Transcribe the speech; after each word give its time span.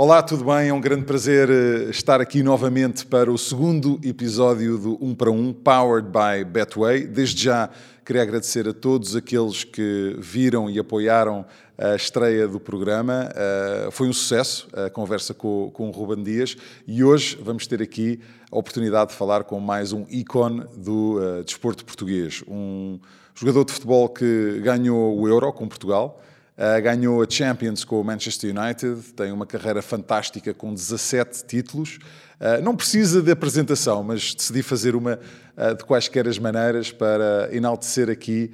Olá, 0.00 0.22
tudo 0.22 0.44
bem? 0.44 0.68
É 0.68 0.72
um 0.72 0.80
grande 0.80 1.04
prazer 1.04 1.50
eh, 1.50 1.90
estar 1.90 2.20
aqui 2.20 2.40
novamente 2.40 3.04
para 3.04 3.32
o 3.32 3.36
segundo 3.36 3.98
episódio 4.04 4.78
do 4.78 4.96
1 5.04 5.12
para 5.16 5.28
1, 5.28 5.52
Powered 5.54 6.08
by 6.08 6.44
Betway. 6.44 7.04
Desde 7.04 7.42
já 7.42 7.68
queria 8.04 8.22
agradecer 8.22 8.68
a 8.68 8.72
todos 8.72 9.16
aqueles 9.16 9.64
que 9.64 10.14
viram 10.20 10.70
e 10.70 10.78
apoiaram 10.78 11.44
a 11.76 11.96
estreia 11.96 12.46
do 12.46 12.60
programa. 12.60 13.28
Uh, 13.28 13.90
foi 13.90 14.08
um 14.08 14.12
sucesso 14.12 14.68
a 14.72 14.88
conversa 14.88 15.34
com, 15.34 15.72
o 15.76 15.90
Ruben 15.90 16.22
Dias 16.22 16.56
e 16.86 17.02
hoje 17.02 17.36
vamos 17.42 17.66
ter 17.66 17.82
aqui 17.82 18.20
a 18.52 18.56
oportunidade 18.56 19.10
de 19.10 19.16
falar 19.16 19.42
com 19.42 19.58
mais 19.58 19.92
um 19.92 20.06
ícone 20.08 20.62
do 20.76 21.18
uh, 21.18 21.42
desporto 21.42 21.84
português. 21.84 22.44
Um 22.46 23.00
jogador 23.34 23.64
de 23.64 23.72
futebol 23.72 24.08
que 24.08 24.60
ganhou 24.62 25.18
o 25.18 25.26
Euro 25.26 25.52
com 25.52 25.66
Portugal. 25.66 26.22
Uh, 26.58 26.82
ganhou 26.82 27.22
a 27.22 27.26
Champions 27.30 27.84
com 27.84 28.00
o 28.00 28.04
Manchester 28.04 28.52
United, 28.52 29.12
tem 29.12 29.30
uma 29.30 29.46
carreira 29.46 29.80
fantástica 29.80 30.52
com 30.52 30.74
17 30.74 31.44
títulos. 31.44 32.00
Uh, 32.40 32.60
não 32.64 32.74
precisa 32.74 33.22
de 33.22 33.30
apresentação, 33.30 34.02
mas 34.02 34.34
decidi 34.34 34.60
fazer 34.60 34.96
uma 34.96 35.20
uh, 35.56 35.76
de 35.76 35.84
quaisquer 35.84 36.26
as 36.26 36.36
maneiras 36.36 36.90
para 36.90 37.48
enaltecer 37.52 38.10
aqui 38.10 38.50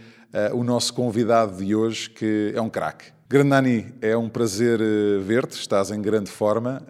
o 0.52 0.64
nosso 0.64 0.92
convidado 0.92 1.64
de 1.64 1.76
hoje, 1.76 2.10
que 2.10 2.52
é 2.56 2.60
um 2.60 2.68
craque. 2.68 3.04
Grandani, 3.28 3.94
é 4.02 4.16
um 4.16 4.28
prazer 4.28 4.80
ver-te, 5.22 5.52
estás 5.52 5.92
em 5.92 6.02
grande 6.02 6.28
forma 6.28 6.82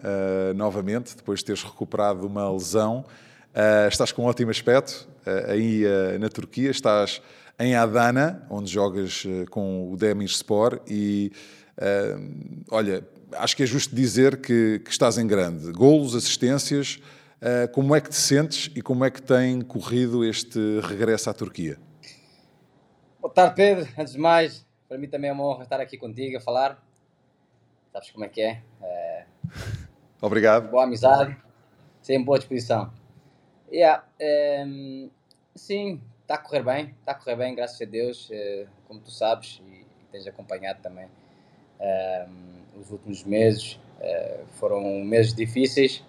novamente, 0.55 1.15
depois 1.15 1.41
de 1.41 1.45
teres 1.45 1.61
recuperado 1.61 2.25
uma 2.25 2.51
lesão. 2.51 3.05
estás 3.87 4.11
com 4.11 4.23
um 4.23 4.25
ótimo 4.25 4.49
aspecto 4.49 5.07
aí 5.47 5.83
na 6.19 6.27
Turquia, 6.27 6.71
estás 6.71 7.21
em 7.59 7.75
Adana, 7.75 8.45
onde 8.49 8.69
jogas 8.69 9.23
uh, 9.25 9.49
com 9.49 9.91
o 9.91 9.95
Demirspor 9.95 10.81
e 10.87 11.31
uh, 11.77 12.65
olha, 12.69 13.07
acho 13.33 13.55
que 13.55 13.63
é 13.63 13.65
justo 13.65 13.95
dizer 13.95 14.41
que, 14.41 14.79
que 14.79 14.91
estás 14.91 15.17
em 15.17 15.25
grande. 15.25 15.71
Golos, 15.71 16.15
assistências, 16.15 16.99
uh, 17.41 17.71
como 17.71 17.95
é 17.95 18.01
que 18.01 18.09
te 18.09 18.15
sentes 18.15 18.71
e 18.75 18.81
como 18.81 19.05
é 19.05 19.09
que 19.09 19.21
tem 19.21 19.61
corrido 19.61 20.23
este 20.23 20.79
regresso 20.81 21.29
à 21.29 21.33
Turquia? 21.33 21.77
Boa 23.21 23.33
tarde, 23.33 23.55
Pedro. 23.55 23.87
Antes 23.97 24.13
de 24.13 24.19
mais, 24.19 24.65
para 24.87 24.97
mim 24.97 25.07
também 25.07 25.29
é 25.29 25.33
uma 25.33 25.43
honra 25.43 25.63
estar 25.63 25.79
aqui 25.79 25.97
contigo 25.97 26.37
a 26.37 26.41
falar. 26.41 26.83
Sabes 27.91 28.11
como 28.11 28.25
é 28.25 28.29
que 28.29 28.41
é? 28.41 28.61
é... 28.81 29.25
Obrigado. 30.21 30.69
Boa 30.69 30.83
amizade, 30.83 31.37
sem 32.01 32.23
boa 32.23 32.37
disposição. 32.37 32.91
Yeah, 33.71 34.03
um, 34.65 35.09
sim, 35.55 36.01
Está 36.25 36.33
a 36.33 36.37
correr 36.39 36.63
bem, 36.63 36.95
está 36.99 37.11
a 37.11 37.13
correr 37.13 37.35
bem, 37.35 37.53
graças 37.53 37.79
a 37.79 37.85
Deus, 37.85 38.31
uh, 38.31 38.67
como 38.87 38.99
tu 38.99 39.11
sabes 39.11 39.61
e, 39.69 39.85
tens 40.11 40.25
acompanhado 40.25 40.81
também. 40.81 41.05
Uh, 41.79 42.79
os 42.81 42.89
últimos 42.89 43.23
meses 43.23 43.79
uh, 43.99 44.43
foram 44.53 44.81
meses 45.03 45.35
difíceis 45.35 46.03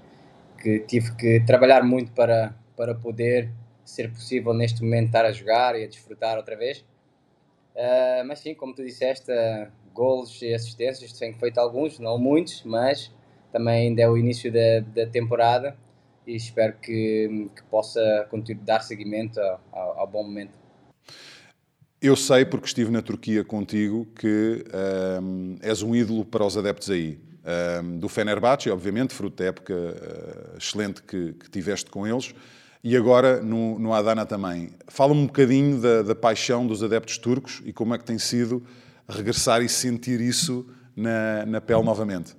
que 0.58 0.78
tive 0.80 1.14
que 1.16 1.40
trabalhar 1.40 1.84
muito 1.84 2.12
para, 2.12 2.54
para 2.74 2.94
poder 2.94 3.50
ser 3.84 4.10
possível 4.10 4.54
neste 4.54 4.82
momento 4.82 5.08
estar 5.08 5.26
a 5.26 5.32
jogar 5.32 5.78
e 5.78 5.84
a 5.84 5.86
desfrutar 5.86 6.38
outra 6.38 6.56
vez. 6.56 6.78
Uh, 7.74 8.24
mas 8.26 8.38
sim, 8.38 8.54
como 8.54 8.74
tu 8.74 8.82
disseste, 8.82 9.30
uh, 9.30 9.70
gols 9.92 10.40
e 10.40 10.54
assistências, 10.54 11.12
tenho 11.12 11.34
feito 11.34 11.58
alguns, 11.58 11.98
não 11.98 12.16
muitos, 12.16 12.62
mas 12.64 13.12
também 13.52 13.88
ainda 13.88 14.00
é 14.00 14.08
o 14.08 14.16
início 14.16 14.50
da, 14.50 14.80
da 14.80 15.06
temporada 15.06 15.76
e 16.26 16.34
espero 16.34 16.74
que, 16.80 17.48
que 17.54 17.62
possa 17.70 18.26
continuar 18.30 18.64
dar 18.64 18.80
seguimento 18.80 19.38
ao, 19.40 20.00
ao, 20.00 20.06
bom 20.06 20.24
momento. 20.24 20.58
Eu 22.02 22.16
sei, 22.16 22.44
porque 22.44 22.66
estive 22.66 22.90
na 22.90 23.00
Turquia 23.00 23.44
contigo, 23.44 24.06
que 24.16 24.64
um, 25.22 25.56
és 25.62 25.82
um 25.82 25.94
ídolo 25.94 26.24
para 26.24 26.44
os 26.44 26.56
adeptos 26.56 26.90
aí. 26.90 27.20
Um, 27.80 27.98
do 27.98 28.08
Fenerbahçe, 28.08 28.70
obviamente, 28.70 29.14
fruto 29.14 29.36
da 29.36 29.48
época 29.48 29.72
uh, 29.72 30.58
excelente 30.58 31.00
que, 31.00 31.32
que, 31.34 31.48
tiveste 31.48 31.88
com 31.88 32.04
eles, 32.04 32.34
e 32.82 32.96
agora 32.96 33.40
no, 33.40 33.78
no 33.78 33.94
Adana 33.94 34.26
também. 34.26 34.70
Fala-me 34.88 35.20
um 35.20 35.26
bocadinho 35.26 35.80
da, 35.80 36.02
da, 36.02 36.14
paixão 36.14 36.66
dos 36.66 36.82
adeptos 36.82 37.18
turcos 37.18 37.62
e 37.64 37.72
como 37.72 37.94
é 37.94 37.98
que 37.98 38.04
tem 38.04 38.18
sido 38.18 38.64
regressar 39.08 39.62
e 39.62 39.68
sentir 39.68 40.20
isso 40.20 40.68
na, 40.94 41.46
na 41.46 41.60
pele 41.60 41.84
novamente. 41.84 42.36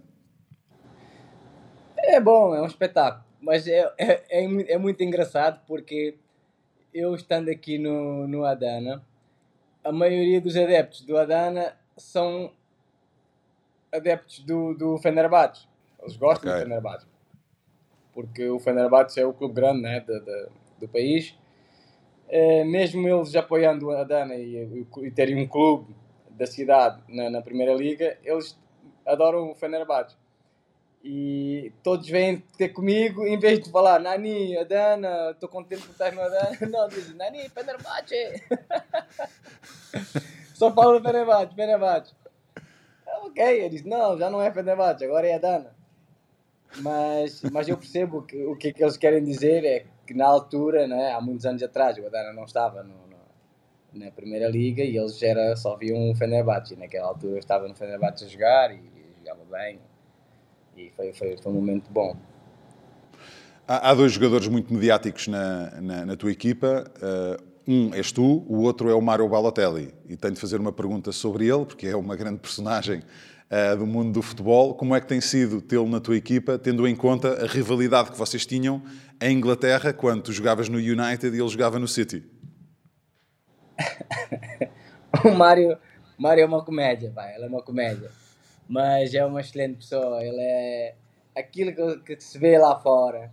É 1.97 2.19
bom, 2.19 2.53
é 2.53 2.61
um 2.61 2.65
espetáculo 2.65 3.26
mas 3.47 3.65
é, 3.65 3.89
é, 3.97 4.25
é, 4.29 4.73
é, 4.73 4.77
muito 4.77 5.01
engraçado 5.01 5.61
porque 5.65 6.17
eu 6.93 7.15
estando 7.15 7.47
aqui 7.47 7.77
no, 7.77 8.27
no 8.27 8.43
Adana, 8.43 9.01
a 9.81 9.89
maioria 9.89 10.41
dos 10.41 10.57
adeptos 10.57 10.99
do 11.03 11.17
Adana 11.17 11.73
são 11.95 12.51
adeptos 13.89 14.39
do, 14.39 14.73
do 14.73 14.97
Fenerbahçe. 14.97 15.65
Eles 16.01 16.17
gostam 16.17 16.51
okay. 16.51 16.61
do 16.61 16.67
Fenerbahçe. 16.67 17.07
Porque 18.13 18.49
o 18.49 18.59
Fenerbahçe 18.59 19.21
é 19.21 19.25
o 19.25 19.31
clube 19.31 19.53
grande 19.53 19.81
né, 19.81 20.01
do, 20.01 20.19
do, 20.19 20.51
do 20.81 20.87
país. 20.89 21.33
É, 22.27 22.65
mesmo 22.65 23.07
eles 23.07 23.33
apoiando 23.33 23.85
o 23.85 23.91
Adana 23.91 24.35
e, 24.35 24.85
e, 25.03 25.11
terem 25.11 25.41
um 25.41 25.47
clube 25.47 25.95
da 26.31 26.45
cidade 26.45 27.01
na, 27.07 27.29
na 27.29 27.41
Primeira 27.41 27.73
Liga, 27.73 28.17
eles 28.25 28.59
adoram 29.05 29.49
o 29.49 29.55
Fenerbahçe 29.55 30.17
e 31.03 31.71
todos 31.83 32.09
vêm 32.09 32.43
ter 32.57 32.69
comigo, 32.69 33.25
em 33.25 33.39
vez 33.39 33.59
de 33.59 33.71
falar 33.71 33.99
Nani, 33.99 34.57
Adana, 34.57 35.31
estou 35.31 35.47
contente 35.47 35.83
por 35.83 35.91
estar 35.91 36.11
no 36.11 36.21
Adana, 36.21 36.57
não, 36.69 36.87
dizem 36.87 37.15
Nani, 37.15 37.49
Fenerbahçe. 37.49 38.43
Só 40.53 40.73
fala 40.73 41.01
Fenerbahçe, 41.01 41.55
Fenerbahçe. 41.55 42.15
Ok, 43.23 43.43
ele 43.43 43.69
diz, 43.69 43.83
não, 43.83 44.17
já 44.17 44.29
não 44.29 44.41
é 44.41 44.51
Fenerbahçe, 44.51 45.05
agora 45.05 45.27
é 45.27 45.35
Adana. 45.35 45.75
Mas, 46.79 47.41
mas 47.43 47.69
eu 47.69 47.77
percebo 47.77 48.23
que 48.23 48.45
o 48.45 48.55
que, 48.55 48.73
que 48.73 48.83
eles 48.83 48.97
querem 48.97 49.23
dizer 49.23 49.63
é 49.63 49.85
que 50.05 50.13
na 50.13 50.25
altura, 50.25 50.87
né, 50.87 51.13
há 51.13 51.21
muitos 51.21 51.45
anos 51.45 51.63
atrás, 51.63 51.97
o 51.97 52.05
Adana 52.05 52.33
não 52.33 52.43
estava 52.43 52.83
no, 52.83 52.95
no, 53.07 53.17
na 53.93 54.11
Primeira 54.11 54.49
Liga 54.49 54.83
e 54.83 54.97
eles 54.97 55.21
era, 55.21 55.55
só 55.55 55.75
viam 55.77 56.11
o 56.11 56.15
Fenerbahçe. 56.15 56.75
Naquela 56.75 57.07
altura 57.07 57.33
eu 57.33 57.39
estava 57.39 57.67
no 57.67 57.75
Fenerbahçe 57.75 58.25
a 58.25 58.27
jogar 58.27 58.71
e, 58.71 58.77
e 58.77 59.15
jogava 59.19 59.45
bem 59.45 59.79
e 60.77 60.91
foi, 60.95 61.11
foi, 61.11 61.37
foi 61.37 61.51
um 61.51 61.55
momento 61.55 61.89
bom. 61.89 62.15
Há, 63.67 63.89
há 63.89 63.93
dois 63.95 64.11
jogadores 64.11 64.47
muito 64.47 64.71
mediáticos 64.71 65.27
na, 65.27 65.81
na, 65.81 66.05
na 66.05 66.15
tua 66.15 66.31
equipa. 66.31 66.89
Uh, 66.97 67.43
um 67.67 67.93
és 67.93 68.11
tu, 68.11 68.45
o 68.47 68.61
outro 68.61 68.89
é 68.89 68.93
o 68.93 69.01
Mário 69.01 69.27
Balotelli. 69.27 69.93
E 70.07 70.15
tenho 70.15 70.35
de 70.35 70.39
fazer 70.39 70.59
uma 70.59 70.71
pergunta 70.71 71.11
sobre 71.11 71.47
ele, 71.47 71.65
porque 71.65 71.87
é 71.87 71.95
uma 71.95 72.15
grande 72.15 72.39
personagem 72.39 72.99
uh, 72.99 73.75
do 73.75 73.85
mundo 73.85 74.13
do 74.13 74.21
futebol. 74.21 74.75
Como 74.75 74.95
é 74.95 75.01
que 75.01 75.07
tem 75.07 75.19
sido 75.19 75.61
tê-lo 75.61 75.89
na 75.89 75.99
tua 75.99 76.15
equipa, 76.15 76.57
tendo 76.59 76.87
em 76.87 76.95
conta 76.95 77.43
a 77.43 77.47
rivalidade 77.47 78.11
que 78.11 78.17
vocês 78.17 78.45
tinham 78.45 78.81
em 79.19 79.35
Inglaterra, 79.35 79.91
quando 79.91 80.21
tu 80.21 80.31
jogavas 80.31 80.69
no 80.69 80.77
United 80.77 81.35
e 81.35 81.39
ele 81.39 81.49
jogava 81.49 81.79
no 81.79 81.87
City? 81.87 82.23
o 85.25 85.31
Mário, 85.31 85.77
Mário 86.17 86.43
é 86.43 86.45
uma 86.45 86.63
comédia, 86.63 87.11
vai, 87.11 87.33
ela 87.35 87.45
é 87.45 87.49
uma 87.49 87.61
comédia 87.61 88.09
mas 88.67 89.13
é 89.13 89.25
uma 89.25 89.41
excelente 89.41 89.77
pessoa. 89.77 90.23
Ele 90.23 90.41
é 90.41 90.95
aquilo 91.35 92.01
que, 92.03 92.15
que 92.15 92.23
se 92.23 92.37
vê 92.37 92.57
lá 92.57 92.79
fora. 92.79 93.31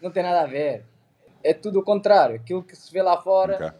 Não 0.00 0.10
tem 0.10 0.22
nada 0.22 0.42
a 0.42 0.46
ver. 0.46 0.84
É 1.42 1.52
tudo 1.52 1.80
o 1.80 1.82
contrário. 1.82 2.36
Aquilo 2.36 2.62
que 2.62 2.76
se 2.76 2.92
vê 2.92 3.02
lá 3.02 3.20
fora 3.20 3.54
okay. 3.56 3.70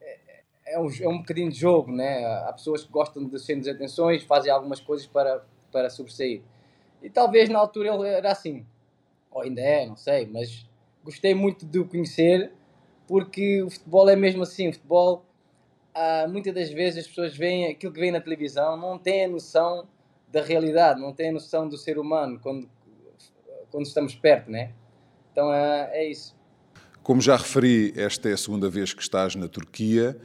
é, 0.00 0.74
é, 0.74 0.78
um, 0.78 0.88
é 1.00 1.08
um 1.08 1.18
bocadinho 1.18 1.50
de 1.50 1.58
jogo, 1.58 1.92
né? 1.92 2.24
Há 2.44 2.52
pessoas 2.52 2.84
que 2.84 2.90
gostam 2.90 3.24
de 3.24 3.38
centros 3.38 3.64
de 3.64 3.70
atenções, 3.70 4.24
fazem 4.24 4.50
algumas 4.50 4.80
coisas 4.80 5.06
para, 5.06 5.44
para 5.70 5.90
sobressair. 5.90 6.42
E 7.02 7.08
talvez 7.08 7.48
na 7.48 7.58
altura 7.58 7.94
ele 7.94 8.08
era 8.08 8.32
assim. 8.32 8.66
Ou 9.30 9.42
ainda 9.42 9.60
é, 9.60 9.86
não 9.86 9.96
sei, 9.96 10.26
mas 10.26 10.68
gostei 11.04 11.34
muito 11.34 11.64
de 11.64 11.78
o 11.78 11.86
conhecer 11.86 12.52
porque 13.06 13.62
o 13.62 13.70
futebol 13.70 14.08
é 14.08 14.16
mesmo 14.16 14.42
assim. 14.42 14.68
O 14.68 14.72
futebol, 14.72 15.24
ah, 15.94 16.26
muitas 16.28 16.54
das 16.54 16.70
vezes 16.70 17.00
as 17.00 17.06
pessoas 17.08 17.36
veem 17.36 17.66
aquilo 17.66 17.92
que 17.92 18.00
vem 18.00 18.10
na 18.10 18.20
televisão, 18.20 18.76
não 18.76 18.98
têm 18.98 19.24
a 19.24 19.28
noção 19.28 19.86
da 20.30 20.42
realidade, 20.42 21.00
não 21.00 21.12
têm 21.12 21.32
noção 21.32 21.68
do 21.68 21.76
ser 21.76 21.98
humano 21.98 22.38
quando, 22.40 22.68
quando 23.70 23.86
estamos 23.86 24.14
perto, 24.14 24.50
né? 24.50 24.72
Então 25.32 25.52
é, 25.52 25.90
é 25.92 26.10
isso. 26.10 26.36
Como 27.02 27.20
já 27.20 27.36
referi, 27.36 27.92
esta 27.96 28.28
é 28.28 28.34
a 28.34 28.36
segunda 28.36 28.68
vez 28.68 28.92
que 28.92 29.02
estás 29.02 29.34
na 29.34 29.48
Turquia 29.48 30.16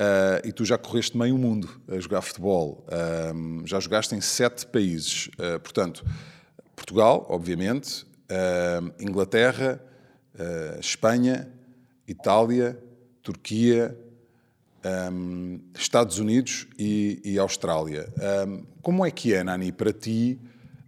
uh, 0.00 0.46
e 0.46 0.52
tu 0.52 0.64
já 0.64 0.78
correste 0.78 1.16
meio 1.16 1.36
mundo 1.36 1.68
a 1.88 1.98
jogar 1.98 2.22
futebol. 2.22 2.84
Uh, 2.86 3.66
já 3.66 3.80
jogaste 3.80 4.14
em 4.14 4.20
sete 4.20 4.66
países. 4.66 5.26
Uh, 5.28 5.58
portanto, 5.60 6.04
Portugal, 6.74 7.26
obviamente, 7.28 8.06
Inglaterra, 8.98 9.84
Espanha, 10.78 11.52
Itália, 12.06 12.80
Turquia, 13.22 13.98
um, 15.12 15.60
Estados 15.74 16.18
Unidos 16.18 16.66
e, 16.78 17.20
e 17.24 17.38
Austrália. 17.38 18.12
Um, 18.46 18.64
como 18.82 19.04
é 19.04 19.10
que 19.10 19.34
é, 19.34 19.44
Nani, 19.44 19.72
para 19.72 19.92
ti 19.92 20.38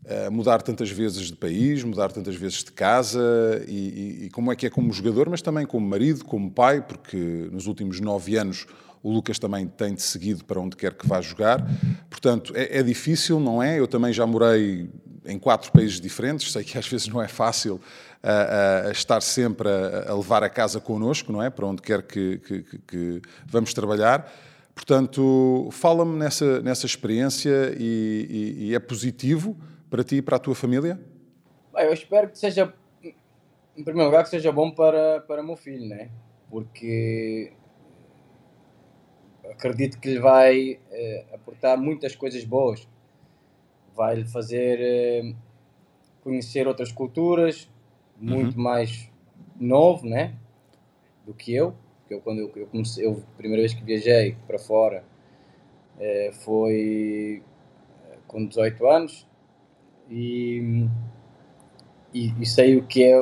uh, 0.05 0.31
mudar 0.31 0.63
tantas 0.63 0.91
vezes 0.91 1.27
de 1.27 1.37
país, 1.37 1.85
mudar 1.85 2.11
tantas 2.13 2.35
vezes 2.35 2.65
de 2.65 2.73
casa 2.73 3.65
e, 3.69 3.73
e, 3.73 4.25
e, 4.27 4.31
como 4.31 4.53
é 4.53 4.57
que 4.57 4.67
é 4.67 4.71
como 4.71 4.93
jogador, 4.93 5.29
mas 5.29 5.43
também 5.43 5.67
como 5.67 5.87
marido, 5.87 6.25
como 6.25 6.51
pai, 6.51 6.81
porque 6.81 7.49
nos 7.51 7.67
últimos 7.67 8.01
nove 8.01 8.37
anos 8.37 8.67
o 9.03 9.11
Lucas 9.11 9.39
também 9.39 9.67
tem-te 9.67 10.03
seguido 10.03 10.45
para 10.45 10.61
onde 10.61 10.77
quer 10.77 10.95
que 10.95 11.07
vá 11.07 11.21
jogar. 11.21 11.67
Portanto, 12.09 12.53
é, 12.57 12.79
é, 12.79 12.83
difícil, 12.83 13.41
não 13.41 13.63
é? 13.63 13.79
Eu 13.79 13.89
também 13.89 14.13
já 14.13 14.27
morei 14.27 14.89
em 15.27 15.39
quatro 15.39 15.73
países 15.73 16.01
diferentes, 16.01 16.53
sei 16.53 16.63
que 16.63 16.79
às 16.79 16.87
vezes 16.87 17.09
não 17.09 17.21
é 17.21 17.29
fácil 17.29 17.81
a, 18.23 18.89
a 18.89 18.91
estar 18.93 19.21
sempre 19.21 19.69
a, 19.69 20.11
a, 20.11 20.15
levar 20.15 20.45
a 20.45 20.49
casa 20.49 20.81
connosco, 20.81 21.33
não 21.33 21.43
é? 21.43 21.51
Para 21.51 21.67
onde 21.67 21.83
quer 21.83 22.03
que, 22.03 22.39
que, 22.39 22.63
que 22.87 23.23
vamos 23.47 23.75
trabalhar. 23.75 24.33
Portanto, 24.75 25.69
fala-me 25.73 26.17
nessa, 26.17 26.63
nessa 26.63 26.87
experiência 26.87 27.75
e, 27.79 28.57
e, 28.59 28.69
e, 28.69 28.75
é 28.75 28.79
positivo 28.79 29.57
para 29.91 30.03
ti 30.03 30.17
e 30.17 30.23
para 30.23 30.37
a 30.37 30.39
tua 30.39 30.55
família? 30.55 30.99
Bem, 31.75 31.87
eu 31.87 31.93
espero 31.93 32.29
que 32.29 32.39
seja, 32.39 32.73
em 33.77 33.85
primeiro 33.85 34.09
lugar, 34.11 34.25
que 34.25 34.31
seja 34.31 34.51
bom 34.51 34.71
para, 34.71 35.21
para 35.21 35.43
o 35.43 35.45
meu 35.45 35.57
filho, 35.57 35.87
né? 35.87 36.09
Porque 36.49 37.53
acredito 39.53 39.99
que 39.99 40.09
lhe 40.09 40.19
vai 40.19 40.79
eh, 40.91 41.25
aportar 41.33 41.79
muitas 41.79 42.17
coisas 42.17 42.45
boas. 42.45 42.89
Vai 43.95 44.17
lhe 44.17 44.25
fazer 44.25 44.79
eh, 44.81 45.35
conhecer 46.23 46.67
outras 46.67 46.91
culturas, 46.91 47.69
muito 48.19 48.57
uhum. 48.57 48.63
mais 48.63 49.11
novo, 49.61 50.07
né? 50.07 50.35
Do 51.27 51.35
que 51.35 51.55
eu. 51.55 51.75
Porque 52.01 52.15
eu, 52.15 52.21
quando 52.21 52.41
eu, 52.41 52.53
eu 52.57 52.67
comecei, 52.67 53.07
eu, 53.07 53.23
a 53.35 53.37
primeira 53.37 53.63
vez 53.63 53.75
que 53.75 53.85
viajei 53.85 54.37
para 54.47 54.59
fora 54.59 55.05
eh, 56.01 56.31
foi 56.33 57.43
com 58.27 58.47
18 58.47 58.87
anos 58.87 59.27
e, 60.11 60.87
e, 62.15 62.33
e, 62.41 62.47
sei 62.47 62.77
o 62.79 62.87
que 62.87 63.05
é 63.05 63.21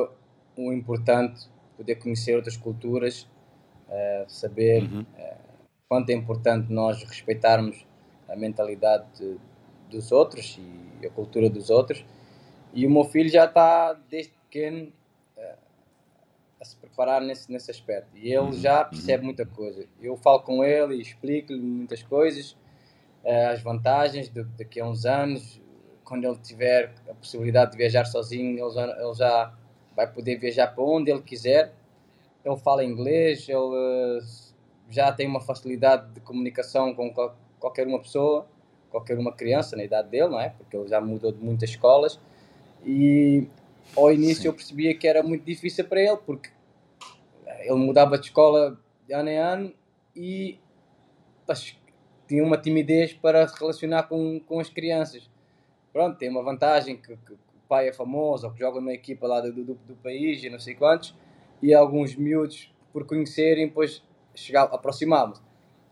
o 0.55 0.71
importante 0.71 1.49
poder 1.75 1.95
conhecer 1.95 2.33
outras 2.35 2.55
culturas, 2.55 3.27
uh, 3.89 4.23
saber 4.29 4.83
uhum 4.83 5.05
quanto 5.91 6.09
é 6.09 6.13
importante 6.13 6.71
nós 6.71 7.03
respeitarmos 7.03 7.85
a 8.29 8.33
mentalidade 8.37 9.03
de, 9.19 9.37
dos 9.89 10.13
outros 10.13 10.57
e 11.01 11.05
a 11.05 11.09
cultura 11.09 11.49
dos 11.49 11.69
outros. 11.69 12.05
E 12.73 12.87
o 12.87 12.89
meu 12.89 13.03
filho 13.03 13.27
já 13.27 13.43
está, 13.43 13.91
desde 14.09 14.31
pequeno, 14.31 14.87
uh, 15.35 15.57
a 16.61 16.63
se 16.63 16.77
preparar 16.77 17.19
nesse, 17.19 17.51
nesse 17.51 17.71
aspecto. 17.71 18.07
E 18.15 18.29
ele 18.29 18.37
uhum. 18.37 18.53
já 18.53 18.85
percebe 18.85 19.25
muita 19.25 19.45
coisa. 19.45 19.85
Eu 20.01 20.15
falo 20.15 20.39
com 20.39 20.63
ele 20.63 20.95
e 20.95 21.01
explico-lhe 21.01 21.59
muitas 21.59 22.01
coisas, 22.01 22.51
uh, 23.25 23.51
as 23.51 23.61
vantagens 23.61 24.29
de, 24.29 24.45
daqui 24.57 24.79
a 24.79 24.87
uns 24.87 25.05
anos, 25.05 25.61
quando 26.05 26.23
ele 26.23 26.37
tiver 26.37 26.93
a 27.09 27.13
possibilidade 27.13 27.71
de 27.71 27.77
viajar 27.77 28.05
sozinho, 28.05 28.57
ele 28.57 28.73
já, 28.73 28.85
ele 28.85 29.13
já 29.13 29.53
vai 29.93 30.09
poder 30.09 30.37
viajar 30.37 30.67
para 30.67 30.85
onde 30.85 31.11
ele 31.11 31.21
quiser. 31.21 31.73
Ele 32.45 32.55
fala 32.55 32.81
inglês, 32.81 33.49
ele 33.49 33.57
uh, 33.57 34.50
já 34.91 35.11
tem 35.11 35.27
uma 35.27 35.39
facilidade 35.39 36.11
de 36.13 36.19
comunicação 36.19 36.93
com 36.93 37.13
qualquer 37.59 37.87
uma 37.87 37.99
pessoa, 37.99 38.47
qualquer 38.89 39.17
uma 39.17 39.31
criança 39.31 39.75
na 39.75 39.83
idade 39.83 40.09
dele, 40.09 40.27
não 40.27 40.39
é? 40.39 40.49
Porque 40.49 40.75
ele 40.75 40.87
já 40.87 40.99
mudou 40.99 41.31
de 41.31 41.43
muitas 41.43 41.69
escolas 41.69 42.19
e 42.85 43.47
ao 43.95 44.11
início 44.11 44.43
Sim. 44.43 44.47
eu 44.49 44.53
percebia 44.53 44.95
que 44.95 45.07
era 45.07 45.23
muito 45.23 45.43
difícil 45.43 45.85
para 45.85 46.01
ele 46.01 46.17
porque 46.17 46.49
ele 47.61 47.75
mudava 47.75 48.17
de 48.17 48.25
escola 48.25 48.77
de 49.07 49.13
ano 49.13 49.29
em 49.29 49.37
ano 49.37 49.73
e 50.15 50.59
tinha 52.27 52.43
uma 52.43 52.57
timidez 52.57 53.13
para 53.13 53.47
se 53.47 53.59
relacionar 53.59 54.03
com, 54.03 54.39
com 54.39 54.59
as 54.59 54.69
crianças. 54.69 55.29
Pronto, 55.91 56.17
tem 56.17 56.29
uma 56.29 56.41
vantagem 56.41 56.95
que, 56.95 57.17
que 57.17 57.33
o 57.33 57.39
pai 57.67 57.89
é 57.89 57.93
famoso 57.93 58.47
ou 58.47 58.53
que 58.53 58.59
joga 58.59 58.79
na 58.79 58.93
equipa 58.93 59.27
lá 59.27 59.41
do, 59.41 59.51
do, 59.51 59.73
do 59.73 59.95
país 60.01 60.43
e 60.43 60.49
não 60.49 60.59
sei 60.59 60.75
quantos 60.75 61.13
e 61.61 61.73
alguns 61.73 62.15
miúdos 62.15 62.73
por 62.91 63.05
conhecerem, 63.05 63.67
depois 63.67 64.01
chegar, 64.35 64.63
aproximámos. 64.63 65.41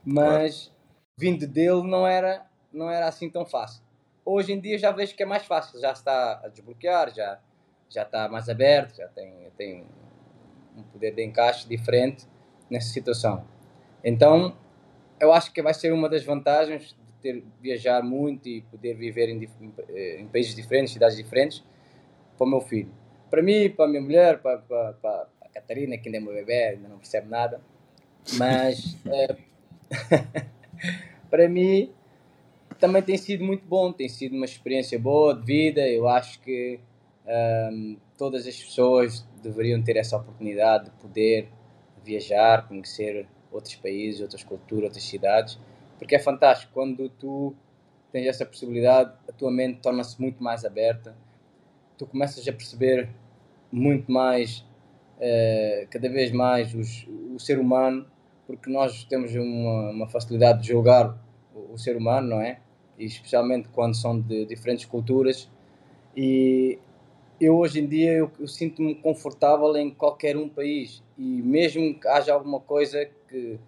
Mas 0.03 0.67
claro. 0.67 0.79
vindo 1.17 1.47
dele 1.47 1.83
não 1.83 2.07
era, 2.07 2.45
não 2.71 2.89
era 2.89 3.07
assim 3.07 3.29
tão 3.29 3.45
fácil. 3.45 3.83
Hoje 4.25 4.53
em 4.53 4.59
dia 4.59 4.77
já 4.77 4.91
vejo 4.91 5.15
que 5.15 5.23
é 5.23 5.25
mais 5.25 5.45
fácil, 5.45 5.79
já 5.79 5.91
está 5.91 6.41
a 6.43 6.47
desbloquear, 6.47 7.13
já, 7.13 7.39
já 7.89 8.03
está 8.03 8.29
mais 8.29 8.47
aberto, 8.47 8.95
já 8.95 9.07
tem, 9.07 9.51
tem 9.57 9.85
um 10.75 10.83
poder 10.83 11.13
de 11.13 11.23
encaixe 11.23 11.67
diferente 11.67 12.27
nessa 12.69 12.89
situação. 12.89 13.45
Então, 14.03 14.55
eu 15.19 15.33
acho 15.33 15.51
que 15.51 15.61
vai 15.61 15.73
ser 15.73 15.91
uma 15.91 16.07
das 16.07 16.23
vantagens 16.23 16.95
de 17.05 17.13
ter 17.21 17.43
viajar 17.59 18.01
muito 18.01 18.47
e 18.47 18.61
poder 18.61 18.93
viver 18.93 19.29
em, 19.29 19.49
em 20.19 20.27
países 20.27 20.55
diferentes, 20.55 20.93
cidades 20.93 21.17
diferentes, 21.17 21.63
para 22.37 22.47
o 22.47 22.49
meu 22.49 22.61
filho. 22.61 22.91
Para 23.29 23.41
mim, 23.41 23.69
para 23.69 23.85
a 23.85 23.87
minha 23.87 24.01
mulher, 24.01 24.41
para, 24.41 24.59
para, 24.59 24.93
para 24.93 25.27
a 25.41 25.49
Catarina, 25.49 25.97
que 25.97 26.07
ainda 26.07 26.17
é 26.17 26.21
meu 26.21 26.33
bebê, 26.33 26.69
ainda 26.69 26.87
não 26.87 26.97
percebe 26.97 27.27
nada, 27.27 27.61
mas 28.37 28.97
é, 29.05 29.35
para 31.29 31.49
mim 31.49 31.91
também 32.79 33.01
tem 33.01 33.17
sido 33.17 33.43
muito 33.43 33.65
bom, 33.65 33.91
tem 33.91 34.07
sido 34.07 34.35
uma 34.35 34.45
experiência 34.45 34.97
boa 34.97 35.35
de 35.35 35.45
vida. 35.45 35.81
Eu 35.81 36.07
acho 36.07 36.39
que 36.41 36.79
um, 37.71 37.97
todas 38.17 38.47
as 38.47 38.57
pessoas 38.57 39.27
deveriam 39.43 39.81
ter 39.83 39.97
essa 39.97 40.17
oportunidade 40.17 40.85
de 40.85 40.91
poder 40.91 41.49
viajar, 42.03 42.67
conhecer 42.67 43.27
outros 43.51 43.75
países, 43.75 44.21
outras 44.21 44.43
culturas, 44.43 44.85
outras 44.85 45.03
cidades, 45.03 45.59
porque 45.97 46.15
é 46.15 46.19
fantástico 46.19 46.71
quando 46.73 47.09
tu 47.09 47.53
tens 48.11 48.27
essa 48.27 48.45
possibilidade, 48.45 49.13
a 49.27 49.31
tua 49.31 49.51
mente 49.51 49.81
torna-se 49.81 50.19
muito 50.19 50.41
mais 50.41 50.63
aberta, 50.63 51.15
tu 51.97 52.05
começas 52.05 52.47
a 52.47 52.51
perceber 52.51 53.09
muito 53.71 54.11
mais, 54.11 54.65
uh, 55.17 55.87
cada 55.89 56.09
vez 56.09 56.31
mais 56.31 56.73
os, 56.73 57.07
o 57.33 57.39
ser 57.39 57.59
humano 57.59 58.05
porque 58.49 58.67
nós 58.67 59.03
temos 59.03 59.35
uma, 59.35 59.91
uma 59.91 60.07
facilidade 60.07 60.63
de 60.63 60.69
julgar 60.69 61.15
o, 61.53 61.73
o, 61.73 61.77
ser 61.77 61.95
humano, 61.95 62.29
não 62.29 62.41
é? 62.41 62.59
E 62.97 63.05
especialmente 63.05 63.69
quando 63.69 63.95
são 63.95 64.19
de 64.19 64.43
diferentes 64.43 64.85
culturas. 64.85 65.47
E 66.17 66.79
eu 67.39 67.55
hoje 67.55 67.79
em 67.79 67.85
dia 67.85 68.11
eu, 68.13 68.31
eu 68.39 68.47
sinto-me 68.47 68.95
confortável 68.95 69.77
em 69.77 69.91
qualquer 69.91 70.35
um 70.35 70.49
país 70.49 71.03
e 71.15 71.43
mesmo 71.43 71.93
que 71.99 72.07
haja 72.07 72.33
alguma 72.33 72.59
coisa 72.59 73.07
que, 73.27 73.59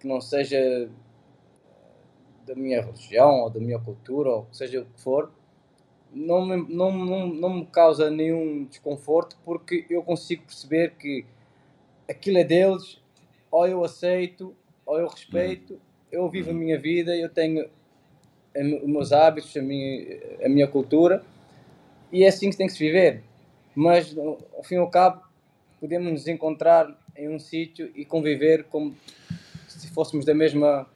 que 0.00 0.08
não 0.08 0.18
seja 0.18 0.88
da 2.46 2.54
minha 2.54 2.80
religião 2.80 3.42
ou 3.42 3.50
da 3.50 3.60
minha 3.60 3.78
cultura 3.78 4.30
ou 4.30 4.46
seja 4.50 4.80
o 4.80 4.86
que 4.86 4.98
for, 5.02 5.30
não 6.10 6.46
me, 6.46 6.56
não, 6.74 6.90
não, 6.90 7.26
não 7.26 7.50
me 7.50 7.66
causa 7.66 8.10
nenhum 8.10 8.64
desconforto 8.64 9.36
porque 9.44 9.84
eu 9.90 10.02
consigo 10.02 10.44
perceber 10.44 10.94
que 10.94 11.26
aquilo 12.08 12.38
é 12.38 12.44
deles 12.44 13.01
ou 13.52 13.68
eu 13.68 13.84
aceito, 13.84 14.56
ou 14.86 14.98
eu 14.98 15.06
respeito, 15.06 15.78
eu 16.10 16.28
vivo 16.28 16.50
a 16.50 16.54
minha 16.54 16.78
vida, 16.78 17.14
eu 17.14 17.28
tenho 17.28 17.68
os 18.54 18.88
meus 18.88 19.12
hábitos, 19.12 19.56
a 19.56 19.62
minha, 19.62 20.18
a 20.44 20.48
minha 20.48 20.66
cultura, 20.66 21.22
e 22.10 22.24
é 22.24 22.28
assim 22.28 22.50
que 22.50 22.56
tem 22.56 22.66
que 22.66 22.72
se 22.72 22.78
viver. 22.78 23.22
Mas, 23.74 24.16
ao 24.16 24.62
fim 24.64 24.74
e 24.74 24.78
ao 24.78 24.90
cabo, 24.90 25.22
podemos 25.78 26.10
nos 26.10 26.28
encontrar 26.28 26.98
em 27.16 27.28
um 27.28 27.38
sítio 27.38 27.90
e 27.94 28.04
conviver 28.04 28.64
como 28.64 28.96
se 29.68 29.88
fôssemos 29.88 30.24
da 30.24 30.34
mesma, 30.34 30.86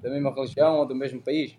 da 0.00 0.10
mesma 0.10 0.32
religião 0.32 0.78
ou 0.78 0.86
do 0.86 0.94
mesmo 0.94 1.20
país. 1.20 1.56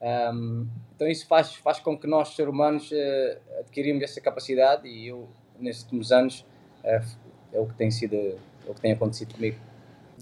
Um, 0.00 0.66
então 0.94 1.08
isso 1.08 1.26
faz, 1.26 1.54
faz 1.54 1.78
com 1.78 1.98
que 1.98 2.06
nós, 2.06 2.34
seres 2.34 2.52
humanos, 2.52 2.90
uh, 2.90 3.60
adquirimos 3.60 4.02
essa 4.02 4.20
capacidade 4.20 4.88
e 4.88 5.08
eu, 5.08 5.28
nesses 5.58 5.82
últimos 5.82 6.12
anos, 6.12 6.44
uh, 6.84 7.04
é 7.52 7.58
o 7.58 7.66
que 7.66 7.74
tem 7.74 7.90
sido, 7.90 8.14
é 8.14 8.38
o 8.70 8.74
que 8.74 8.80
tem 8.80 8.92
acontecido 8.92 9.34
comigo. 9.34 9.58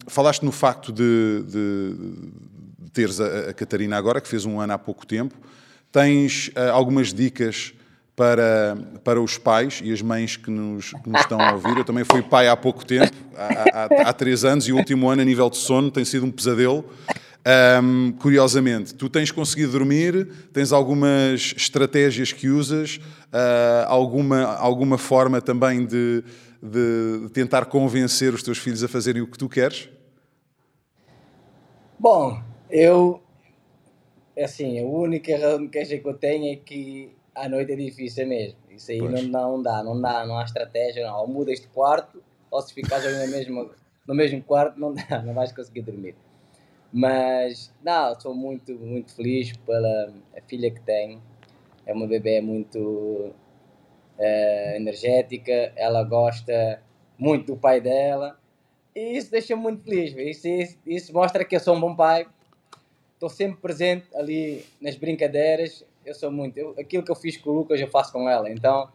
Falaste 0.07 0.45
no 0.45 0.53
facto 0.53 0.93
de, 0.93 1.43
de, 1.47 1.95
de 2.79 2.91
teres 2.93 3.21
a, 3.21 3.51
a, 3.51 3.55
Catarina 3.55 3.97
agora, 3.97 4.21
que 4.21 4.29
fez 4.29 4.45
um 4.45 4.61
ano 4.61 4.73
há 4.73 4.79
pouco 4.79 5.07
tempo. 5.07 5.35
Tens 5.91 6.49
uh, 6.49 6.73
algumas 6.73 7.13
dicas 7.13 7.73
para, 8.17 8.77
para 9.03 9.21
os 9.21 9.39
pais 9.39 9.81
e 9.83 9.93
as 9.93 10.01
mães 10.01 10.37
que 10.37 10.51
nos, 10.51 10.93
que 10.93 11.09
nos 11.09 11.21
estão 11.21 11.41
a 11.41 11.53
ouvir? 11.53 11.77
Eu 11.77 11.85
também 11.85 12.05
fui 12.05 12.23
pai 12.23 12.49
há 12.49 12.57
pouco 12.57 12.85
tempo, 12.85 13.15
há, 13.37 13.81
há, 13.81 14.09
há 14.09 14.13
três 14.13 14.45
anos, 14.45 14.69
e 14.69 14.73
o 14.73 14.77
último 14.77 15.09
ano, 15.09 15.23
a 15.23 15.25
nível 15.25 15.51
de 15.51 15.57
sono, 15.57 15.91
tem 15.91 16.05
sido 16.05 16.27
um 16.27 16.31
pesadelo. 16.31 16.85
Um, 17.83 18.13
curiosamente, 18.13 18.95
tu 18.95 19.11
tens 19.11 19.31
conseguido 19.31 19.73
dormir? 19.73 20.29
Tens 20.53 20.73
algumas 20.73 21.53
estratégias 21.57 22.33
que 22.33 22.49
usas? 22.49 22.97
Uh, 22.97 23.85
alguma, 23.87 24.45
alguma 24.57 24.97
forma 24.97 25.43
também 25.43 25.85
de, 25.85 26.25
de 26.65 27.29
tentar 27.35 27.67
convencer 27.67 28.33
os 28.33 28.43
teus 28.43 28.57
filhos 28.57 28.83
a 28.83 28.89
fazerem 28.89 29.21
o 29.21 29.27
que 29.27 29.37
tu 29.37 29.51
queres? 29.51 29.91
Bom, 31.99 32.43
eu. 32.71 33.23
É 34.35 34.45
assim, 34.45 34.81
a 34.81 34.85
única 34.85 35.33
queixa 35.71 35.99
que 35.99 36.09
eu 36.09 36.15
tenho 36.15 36.53
é 36.53 36.57
que 36.57 37.13
à 37.35 37.49
noite 37.49 37.73
é 37.73 37.77
difícil 37.77 38.27
mesmo. 38.27 38.59
Isso 38.71 38.91
aí 38.91 39.01
não, 39.01 39.23
não 39.23 39.63
dá, 39.63 39.83
não 39.85 40.01
dá, 40.01 40.27
não 40.27 40.39
há 40.39 40.45
estratégia. 40.45 41.07
Não. 41.07 41.21
Ou 41.21 41.29
mudas 41.29 41.61
de 41.61 41.69
quarto, 41.69 42.23
ou 42.51 42.63
se 42.63 42.73
ficares 42.73 43.05
no 43.05 43.31
mesmo, 43.31 43.71
no 44.09 44.15
mesmo 44.15 44.43
quarto, 44.43 44.81
não 44.81 44.95
dá, 44.95 45.23
não 45.23 45.35
vais 45.35 45.53
conseguir 45.53 45.83
dormir. 45.83 46.17
Mas, 46.91 47.73
não, 47.85 48.19
sou 48.19 48.35
muito, 48.35 48.73
muito 48.75 49.15
feliz 49.15 49.55
pela 49.59 50.15
a 50.37 50.41
filha 50.49 50.71
que 50.71 50.81
tenho. 50.81 51.21
É 51.85 51.93
uma 51.93 52.07
bebê 52.07 52.41
muito 52.41 53.35
uh, 54.19 54.77
energética, 54.77 55.73
ela 55.77 56.03
gosta 56.05 56.83
muito 57.19 57.55
do 57.55 57.57
pai 57.57 57.81
dela 57.81 58.39
E 58.95 59.17
isso 59.17 59.31
deixa-me 59.31 59.63
muito 59.63 59.83
feliz. 59.83 60.15
Isso, 60.17 60.49
isso, 60.49 60.79
isso 60.87 61.13
mostra 61.13 61.45
que 61.45 61.57
eu 61.57 61.61
sou 61.61 61.77
um 61.77 61.81
bom 61.81 61.95
pai. 61.95 62.27
Estou 63.15 63.29
sempre 63.29 63.61
presente 63.61 64.07
ali 64.15 64.65
nas 64.81 64.97
brincadeiras. 64.97 65.85
Eu 66.05 66.15
sou 66.15 66.31
muito. 66.31 66.59
Eu, 66.59 66.75
aquilo 66.79 67.03
que 67.03 67.11
eu 67.11 67.17
fiz 67.17 67.37
com 67.37 67.51
o 67.51 67.55
Lucas, 67.55 67.81
eu 67.81 67.89
faço 67.89 68.13
com 68.13 68.29
ela. 68.29 68.51
Então, 68.51 68.89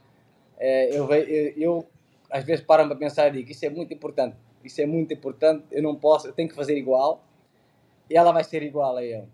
é, 0.57 0.95
eu, 0.95 1.11
eu, 1.13 1.53
eu 1.57 1.85
às 2.29 2.43
vezes 2.43 2.63
paro 2.63 2.85
para 2.87 2.95
pensar 2.95 3.27
e 3.29 3.31
digo: 3.37 3.51
Isso 3.51 3.65
é 3.65 3.69
muito 3.69 3.93
importante. 3.93 4.35
Isso 4.63 4.81
é 4.81 4.85
muito 4.85 5.13
importante. 5.13 5.65
Eu 5.71 5.81
não 5.81 5.95
posso, 5.95 6.27
eu 6.27 6.33
tenho 6.33 6.49
que 6.49 6.55
fazer 6.55 6.77
igual. 6.77 7.23
E 8.09 8.17
ela 8.17 8.31
vai 8.31 8.43
ser 8.43 8.61
igual 8.63 8.97
a 8.97 9.03
eu. 9.03 9.27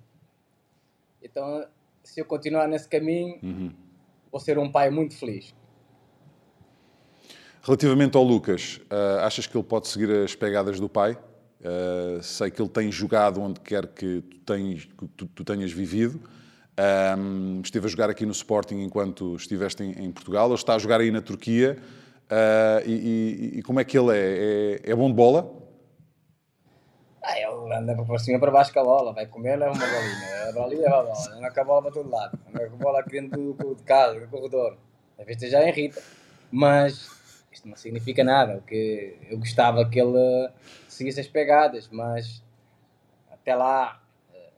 Então, 1.22 1.65
se 2.04 2.22
eu 2.22 2.25
continuar 2.25 2.68
nesse 2.68 2.88
caminho, 2.88 3.39
uhum. 3.42 3.74
vou 4.32 4.39
ser 4.39 4.60
um 4.60 4.72
pai 4.72 4.89
muito 4.89 5.18
feliz. 5.18 5.54
Relativamente 7.65 8.15
ao 8.15 8.22
Lucas, 8.22 8.79
uh, 8.91 9.22
achas 9.22 9.48
que 9.48 9.57
ele 9.57 9.63
pode 9.63 9.88
seguir 9.88 10.12
as 10.12 10.36
pegadas 10.36 10.79
do 10.79 10.88
pai? 10.88 11.17
Uh, 11.60 12.22
sei 12.22 12.51
que 12.51 12.62
ele 12.62 12.69
tem 12.69 12.91
jogado 12.91 13.41
onde 13.41 13.60
quer 13.60 13.88
que 13.88 14.22
tu, 14.22 14.39
tens, 14.41 14.88
tu, 15.17 15.25
tu 15.25 15.43
tenhas 15.43 15.72
vivido. 15.72 16.22
Um, 17.17 17.62
esteve 17.63 17.88
a 17.88 17.89
jogar 17.89 18.07
aqui 18.07 18.24
no 18.24 18.34
Sporting 18.34 18.84
enquanto 18.84 19.36
estiveste 19.36 19.81
em, 19.81 19.93
em 19.93 20.12
Portugal. 20.12 20.45
Ele 20.45 20.53
está 20.53 20.75
a 20.75 20.77
jogar 20.77 21.01
aí 21.01 21.10
na 21.10 21.24
Turquia. 21.24 21.79
Uh, 22.25 22.88
e, 22.88 22.91
e, 22.91 23.60
e, 23.60 23.63
como 23.63 23.79
é 23.79 23.84
que 23.84 23.98
ele 23.98 24.15
é? 24.15 24.81
É, 24.86 24.91
é 24.91 24.95
bom 24.95 25.07
de 25.07 25.15
bola? 25.15 25.51
Ah, 27.24 27.39
ele 27.39 27.74
anda 27.74 27.95
para 27.95 28.19
cima 28.19 28.39
para 28.39 28.51
baixo 28.51 28.72
com 28.72 28.79
a 28.79 28.84
bola, 28.84 29.12
vai 29.12 29.25
comer, 29.25 29.55
leva 29.55 29.74
uma 29.74 29.88
bolinha. 29.88 30.50
A 30.50 30.51
bolinha 30.51 30.81
leva 30.81 31.00
a 31.00 31.03
bola, 31.03 31.36
anda 31.36 31.51
com 31.51 31.62
a 31.62 31.63
bola 31.63 31.81
para 31.81 31.91
todo 31.91 32.10
lado. 32.12 32.39
Anda 32.48 32.69
com 32.69 32.75
a 32.75 32.77
bola 32.77 33.00
aqui 33.00 33.10
dentro 33.10 33.53
do, 33.53 33.74
de 33.74 33.81
casa, 33.81 34.19
do 34.19 34.27
corredor. 34.27 34.77
Às 35.17 35.25
vezes 35.25 35.50
já 35.50 35.67
irrita. 35.67 36.00
Mas 36.51 37.14
isto 37.56 37.68
não 37.68 37.76
significa 37.76 38.24
nada. 38.24 38.58
O 38.58 38.62
que 38.62 39.18
eu 39.30 39.38
gostava 39.38 39.88
que 39.90 40.00
ele 40.00 40.50
seguisse 40.88 41.20
as 41.20 41.28
pegadas, 41.28 41.90
mas 41.90 42.44
até 43.32 43.56
lá 43.56 44.02
eh, 44.34 44.52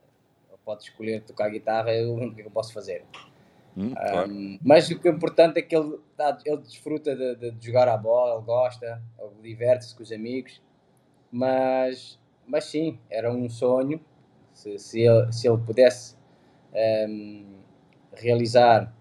ele 0.50 0.60
pode 0.66 0.84
escolher 0.84 1.22
tocar 1.22 1.50
guitarra, 1.50 1.94
eu, 1.94 2.16
o 2.16 2.34
que 2.34 2.42
é 2.42 2.46
eu 2.46 2.52
posso 2.52 2.74
fazer? 2.74 3.06
Hum, 3.76 3.94
claro. 3.94 4.32
um, 4.32 4.60
mas 4.64 4.90
o 4.90 5.00
que 5.00 5.08
é 5.08 5.12
importante 5.12 5.60
é 5.60 5.62
que 5.62 5.76
ele, 5.76 6.00
tá, 6.18 6.38
ele 6.44 6.58
desfruta 6.58 7.16
de, 7.16 7.36
de, 7.36 7.52
de, 7.52 7.66
jogar 7.66 7.88
a 7.88 7.96
bola, 7.96 8.36
ele 8.36 8.44
gosta, 8.44 9.02
ele 9.20 9.50
diverte-se 9.50 9.96
com 9.96 10.02
os 10.02 10.12
amigos, 10.12 10.60
mas, 11.32 12.20
mas 12.48 12.66
sim, 12.66 13.00
era 13.10 13.32
um 13.32 13.48
sonho. 13.50 14.02
Se, 14.54 14.80
se, 14.80 15.02
ele, 15.02 15.32
se 15.32 15.48
ele 15.48 15.60
pudesse 15.60 16.16
um, 17.08 17.60
realizar, 18.16 18.92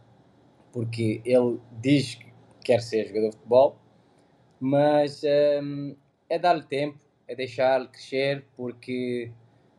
porque 0.71 1.23
ele 1.25 1.59
diz 1.81 2.17
que 2.17 2.31
quer 2.63 2.83
ser 2.83 3.07
jogador 3.07 3.31
de 3.31 3.37
futebol, 3.37 3.79
mas 4.61 5.23
um, 5.63 5.95
é 6.29 6.39
dar-lhe 6.39 6.63
tempo, 6.63 6.99
é 7.29 7.35
deixar-lhe 7.35 7.89
crescer, 7.89 8.45
porque 8.57 9.31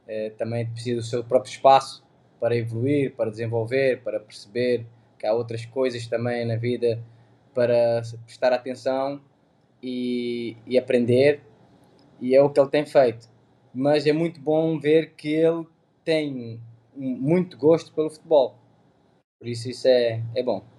uh, 0.07 0.35
também 0.37 0.65
precisa 0.67 0.97
do 0.97 1.03
seu 1.03 1.23
próprio 1.23 1.51
espaço 1.51 2.05
para 2.39 2.55
evoluir, 2.55 3.15
para 3.15 3.29
desenvolver, 3.29 4.01
para 4.03 4.19
perceber 4.19 4.85
que 5.17 5.25
há 5.25 5.33
outras 5.33 5.65
coisas 5.65 6.05
também 6.07 6.45
na 6.45 6.55
vida 6.55 7.03
para 7.53 8.01
prestar 8.25 8.53
atenção 8.53 9.19
e, 9.81 10.55
e 10.65 10.77
aprender, 10.77 11.41
e 12.21 12.35
é 12.35 12.41
o 12.41 12.49
que 12.49 12.59
ele 12.59 12.69
tem 12.69 12.85
feito. 12.85 13.27
Mas 13.73 14.05
é 14.05 14.13
muito 14.13 14.39
bom 14.39 14.79
ver 14.79 15.13
que 15.15 15.33
ele 15.33 15.65
tem 16.05 16.59
muito 16.95 17.57
gosto 17.57 17.91
pelo 17.93 18.09
futebol, 18.09 18.55
por 19.39 19.47
isso 19.47 19.69
isso 19.69 19.87
é, 19.87 20.23
é 20.35 20.43
bom. 20.43 20.76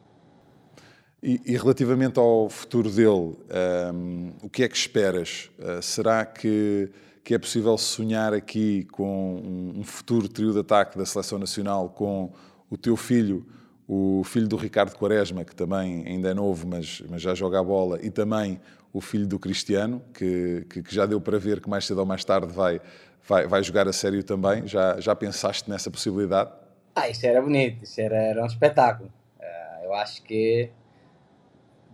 E, 1.23 1.41
e, 1.45 1.57
relativamente 1.57 2.19
ao 2.19 2.49
futuro 2.49 2.89
dele, 2.89 3.11
um, 3.11 3.37
ehm, 3.51 4.33
o 4.41 4.49
que 4.49 4.63
é 4.63 4.69
que 4.69 4.77
esperas? 4.77 5.51
Uh, 5.59 5.83
será 5.83 6.25
que, 6.25 6.91
que 7.25 7.35
é 7.35 7.39
possível 7.39 7.77
sonhar 7.77 8.33
aqui 8.33 8.85
com 8.93 9.75
um, 9.77 9.83
futuro 9.83 10.29
trio 10.29 10.53
de 10.53 10.61
ataque 10.61 10.97
da 10.97 11.05
Seleção 11.05 11.37
Nacional 11.39 11.89
com 11.89 12.33
o 12.71 12.77
teu 12.77 12.97
filho, 12.97 13.45
o 13.89 14.23
filho 14.25 14.47
do 14.47 14.57
Ricardo 14.57 14.95
Quaresma, 14.95 15.45
que 15.45 15.57
também 15.57 16.07
ainda 16.07 16.29
é 16.31 16.35
novo, 16.35 16.69
mas, 16.69 17.03
mas 17.09 17.21
já 17.21 17.35
joga 17.35 17.59
a 17.59 17.65
bola, 17.65 17.99
e 18.01 18.11
também 18.11 18.61
o 18.93 19.01
filho 19.01 19.27
do 19.27 19.41
Cristiano, 19.41 20.01
que, 20.15 20.65
que, 20.71 20.83
que 20.85 20.95
já 20.95 21.05
deu 21.05 21.21
para 21.21 21.37
ver 21.37 21.61
que 21.61 21.69
mais 21.69 21.85
cedo 21.85 21.99
ou 21.99 22.07
mais 22.07 22.25
tarde 22.25 22.53
vai, 22.53 22.81
vai, 23.27 23.45
vai 23.49 23.61
jogar 23.65 23.89
a 23.89 23.93
sério 23.93 24.23
também? 24.23 24.69
Já, 24.69 25.01
já 25.01 25.17
pensaste 25.17 25.69
nessa 25.69 25.91
possibilidade? 25.91 26.53
Ah, 26.95 27.09
isso 27.09 27.27
era 27.27 27.43
bonito, 27.43 27.83
isso 27.83 28.01
era, 28.01 28.17
era 28.17 28.43
um 28.43 28.47
espetáculo. 28.47 29.11
Uh, 29.41 29.85
eu 29.85 29.95
acho 29.95 30.23
que 30.23 30.71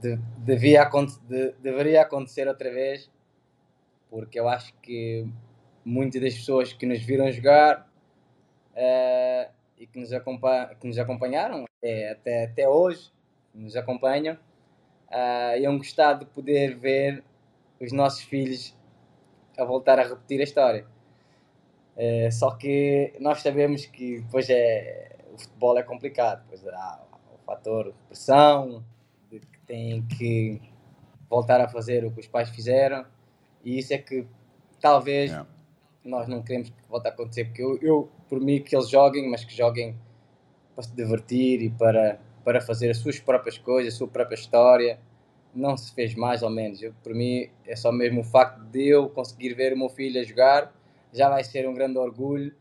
de, 0.05 0.17
devia, 0.39 0.85
de, 1.27 1.53
deveria 1.63 2.03
acontecer 2.03 2.47
outra 2.47 2.71
vez, 2.71 3.11
porque 4.11 4.39
eu 4.39 4.47
acho 4.47 4.75
que 4.83 5.27
muitas 5.83 6.21
das 6.21 6.35
pessoas 6.35 6.75
que 6.75 6.85
nos 6.85 7.01
viram 7.03 7.33
jogar 7.33 7.89
uh, 8.75 9.51
e 9.79 9.87
que 9.87 9.99
nos, 9.99 10.11
que 10.79 10.87
nos 10.87 10.99
acompanharam 10.99 11.65
até, 11.79 12.11
até, 12.11 12.45
até 12.45 12.69
hoje, 12.69 13.11
nos 13.55 13.77
acompanham, 13.77 14.35
uh, 15.11 15.59
iam 15.59 15.79
gostar 15.79 16.15
de 16.15 16.27
poder 16.27 16.77
ver 16.77 17.25
os 17.81 17.91
nossos 17.91 18.23
filhos 18.23 18.77
a 19.57 19.65
voltar 19.65 19.99
a 19.99 20.03
repetir 20.03 20.41
a 20.41 20.45
história. 20.45 20.87
Uh, 21.97 22.31
só 22.31 22.51
que 22.51 23.15
nós 23.21 23.41
sabemos 23.41 23.87
que 23.87 24.21
depois 24.21 24.51
é, 24.51 25.17
o 25.33 25.39
futebol 25.39 25.79
é 25.79 25.83
complicado, 25.83 26.45
pois 26.47 26.67
há 26.67 27.01
o 27.33 27.39
fator 27.47 27.95
pressão, 28.09 28.85
têm 29.67 30.03
que 30.03 30.61
voltar 31.29 31.61
a 31.61 31.69
fazer 31.69 32.05
o 32.05 32.11
que 32.11 32.21
os 32.21 32.27
pais 32.27 32.49
fizeram. 32.51 33.05
E 33.65 33.79
isso 33.79 33.93
é 33.93 33.99
que 33.99 34.27
talvez 34.81 35.31
yeah. 35.31 35.49
nós 36.05 36.29
não 36.29 36.43
queremos 36.43 36.71
que 36.71 36.89
volte 36.89 37.09
a 37.09 37.11
acontecer 37.11 37.47
porque 37.47 37.63
eu, 37.63 37.79
eu, 37.81 38.11
por 38.29 38.41
mim 38.41 38.61
que 38.61 38.77
eles 38.77 38.89
joguem 38.89 39.29
mas 39.31 39.45
que 39.45 39.55
joguem 39.55 39.97
para 40.75 40.85
se 40.85 40.95
divertir 40.95 41.63
e 41.63 41.71
para, 41.71 42.21
para 42.45 42.61
fazer 42.61 42.91
as 42.91 42.99
suas 42.99 43.19
próprias 43.19 43.57
coisas, 43.59 43.95
a 43.95 43.97
sua 43.97 44.09
própria 44.09 44.37
história. 44.37 44.99
Não 45.55 45.77
se 45.77 45.95
fez 45.95 46.15
mais 46.17 46.43
ou 46.43 46.51
menos. 46.51 46.83
Eu, 46.83 46.93
por 47.03 47.15
mim 47.15 47.49
é 47.65 47.77
só 47.77 47.93
mesmo 47.93 48.21
o 48.21 48.25
facto 48.25 48.61
de 48.65 48.89
eu 48.89 49.09
conseguir 49.09 49.55
ver 49.55 49.73
o 49.73 49.79
meu 49.79 49.89
filho 49.89 50.21
a 50.21 50.25
jogar 50.25 50.73
já 51.13 51.29
vai 51.29 51.45
ser 51.45 51.69
um 51.69 51.75
grande 51.75 51.97
orgulho 51.97 52.53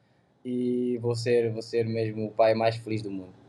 e 0.46 1.00
vou 1.00 1.16
ser, 1.16 1.52
vou 1.52 1.62
ser 1.62 1.88
mesmo 1.88 2.28
o 2.28 2.32
pai 2.32 2.54
mais 2.54 2.76
feliz 2.76 3.02
do 3.02 3.10
mundo 3.10 3.43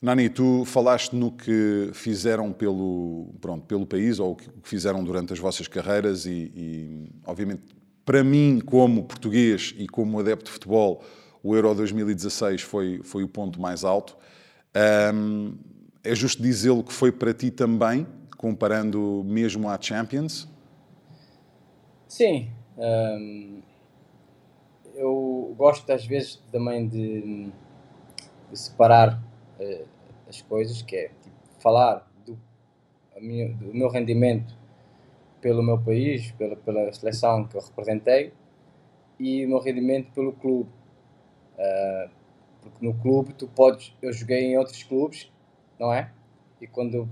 Nani, 0.00 0.28
tu 0.28 0.64
falaste 0.66 1.14
no 1.16 1.32
que 1.32 1.90
fizeram 1.94 2.52
pelo, 2.52 3.34
pronto, 3.40 3.64
pelo 3.64 3.86
país 3.86 4.18
ou 4.18 4.32
o 4.32 4.36
que 4.36 4.50
fizeram 4.62 5.02
durante 5.02 5.32
as 5.32 5.38
vossas 5.38 5.66
carreiras 5.66 6.26
e, 6.26 6.52
e, 6.54 7.08
obviamente, 7.26 7.62
para 8.04 8.22
mim, 8.22 8.60
como 8.64 9.04
português 9.04 9.74
e 9.78 9.86
como 9.86 10.20
adepto 10.20 10.46
de 10.46 10.50
futebol, 10.52 11.02
o 11.42 11.56
Euro 11.56 11.74
2016 11.74 12.62
foi, 12.62 13.00
foi 13.02 13.24
o 13.24 13.28
ponto 13.28 13.60
mais 13.60 13.84
alto. 13.84 14.16
Um, 15.14 15.56
é 16.04 16.14
justo 16.14 16.42
dizê-lo 16.42 16.84
que 16.84 16.92
foi 16.92 17.10
para 17.10 17.32
ti 17.32 17.50
também, 17.50 18.06
comparando 18.36 19.24
mesmo 19.24 19.68
à 19.68 19.80
Champions? 19.80 20.46
Sim. 22.06 22.50
Um, 22.76 23.62
eu 24.94 25.54
gosto 25.56 25.90
às 25.90 26.04
vezes 26.04 26.42
também 26.52 26.86
de, 26.86 27.50
de 28.50 28.58
separar 28.58 29.20
as 30.28 30.42
coisas, 30.42 30.82
que 30.82 30.96
é 30.96 31.08
tipo, 31.08 31.36
falar 31.58 32.08
do, 32.24 32.38
minha, 33.20 33.48
do 33.48 33.74
meu 33.74 33.88
rendimento 33.88 34.54
pelo 35.40 35.62
meu 35.62 35.78
país, 35.78 36.32
pela, 36.32 36.56
pela 36.56 36.92
seleção 36.92 37.44
que 37.46 37.56
eu 37.56 37.60
representei 37.60 38.32
e 39.18 39.44
o 39.44 39.48
meu 39.48 39.60
rendimento 39.60 40.10
pelo 40.12 40.32
clube. 40.32 40.70
Uh, 41.58 42.10
porque 42.60 42.84
no 42.84 42.94
clube 42.94 43.32
tu 43.32 43.46
podes, 43.46 43.94
eu 44.02 44.12
joguei 44.12 44.40
em 44.40 44.58
outros 44.58 44.82
clubes, 44.82 45.30
não 45.78 45.92
é? 45.92 46.10
E 46.60 46.66
quando 46.66 47.08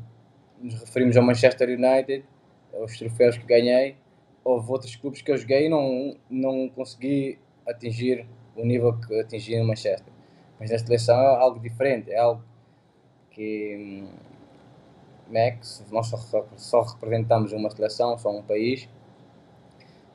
nos 0.60 0.74
referimos 0.74 1.16
ao 1.16 1.22
Manchester 1.22 1.68
United, 1.68 2.24
os 2.72 2.98
troféus 2.98 3.38
que 3.38 3.46
ganhei, 3.46 3.96
houve 4.42 4.70
outros 4.70 4.96
clubes 4.96 5.22
que 5.22 5.30
eu 5.30 5.36
joguei 5.36 5.66
e 5.66 5.68
não, 5.68 6.16
não 6.28 6.68
consegui 6.68 7.38
atingir 7.66 8.26
o 8.56 8.64
nível 8.64 8.98
que 8.98 9.20
atingi 9.20 9.58
no 9.58 9.66
Manchester. 9.66 10.13
Mas 10.58 10.70
na 10.70 10.78
seleção 10.78 11.16
é 11.16 11.26
algo 11.36 11.58
diferente, 11.60 12.10
é 12.10 12.18
algo 12.18 12.42
que 13.30 14.04
né, 15.28 15.58
nós 15.90 16.06
só, 16.06 16.46
só, 16.56 16.82
representamos 16.82 17.52
uma 17.52 17.70
seleção, 17.70 18.16
só 18.16 18.30
um 18.30 18.42
país, 18.42 18.88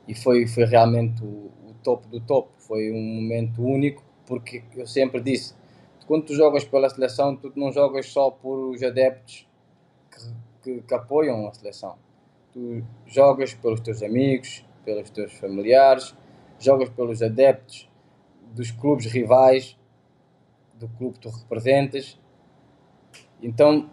e 0.07 0.15
foi, 0.15 0.47
foi 0.47 0.65
realmente 0.65 1.23
o, 1.23 1.51
o 1.67 1.73
topo 1.83 2.07
do 2.07 2.19
topo, 2.21 2.51
foi 2.57 2.91
um 2.91 3.01
momento 3.01 3.61
único, 3.61 4.03
porque 4.25 4.63
eu 4.75 4.87
sempre 4.87 5.21
disse, 5.21 5.53
quando 6.07 6.25
tu 6.25 6.33
jogas 6.33 6.63
pela 6.63 6.89
seleção, 6.89 7.35
tu 7.35 7.51
não 7.55 7.71
jogas 7.71 8.07
só 8.07 8.31
por 8.31 8.69
os 8.69 8.81
adeptos 8.81 9.47
que, 10.11 10.19
que, 10.63 10.81
que 10.81 10.93
apoiam 10.93 11.47
a 11.47 11.53
seleção, 11.53 11.97
tu 12.51 12.83
jogas 13.05 13.53
pelos 13.53 13.79
teus 13.81 14.01
amigos, 14.01 14.65
pelos 14.85 15.09
teus 15.09 15.33
familiares, 15.33 16.15
jogas 16.57 16.89
pelos 16.89 17.21
adeptos 17.21 17.89
dos 18.53 18.71
clubes 18.71 19.05
rivais 19.05 19.78
do 20.79 20.87
clube 20.89 21.15
que 21.15 21.19
tu 21.19 21.29
representas. 21.29 22.17
Então 23.41 23.89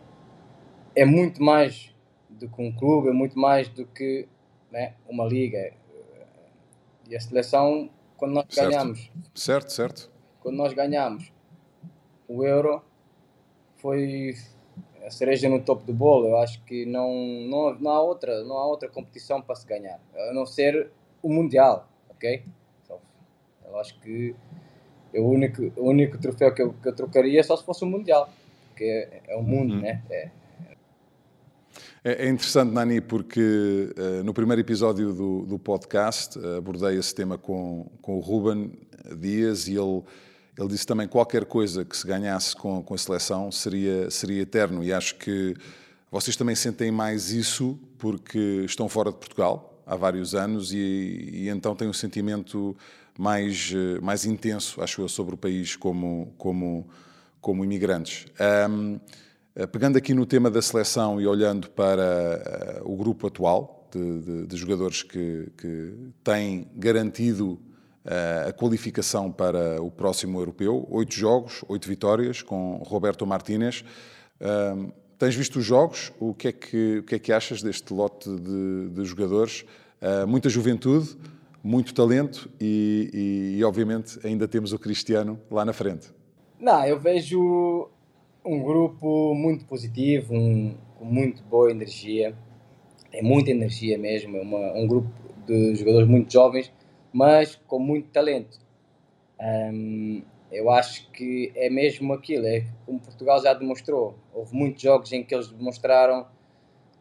é 0.94 1.04
muito 1.04 1.42
mais 1.42 1.94
do 2.30 2.48
que 2.48 2.62
um 2.62 2.72
clube, 2.72 3.08
é 3.08 3.12
muito 3.12 3.38
mais 3.38 3.68
do 3.68 3.84
que 3.86 4.28
né, 4.70 4.94
uma 5.08 5.24
liga. 5.24 5.72
E 7.08 7.14
a 7.16 7.20
seleção, 7.20 7.90
quando 8.16 8.32
nós 8.32 8.46
Certo. 8.48 8.70
ganhamos, 8.70 9.10
Certo, 9.34 9.70
certo. 9.72 10.10
quando 10.40 10.56
nós 10.56 10.72
ganhamos 10.72 11.32
o 12.28 12.44
Euro, 12.44 12.82
foi 13.76 14.34
a 15.04 15.10
cereja 15.10 15.48
no 15.48 15.62
topo 15.62 15.84
do 15.84 15.92
bolo. 15.94 16.26
Eu 16.28 16.36
acho 16.38 16.62
que 16.64 16.84
não, 16.84 17.12
não, 17.48 17.74
não, 17.78 17.90
há 17.92 18.00
outra, 18.02 18.42
não 18.44 18.56
há 18.56 18.66
outra 18.66 18.88
competição 18.88 19.40
para 19.40 19.54
se 19.54 19.66
ganhar, 19.66 20.00
a 20.14 20.32
não 20.32 20.44
ser 20.46 20.90
o 21.22 21.28
Mundial, 21.32 21.88
ok? 22.10 22.44
Só- 22.82 23.00
Eu 23.64 23.78
acho 23.78 24.00
que 24.00 24.34
o 25.18 25.28
único, 25.28 25.72
o 25.76 25.88
único 25.88 26.18
troféu 26.18 26.52
que 26.52 26.62
eu, 26.62 26.72
que 26.72 26.88
eu 26.88 26.94
trocaria 26.94 27.42
só 27.42 27.56
se 27.56 27.64
fosse 27.64 27.84
o 27.84 27.86
Mundial, 27.86 28.28
porque 28.68 28.84
é, 28.84 29.22
é 29.28 29.36
o 29.36 29.42
mundo, 29.42 29.76
né? 29.76 30.02
É, 30.10 30.28
É, 32.06 32.26
é 32.26 32.28
interessante, 32.28 32.72
Nani, 32.72 33.00
porque 33.00 33.92
eh, 33.96 34.22
no 34.22 34.32
primeiro 34.32 34.60
episódio 34.60 35.12
do, 35.12 35.44
do 35.44 35.58
podcast 35.58 36.38
eh, 36.38 36.58
abordei 36.58 36.96
esse 36.96 37.12
tema 37.12 37.36
com, 37.36 37.90
com 38.00 38.16
o 38.16 38.20
Ruben 38.20 38.72
Dias 39.18 39.66
e 39.66 39.72
ele, 39.72 40.04
ele 40.56 40.68
disse 40.68 40.86
também 40.86 41.08
que 41.08 41.12
qualquer 41.12 41.44
coisa 41.44 41.84
que 41.84 41.96
se 41.96 42.06
ganhasse 42.06 42.54
com, 42.54 42.80
com 42.80 42.94
a 42.94 42.98
seleção 42.98 43.50
seria, 43.50 44.08
seria 44.08 44.42
eterno. 44.42 44.84
E 44.84 44.92
acho 44.92 45.16
que 45.16 45.56
vocês 46.08 46.36
também 46.36 46.54
sentem 46.54 46.92
mais 46.92 47.32
isso 47.32 47.76
porque 47.98 48.62
estão 48.64 48.88
fora 48.88 49.10
de 49.10 49.16
Portugal 49.16 49.82
há 49.84 49.96
vários 49.96 50.32
anos 50.32 50.72
e, 50.72 50.76
e 51.32 51.48
então 51.48 51.74
têm 51.74 51.88
um 51.88 51.92
sentimento 51.92 52.76
mais, 53.18 53.72
eh, 53.74 54.00
mais 54.00 54.24
intenso, 54.24 54.82
acho 54.82 55.00
eu, 55.02 55.08
sobre 55.08 55.34
o 55.34 55.38
país 55.38 55.76
como, 55.76 56.32
como, 56.38 56.86
como 57.40 57.64
imigrantes. 57.64 58.26
Ahm, 58.38 58.98
Uh, 59.58 59.66
Pegando 59.66 59.96
aqui 59.96 60.12
no 60.12 60.26
tema 60.26 60.50
da 60.50 60.60
seleção 60.60 61.18
e 61.18 61.26
olhando 61.26 61.70
para 61.70 62.82
uh, 62.84 62.92
o 62.92 62.94
grupo 62.94 63.26
atual 63.26 63.88
de, 63.90 64.20
de- 64.20 64.46
de 64.48 64.54
jogadores 64.54 65.02
que, 65.02 65.50
que 65.56 65.94
têm 66.22 66.68
garantido 66.76 67.52
uh, 67.52 68.50
a 68.50 68.52
qualificação 68.52 69.32
para 69.32 69.80
o 69.80 69.90
próximo 69.90 70.38
europeu, 70.38 70.86
oito 70.90 71.14
jogos, 71.14 71.64
oito 71.68 71.88
vitórias 71.88 72.42
com 72.42 72.82
Roberto 72.84 73.26
Martínez. 73.26 73.82
Um, 74.38 74.92
tens 75.18 75.34
visto 75.34 75.58
os 75.58 75.64
jogos? 75.64 76.12
O 76.20 76.34
que 76.34 76.48
é 76.48 76.52
que, 76.52 76.98
o 76.98 77.02
que, 77.04 77.14
é 77.14 77.18
que 77.18 77.32
achas 77.32 77.62
deste 77.62 77.94
lote 77.94 78.28
de, 78.28 78.90
de 78.90 79.04
jogadores? 79.06 79.64
Uh, 80.02 80.26
muita 80.26 80.50
juventude, 80.50 81.16
muito 81.66 81.92
talento 81.92 82.48
e, 82.60 83.10
e, 83.12 83.58
e, 83.58 83.64
obviamente, 83.64 84.18
ainda 84.24 84.46
temos 84.46 84.72
o 84.72 84.78
Cristiano 84.78 85.40
lá 85.50 85.64
na 85.64 85.72
frente. 85.72 86.08
Não, 86.60 86.86
eu 86.86 86.98
vejo 86.98 87.90
um 88.44 88.62
grupo 88.62 89.34
muito 89.34 89.64
positivo, 89.64 90.32
um, 90.32 90.76
com 90.96 91.04
muito 91.04 91.42
boa 91.42 91.70
energia. 91.70 92.34
Tem 93.10 93.20
muita 93.20 93.50
energia 93.50 93.98
mesmo. 93.98 94.36
É 94.36 94.42
uma, 94.42 94.72
um 94.74 94.86
grupo 94.86 95.10
de 95.44 95.74
jogadores 95.74 96.08
muito 96.08 96.32
jovens, 96.32 96.72
mas 97.12 97.56
com 97.66 97.80
muito 97.80 98.10
talento. 98.10 98.58
Eu 100.52 100.70
acho 100.70 101.10
que 101.10 101.52
é 101.56 101.68
mesmo 101.68 102.12
aquilo, 102.12 102.46
é 102.46 102.64
como 102.86 103.00
Portugal 103.00 103.42
já 103.42 103.52
demonstrou. 103.52 104.16
Houve 104.32 104.54
muitos 104.54 104.80
jogos 104.80 105.12
em 105.12 105.24
que 105.24 105.34
eles 105.34 105.48
demonstraram 105.48 106.26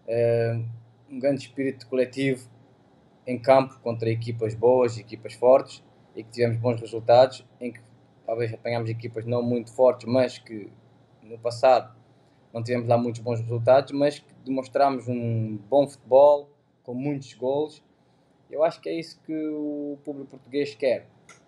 hum, 0.08 0.66
um 1.12 1.20
grande 1.20 1.42
espírito 1.42 1.88
coletivo 1.88 2.50
em 3.26 3.40
campo 3.40 3.80
contra 3.80 4.10
equipas 4.10 4.54
boas, 4.54 4.98
equipas 4.98 5.34
fortes 5.34 5.84
e 6.16 6.24
que 6.24 6.32
tivemos 6.32 6.58
bons 6.58 6.80
resultados, 6.80 7.46
em 7.60 7.72
que 7.72 7.82
talvez 8.26 8.54
apanhámos 8.54 8.90
equipas 8.90 9.26
não 9.26 9.42
muito 9.42 9.74
fortes, 9.74 10.08
mas 10.08 10.38
que 10.38 10.70
no 11.24 11.38
passado 11.38 11.96
não 12.54 12.64
tivemos 12.64 12.88
lá 12.88 12.98
muitos 12.98 13.22
bons 13.22 13.42
resultados, 13.42 13.92
mas 13.92 14.20
que 14.20 14.34
demonstramos 14.46 15.08
um 15.08 15.58
bom 15.70 15.88
futebol 15.88 16.50
com 16.84 16.94
muitos 16.94 17.34
gols. 17.34 17.84
Eu 18.50 18.64
acho 18.64 18.80
que 18.80 18.88
é 18.88 18.94
isso 18.94 19.20
que 19.26 19.36
o 19.36 19.98
público 20.06 20.32
português 20.32 20.76
quer. 20.76 21.08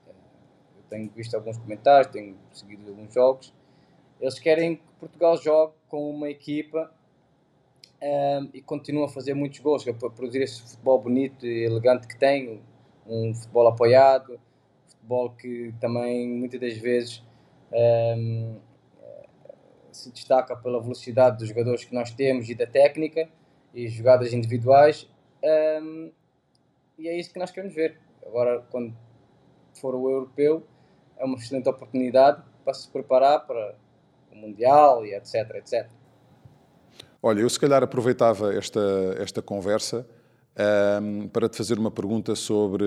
Eu 0.09 0.83
tenho 0.89 1.09
visto 1.11 1.35
alguns 1.35 1.57
comentários, 1.57 2.11
tenho 2.11 2.35
seguido 2.51 2.89
alguns 2.89 3.13
jogos. 3.13 3.53
Eles 4.19 4.39
querem 4.39 4.77
que 4.77 4.83
Portugal 4.99 5.37
jogue 5.37 5.73
com 5.87 6.09
uma 6.09 6.29
equipa 6.29 6.91
um, 8.01 8.49
e 8.53 8.61
continue 8.61 9.03
a 9.03 9.07
fazer 9.07 9.33
muitos 9.33 9.59
gols, 9.59 9.83
para 9.83 10.09
produzir 10.09 10.41
esse 10.41 10.61
futebol 10.61 11.01
bonito 11.01 11.45
e 11.45 11.65
elegante 11.65 12.07
que 12.07 12.17
tem, 12.17 12.61
um 13.05 13.33
futebol 13.33 13.67
apoiado, 13.67 14.39
futebol 14.87 15.31
que 15.31 15.73
também 15.79 16.27
muitas 16.29 16.59
das 16.59 16.77
vezes 16.77 17.23
um, 17.71 18.57
se 19.91 20.11
destaca 20.11 20.55
pela 20.55 20.81
velocidade 20.81 21.37
dos 21.37 21.47
jogadores 21.47 21.85
que 21.85 21.93
nós 21.93 22.11
temos 22.11 22.49
e 22.49 22.55
da 22.55 22.67
técnica 22.67 23.29
e 23.73 23.87
jogadas 23.87 24.33
individuais. 24.33 25.09
Um, 25.81 26.11
e 26.97 27.07
é 27.07 27.17
isso 27.17 27.31
que 27.31 27.39
nós 27.39 27.51
queremos 27.51 27.75
ver. 27.75 27.99
Agora 28.25 28.61
quando 28.69 28.95
for 29.73 29.95
o 29.95 30.09
europeu 30.09 30.63
é 31.17 31.25
uma 31.25 31.37
excelente 31.37 31.69
oportunidade 31.69 32.43
para 32.63 32.73
se 32.73 32.89
preparar 32.89 33.45
para 33.45 33.75
o 34.31 34.35
mundial 34.35 35.05
e 35.05 35.13
etc 35.13 35.55
etc 35.55 35.89
Olha, 37.21 37.41
eu 37.41 37.49
se 37.49 37.59
calhar 37.59 37.83
aproveitava 37.83 38.53
esta, 38.53 38.79
esta 39.19 39.41
conversa 39.41 40.05
um, 41.01 41.27
para 41.27 41.49
te 41.49 41.57
fazer 41.57 41.77
uma 41.77 41.91
pergunta 41.91 42.35
sobre 42.35 42.85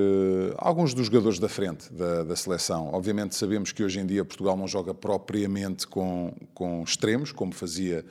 alguns 0.56 0.94
dos 0.94 1.06
jogadores 1.06 1.38
da 1.38 1.48
frente 1.48 1.92
da, 1.92 2.22
da, 2.22 2.36
seleção. 2.36 2.90
Obviamente 2.92 3.34
sabemos 3.34 3.72
que 3.72 3.82
hoje 3.82 4.00
em 4.00 4.06
dia 4.06 4.24
Portugal 4.24 4.56
não 4.56 4.66
joga 4.66 4.92
propriamente 4.92 5.86
com, 5.86 6.32
com 6.54 6.82
extremos, 6.82 7.32
como 7.32 7.52
fazia 7.52 8.04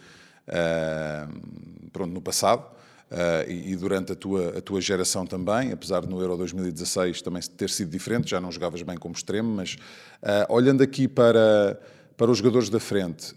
uh, 0.48 1.90
pronto, 1.92 2.14
no 2.14 2.22
passado. 2.22 2.66
Uh, 3.10 3.50
e, 3.50 3.72
e, 3.72 3.76
durante 3.76 4.12
a 4.12 4.16
tua, 4.16 4.60
a 4.60 4.62
tua 4.62 4.80
geração 4.80 5.26
também, 5.26 5.72
apesar 5.72 6.02
de 6.02 6.08
no 6.08 6.22
Euro 6.22 6.38
2016 6.38 7.24
também 7.24 7.42
ter 7.42 7.72
sido 7.72 7.90
diferente, 7.90 8.30
já 8.30 8.40
não 8.40 8.52
jogavas 8.52 8.84
bem 8.84 8.96
como 8.98 9.16
extremo, 9.16 9.50
mas 9.52 9.78
uh, 10.22 10.54
olhando 10.54 10.84
aqui 10.84 11.08
para, 11.08 11.80
para 12.16 12.30
os 12.30 12.38
jogadores 12.38 12.70
da 12.70 12.80
frente, 12.80 13.34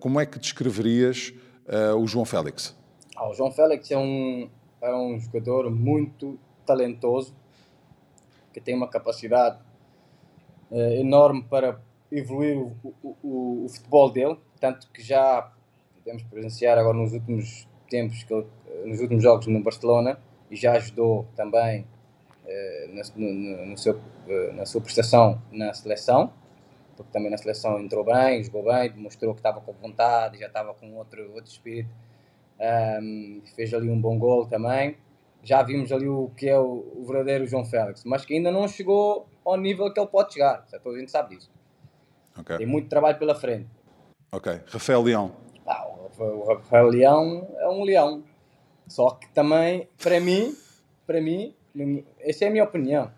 como 0.00 0.18
é 0.18 0.26
que 0.26 0.36
descreverias 0.36 1.32
o 1.96 2.06
João 2.06 2.24
Félix? 2.24 2.76
Ah, 3.16 3.28
o 3.28 3.34
João 3.34 3.50
Félix 3.50 3.90
é 3.90 3.98
um, 3.98 4.48
é 4.80 4.94
um 4.94 5.18
jogador 5.20 5.70
muito 5.70 6.38
talentoso, 6.66 7.34
que 8.52 8.60
tem 8.60 8.74
uma 8.74 8.88
capacidade 8.88 9.58
uh, 10.70 10.76
enorme 10.94 11.44
para 11.44 11.80
evoluir 12.10 12.56
o, 12.58 12.76
o, 12.82 13.16
o, 13.22 13.64
o, 13.64 13.68
futebol 13.68 14.10
dele, 14.10 14.38
tanto 14.60 14.90
que 14.90 15.02
já 15.02 15.52
podemos 15.96 16.22
presenciar 16.24 16.78
agora 16.78 16.96
nos 16.96 17.12
últimos 17.12 17.68
tempos, 17.88 18.22
que 18.24 18.34
ele, 18.34 18.46
nos 18.86 19.00
últimos 19.00 19.22
jogos 19.22 19.46
no 19.46 19.62
Barcelona, 19.62 20.18
e 20.50 20.56
já 20.56 20.72
ajudou 20.72 21.26
também 21.34 21.86
uh, 22.44 22.94
na, 22.94 23.02
no, 23.16 23.66
no 23.66 23.78
seu, 23.78 23.94
uh, 23.94 24.52
na 24.54 24.66
sua 24.66 24.80
prestação 24.80 25.40
na 25.52 25.72
seleção, 25.72 26.32
porque 26.96 27.12
também 27.12 27.30
na 27.30 27.36
seleção 27.36 27.80
entrou 27.80 28.04
bem, 28.04 28.42
jogou 28.42 28.64
bem, 28.64 28.90
demonstrou 28.90 29.34
que 29.34 29.40
estava 29.40 29.60
com 29.60 29.72
vontade, 29.72 30.38
já 30.38 30.46
estava 30.46 30.74
com 30.74 30.94
outro, 30.94 31.22
outro 31.32 31.50
espírito 31.50 31.90
um, 32.60 33.42
fez 33.54 33.72
ali 33.74 33.90
um 33.90 34.00
bom 34.00 34.18
gol 34.18 34.46
também. 34.46 34.96
Já 35.42 35.62
vimos 35.62 35.92
ali 35.92 36.08
o 36.08 36.30
que 36.36 36.48
é 36.48 36.58
o, 36.58 36.86
o, 36.96 37.04
verdadeiro 37.06 37.46
João 37.46 37.64
Félix, 37.64 38.02
mas 38.04 38.24
que 38.24 38.34
ainda 38.34 38.50
não 38.50 38.66
chegou 38.66 39.26
ao 39.44 39.56
nível 39.56 39.92
que 39.92 40.00
ele 40.00 40.08
pode 40.08 40.32
chegar. 40.32 40.64
Já 40.70 40.78
toda 40.78 40.96
a 40.96 41.00
gente 41.00 41.10
sabe 41.10 41.36
disso. 41.36 41.50
Okay. 42.38 42.58
Tem 42.58 42.66
muito 42.66 42.88
trabalho 42.88 43.18
pela 43.18 43.34
frente. 43.34 43.68
Ok. 44.32 44.60
Rafael 44.66 45.02
Leão. 45.02 45.32
Ah, 45.66 45.86
o, 45.86 46.22
o 46.22 46.54
Rafael 46.54 46.88
Leão 46.88 47.46
é 47.58 47.68
um 47.68 47.84
leão. 47.84 48.24
Só 48.86 49.10
que 49.10 49.28
também, 49.28 49.88
para 50.02 50.18
mim, 50.18 50.56
para 51.06 51.20
mim, 51.20 51.54
essa 52.20 52.46
é 52.46 52.48
a 52.48 52.50
minha 52.50 52.64
opinião. 52.64 53.12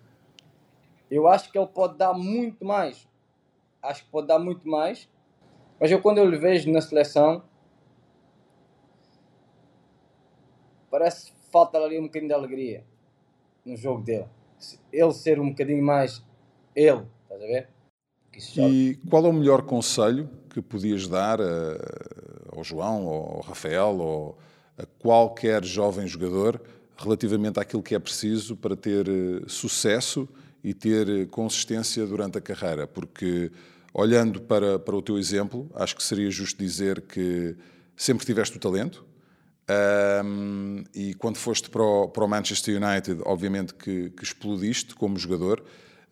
Eu 1.10 1.28
acho 1.28 1.50
que 1.50 1.58
ele 1.58 1.68
pode 1.68 1.96
dar 1.96 2.12
muito 2.12 2.64
mais. 2.64 3.08
Acho 3.86 4.04
que 4.04 4.10
pode 4.10 4.26
dar 4.26 4.38
muito 4.38 4.68
mais. 4.68 5.08
Mas 5.80 5.90
eu, 5.90 6.00
quando 6.00 6.18
eu 6.18 6.28
lhe 6.28 6.38
vejo 6.38 6.70
na 6.70 6.80
seleção, 6.80 7.42
parece 10.90 11.32
falta 11.50 11.78
ali 11.78 11.98
um 11.98 12.04
bocadinho 12.04 12.28
de 12.28 12.34
alegria 12.34 12.84
no 13.64 13.76
jogo 13.76 14.02
dele. 14.02 14.26
Ele 14.92 15.12
ser 15.12 15.38
um 15.38 15.50
bocadinho 15.50 15.82
mais 15.82 16.24
ele, 16.74 17.04
estás 17.24 17.42
a 17.42 17.46
ver? 17.46 17.68
E 18.56 18.98
qual 19.08 19.24
é 19.24 19.28
o 19.28 19.32
melhor 19.32 19.62
conselho 19.62 20.28
que 20.50 20.60
podias 20.60 21.08
dar 21.08 21.40
a, 21.40 22.54
ao 22.54 22.62
João, 22.62 23.08
ao 23.08 23.40
Rafael, 23.40 23.98
ou 23.98 24.38
a 24.76 24.84
qualquer 24.98 25.64
jovem 25.64 26.06
jogador 26.06 26.60
relativamente 26.96 27.58
àquilo 27.58 27.82
que 27.82 27.94
é 27.94 27.98
preciso 27.98 28.56
para 28.56 28.76
ter 28.76 29.08
eh, 29.08 29.42
sucesso 29.46 30.28
e 30.62 30.74
ter 30.74 31.08
eh, 31.08 31.26
consistência 31.26 32.06
durante 32.06 32.36
a 32.38 32.40
carreira? 32.40 32.86
Porque, 32.86 33.50
olhando 33.98 34.42
para, 34.42 34.78
para 34.78 34.94
o 34.94 35.00
teu 35.00 35.18
exemplo, 35.18 35.70
acho 35.74 35.96
que 35.96 36.02
seria 36.02 36.30
justo 36.30 36.58
dizer 36.58 37.00
que 37.00 37.56
sempre 37.96 38.26
tiveste 38.26 38.58
o 38.58 38.60
talento, 38.60 39.06
um, 40.22 40.84
e 40.94 41.14
quando 41.14 41.38
foste 41.38 41.70
para 41.70 41.82
o, 41.82 42.06
para 42.06 42.22
o, 42.22 42.28
Manchester 42.28 42.76
United, 42.76 43.22
obviamente 43.24 43.72
que, 43.72 44.10
que, 44.10 44.22
explodiste 44.22 44.94
como 44.94 45.18
jogador, 45.18 45.64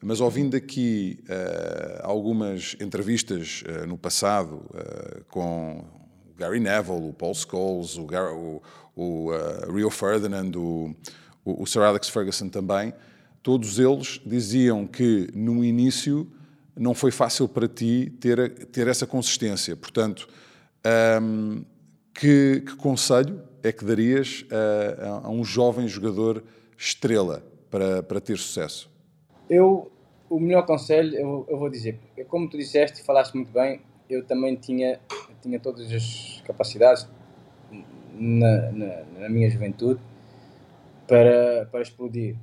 mas 0.02 0.18
ouvindo 0.18 0.56
aqui 0.56 1.22
uh, 1.24 2.00
algumas 2.02 2.74
entrevistas 2.80 3.62
uh, 3.62 3.86
no 3.86 3.98
passado 3.98 4.62
uh, 4.70 5.24
com 5.28 5.84
o 6.26 6.34
Gary 6.38 6.60
Neville, 6.60 7.10
o 7.10 7.12
Paul 7.12 7.34
Scholes, 7.34 7.98
o, 7.98 8.06
Gar 8.06 8.32
o, 8.32 8.62
o 8.96 9.30
Rio 9.70 9.90
Ferdinand, 9.90 10.52
o, 10.56 10.96
o, 11.44 11.66
Sir 11.66 11.82
Alex 11.82 12.08
Ferguson 12.08 12.48
também, 12.48 12.94
todos 13.42 13.78
eles 13.78 14.20
diziam 14.24 14.86
que 14.86 15.28
no 15.34 15.62
início 15.62 16.26
não 16.76 16.94
foi 16.94 17.10
fácil 17.10 17.48
para 17.48 17.68
ti 17.68 18.12
ter, 18.20 18.66
ter 18.66 18.88
essa 18.88 19.06
consistência. 19.06 19.76
Portanto, 19.76 20.28
um, 21.22 21.64
que, 22.12 22.60
que, 22.60 22.76
conselho 22.76 23.42
é 23.62 23.72
que 23.72 23.84
darias 23.84 24.44
a, 24.50 25.26
a, 25.26 25.30
um 25.30 25.44
jovem 25.44 25.88
jogador 25.88 26.42
estrela 26.76 27.44
para, 27.70 28.02
para 28.02 28.20
ter 28.20 28.36
sucesso? 28.36 28.90
Eu, 29.48 29.90
o 30.28 30.38
melhor 30.40 30.66
conselho, 30.66 31.14
eu, 31.14 31.46
eu 31.48 31.58
vou 31.58 31.70
dizer, 31.70 31.98
como 32.28 32.48
tu 32.48 32.56
disseste 32.56 33.00
e 33.00 33.04
falaste 33.04 33.34
muito 33.34 33.52
bem, 33.52 33.80
eu 34.08 34.24
também 34.24 34.54
tinha, 34.56 35.00
tinha 35.42 35.58
todas 35.58 35.90
as 35.92 36.42
capacidades 36.46 37.08
na, 38.12 38.72
na, 38.72 39.04
na 39.20 39.28
minha 39.28 39.50
juventude 39.50 40.00
para, 41.06 41.66
para 41.70 41.82
explodir 41.82 42.36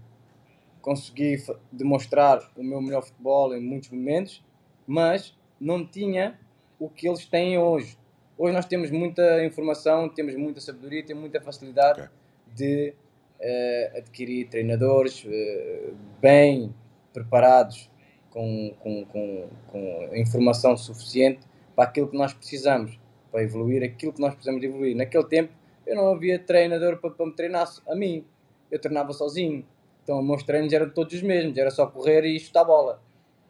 consegui 0.81 1.37
demonstrar 1.71 2.51
o 2.55 2.63
meu 2.63 2.81
melhor 2.81 3.03
futebol 3.03 3.55
em 3.55 3.61
muitos 3.61 3.89
momentos, 3.89 4.43
mas 4.87 5.37
não 5.59 5.85
tinha 5.85 6.39
o 6.79 6.89
que 6.89 7.07
eles 7.07 7.25
têm 7.25 7.57
hoje. 7.57 7.97
Hoje 8.37 8.53
nós 8.53 8.65
temos 8.65 8.89
muita 8.89 9.45
informação, 9.45 10.09
temos 10.09 10.35
muita 10.35 10.59
sabedoria, 10.59 11.05
temos 11.05 11.21
muita 11.21 11.39
facilidade 11.39 12.01
okay. 12.01 12.11
de 12.55 12.93
uh, 13.39 13.97
adquirir 13.97 14.49
treinadores 14.49 15.23
uh, 15.23 15.95
bem 16.19 16.73
preparados, 17.13 17.89
com, 18.31 18.73
com, 18.79 19.05
com, 19.05 19.49
com 19.67 20.09
informação 20.15 20.75
suficiente 20.77 21.41
para 21.75 21.83
aquilo 21.83 22.07
que 22.07 22.17
nós 22.17 22.33
precisamos, 22.33 22.97
para 23.29 23.43
evoluir 23.43 23.83
aquilo 23.83 24.13
que 24.13 24.21
nós 24.21 24.33
precisamos 24.33 24.61
de 24.61 24.67
evoluir. 24.67 24.95
Naquele 24.95 25.25
tempo 25.25 25.53
eu 25.85 25.95
não 25.95 26.13
havia 26.13 26.39
treinador 26.39 26.97
para, 26.97 27.11
para 27.11 27.25
me 27.25 27.33
treinar 27.33 27.67
a 27.87 27.95
mim, 27.95 28.25
eu 28.71 28.79
treinava 28.79 29.11
sozinho 29.11 29.65
então, 30.12 30.21
meus 30.21 30.43
treinos 30.43 30.74
eram 30.74 30.89
todos 30.89 31.13
os 31.13 31.21
mesmos, 31.21 31.58
era 31.58 31.71
só 31.71 31.88
correr 31.88 32.26
e 32.26 32.38
chutar 32.38 32.62
a 32.62 32.65
bola, 32.65 33.02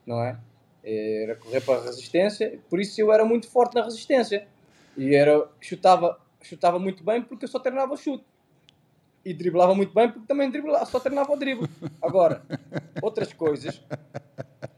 não 0.06 0.24
é? 0.24 0.38
Era 0.84 1.36
correr 1.36 1.60
para 1.60 1.80
a 1.80 1.84
resistência, 1.86 2.60
por 2.70 2.80
isso 2.80 3.02
eu 3.02 3.12
era 3.12 3.26
muito 3.26 3.50
forte 3.50 3.74
na 3.74 3.84
resistência. 3.84 4.48
E 4.96 5.16
era, 5.16 5.48
chutava, 5.60 6.20
chutava 6.40 6.78
muito 6.78 7.04
bem 7.04 7.24
porque 7.24 7.46
eu 7.46 7.50
só 7.50 7.58
treinava 7.58 7.96
o 7.96 7.98
chute. 7.98 8.24
E 9.26 9.34
driblava 9.34 9.74
muito 9.74 9.92
bem 9.92 10.12
porque 10.12 10.28
também 10.28 10.52
driblava, 10.52 10.86
só 10.86 11.00
treinava 11.00 11.34
o 11.34 11.36
drible. 11.36 11.68
Agora, 12.00 12.44
outras 13.02 13.34
coisas, 13.34 13.82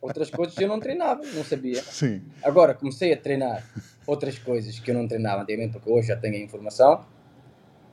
outras 0.02 0.30
coisas 0.30 0.58
eu 0.58 0.70
não 0.70 0.80
treinava, 0.80 1.22
não 1.34 1.44
sabia. 1.44 1.82
Sim. 1.84 2.22
Agora 2.42 2.74
comecei 2.74 3.12
a 3.12 3.18
treinar 3.18 3.62
outras 4.08 4.40
coisas 4.40 4.80
que 4.80 4.90
eu 4.90 4.96
não 4.96 5.06
treinava 5.06 5.42
antigamente, 5.42 5.74
porque 5.74 5.90
hoje 5.90 6.08
já 6.08 6.16
tenho 6.16 6.36
a 6.36 6.40
informação, 6.40 7.06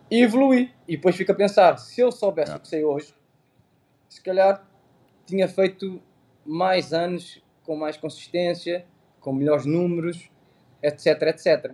e 0.08 0.22
evolui. 0.22 0.70
E 0.86 0.94
depois 0.94 1.16
fico 1.16 1.32
a 1.32 1.34
pensar, 1.34 1.76
se 1.76 2.00
eu 2.00 2.12
soubesse 2.12 2.52
o 2.52 2.60
que 2.60 2.68
sei 2.68 2.84
hoje, 2.84 3.18
se 4.10 4.20
calhar 4.20 4.68
tinha 5.24 5.48
feito 5.48 6.02
mais 6.44 6.92
anos 6.92 7.42
com 7.62 7.76
mais 7.76 7.96
consistência, 7.96 8.84
com 9.20 9.32
melhores 9.32 9.64
números, 9.64 10.28
etc, 10.82 11.22
etc. 11.28 11.72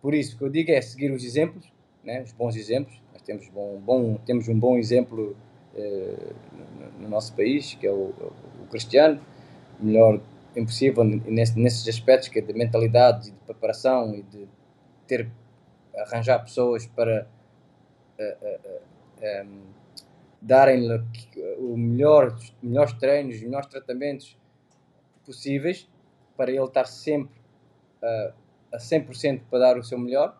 Por 0.00 0.14
isso, 0.14 0.38
que 0.38 0.44
eu 0.44 0.48
digo 0.48 0.70
é 0.70 0.80
seguir 0.80 1.10
os 1.10 1.24
exemplos, 1.24 1.66
né, 2.04 2.22
os 2.22 2.32
bons 2.32 2.54
exemplos. 2.54 3.02
Nós 3.12 3.22
temos, 3.22 3.48
bom, 3.48 3.80
bom, 3.80 4.14
temos 4.24 4.48
um 4.48 4.58
bom 4.58 4.78
exemplo 4.78 5.36
eh, 5.74 6.32
no, 6.52 7.02
no, 7.02 7.08
nosso 7.08 7.34
país, 7.34 7.74
que 7.74 7.86
é 7.86 7.90
o, 7.90 8.14
o 8.62 8.66
Cristiano, 8.70 9.20
melhor 9.80 10.20
impossível 10.54 11.02
nesse, 11.02 11.58
nesses 11.58 11.86
aspectos, 11.88 12.28
que 12.28 12.38
é 12.38 12.42
de 12.42 12.52
mentalidade 12.52 13.32
de 13.32 13.36
preparação 13.44 14.14
e 14.14 14.22
de 14.22 14.46
ter, 15.08 15.28
arranjar 15.96 16.38
pessoas 16.38 16.86
para 16.86 17.26
uh, 18.18 18.22
uh, 18.22 19.44
um, 19.44 19.60
darem-lhe 20.40 21.02
o 21.58 21.76
melhor, 21.76 22.34
os 22.34 22.54
melhores 22.62 22.92
treinos, 22.94 23.36
os 23.36 23.42
melhores 23.42 23.66
tratamentos 23.68 24.36
possíveis 25.24 25.88
para 26.36 26.50
ele 26.50 26.64
estar 26.64 26.84
sempre 26.84 27.36
uh, 28.02 28.32
a 28.72 28.78
100% 28.78 29.42
para 29.50 29.58
dar 29.58 29.78
o 29.78 29.82
seu 29.82 29.98
melhor. 29.98 30.38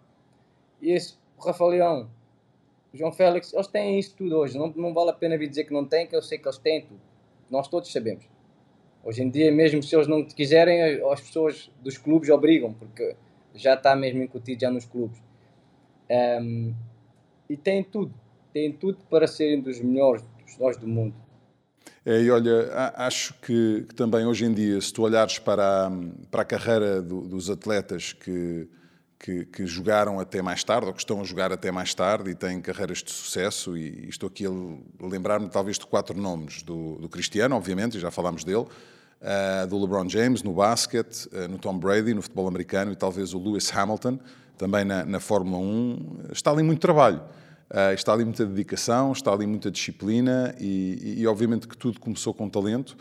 E 0.81 0.93
esse, 0.93 1.17
o 1.37 1.45
Rafael 1.45 1.71
Leão, 1.71 2.11
João 2.93 3.13
Félix, 3.13 3.53
eles 3.53 3.67
têm 3.67 3.99
isso 3.99 4.15
tudo 4.17 4.37
hoje. 4.37 4.59
Não, 4.59 4.69
não 4.77 4.93
vale 4.93 5.11
a 5.11 5.15
pena 5.15 5.37
vir 5.37 5.49
dizer 5.49 5.65
que 5.65 5.73
não 5.73 5.85
têm, 5.85 6.07
que 6.07 6.15
eu 6.15 6.23
sei 6.23 6.39
que 6.39 6.47
eles 6.47 6.59
têm 6.59 6.83
tudo. 6.83 7.01
Nós 7.51 7.69
todos 7.69 7.91
sabemos. 7.91 8.25
Hoje 9.05 9.23
em 9.23 9.31
dia, 9.31 9.53
mesmo 9.53 9.83
se 9.83 9.95
eles 9.95 10.07
não 10.07 10.25
quiserem, 10.25 11.01
as 11.11 11.21
pessoas 11.21 11.71
dos 11.81 11.97
clubes 11.97 12.29
obrigam, 12.29 12.73
porque 12.75 13.15
já 13.55 13.75
está 13.75 13.95
mesmo 13.95 14.23
incutido 14.23 14.61
já 14.61 14.71
nos 14.71 14.85
clubes. 14.85 15.23
Um, 16.11 16.75
e 17.49 17.57
têm 17.57 17.83
tudo 17.85 18.13
têm 18.57 18.73
tudo 18.73 18.97
para 19.11 19.27
serem 19.27 19.61
dos 19.61 19.79
melhores, 19.81 20.25
dos 20.43 20.57
melhores 20.57 20.79
do 20.79 20.89
mundo. 20.89 21.15
É, 22.07 22.23
e 22.23 22.31
olha, 22.31 22.93
acho 22.97 23.35
que, 23.35 23.85
que, 23.87 23.95
também 23.95 24.25
hoje 24.25 24.47
em 24.47 24.55
dia, 24.55 24.81
se 24.81 24.91
tu 24.91 25.03
olhares 25.03 25.39
para 25.39 25.89
a, 25.89 25.91
para 26.31 26.41
a 26.41 26.45
carreira 26.45 27.03
do, 27.03 27.21
dos 27.21 27.51
atletas 27.51 28.15
que, 28.15 28.67
que, 29.19 29.45
que, 29.45 29.67
jogaram 29.67 30.19
até 30.19 30.41
mais 30.41 30.65
tarde, 30.65 30.87
ou 30.87 30.95
que 30.95 31.01
estão 31.01 31.21
a 31.21 31.25
jogar 31.25 31.53
até 31.53 31.71
mais 31.71 31.93
tarde 31.95 32.31
e 32.31 32.35
têm 32.35 32.63
carreiras 32.63 33.03
de 33.03 33.11
sucesso, 33.11 33.77
e, 33.77 34.07
e 34.07 34.09
estou 34.09 34.29
aqui 34.29 34.47
a 34.47 34.51
lembrar-me 35.07 35.51
talvez 35.51 35.79
de 35.79 35.85
quatro 35.85 36.19
nomes, 36.19 36.63
do, 36.63 36.97
do 36.97 37.11
Cristiano, 37.11 37.57
obviamente, 37.57 38.01
já 38.01 38.11
falámos 38.11 38.43
dele, 38.43 38.65
uh, 38.65 39.67
do 39.69 39.79
LeBron 39.79 40.09
James 40.09 40.43
no 40.43 40.55
basquete, 40.55 41.27
uh, 41.27 41.47
no 41.49 41.59
Tom 41.59 41.77
Brady 41.77 42.15
no 42.15 42.23
futebol 42.23 42.49
americano 42.49 42.91
e 42.91 42.97
talvez 42.97 43.35
o 43.35 43.39
Lewis 43.39 43.71
Hamilton, 43.77 44.19
também 44.57 44.83
na, 44.83 45.05
na 45.05 45.21
Fórmula 45.21 45.59
1, 45.59 46.29
está 46.33 46.53
ali 46.53 46.63
muito 46.63 46.81
trabalho. 46.81 47.21
Uh, 47.69 47.93
está 47.95 48.13
ali 48.13 48.25
muita 48.25 48.47
dedicação, 48.47 49.11
está 49.11 49.33
ali 49.33 49.45
muita 49.45 49.73
disciplina 49.73 50.55
e, 50.61 51.17
e, 51.19 51.27
obviamente 51.27 51.67
que 51.67 51.77
tudo 51.77 51.99
começou 51.99 52.33
com 52.33 52.49
talento, 52.49 52.97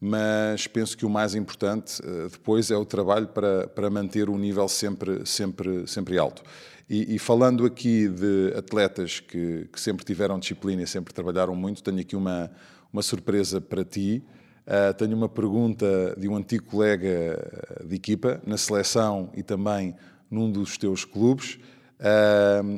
mas 0.00 0.66
penso 0.66 0.98
que 0.98 1.06
o 1.06 1.10
mais 1.10 1.36
importante 1.36 2.02
uh, 2.02 2.28
depois 2.28 2.68
é 2.72 2.76
o 2.76 2.84
trabalho 2.84 3.28
para, 3.28 3.68
para 3.68 3.88
manter 3.88 4.28
o 4.28 4.36
nível 4.36 4.66
sempre, 4.68 5.24
sempre, 5.24 5.86
sempre 5.86 6.18
alto. 6.18 6.42
E, 6.90 7.14
e 7.14 7.18
falando 7.18 7.64
aqui 7.64 8.08
de 8.08 8.54
atletas 8.56 9.20
que, 9.20 9.68
que, 9.72 9.80
sempre 9.80 10.04
tiveram 10.04 10.36
disciplina 10.36 10.82
e 10.82 10.86
sempre 10.86 11.14
trabalharam 11.14 11.54
muito, 11.54 11.80
tenho 11.80 12.00
aqui 12.00 12.16
uma, 12.16 12.50
uma 12.92 13.02
surpresa 13.02 13.60
para 13.60 13.84
ti. 13.84 14.20
Uh, 14.66 14.92
tenho 14.94 15.16
uma 15.16 15.28
pergunta 15.28 16.16
de 16.18 16.28
um 16.28 16.34
antigo 16.34 16.64
colega 16.64 17.86
de 17.86 17.94
equipa 17.94 18.42
na 18.44 18.56
seleção 18.56 19.30
e 19.32 19.44
também 19.44 19.94
num 20.28 20.50
dos 20.50 20.76
teus 20.76 21.04
clubes 21.04 21.58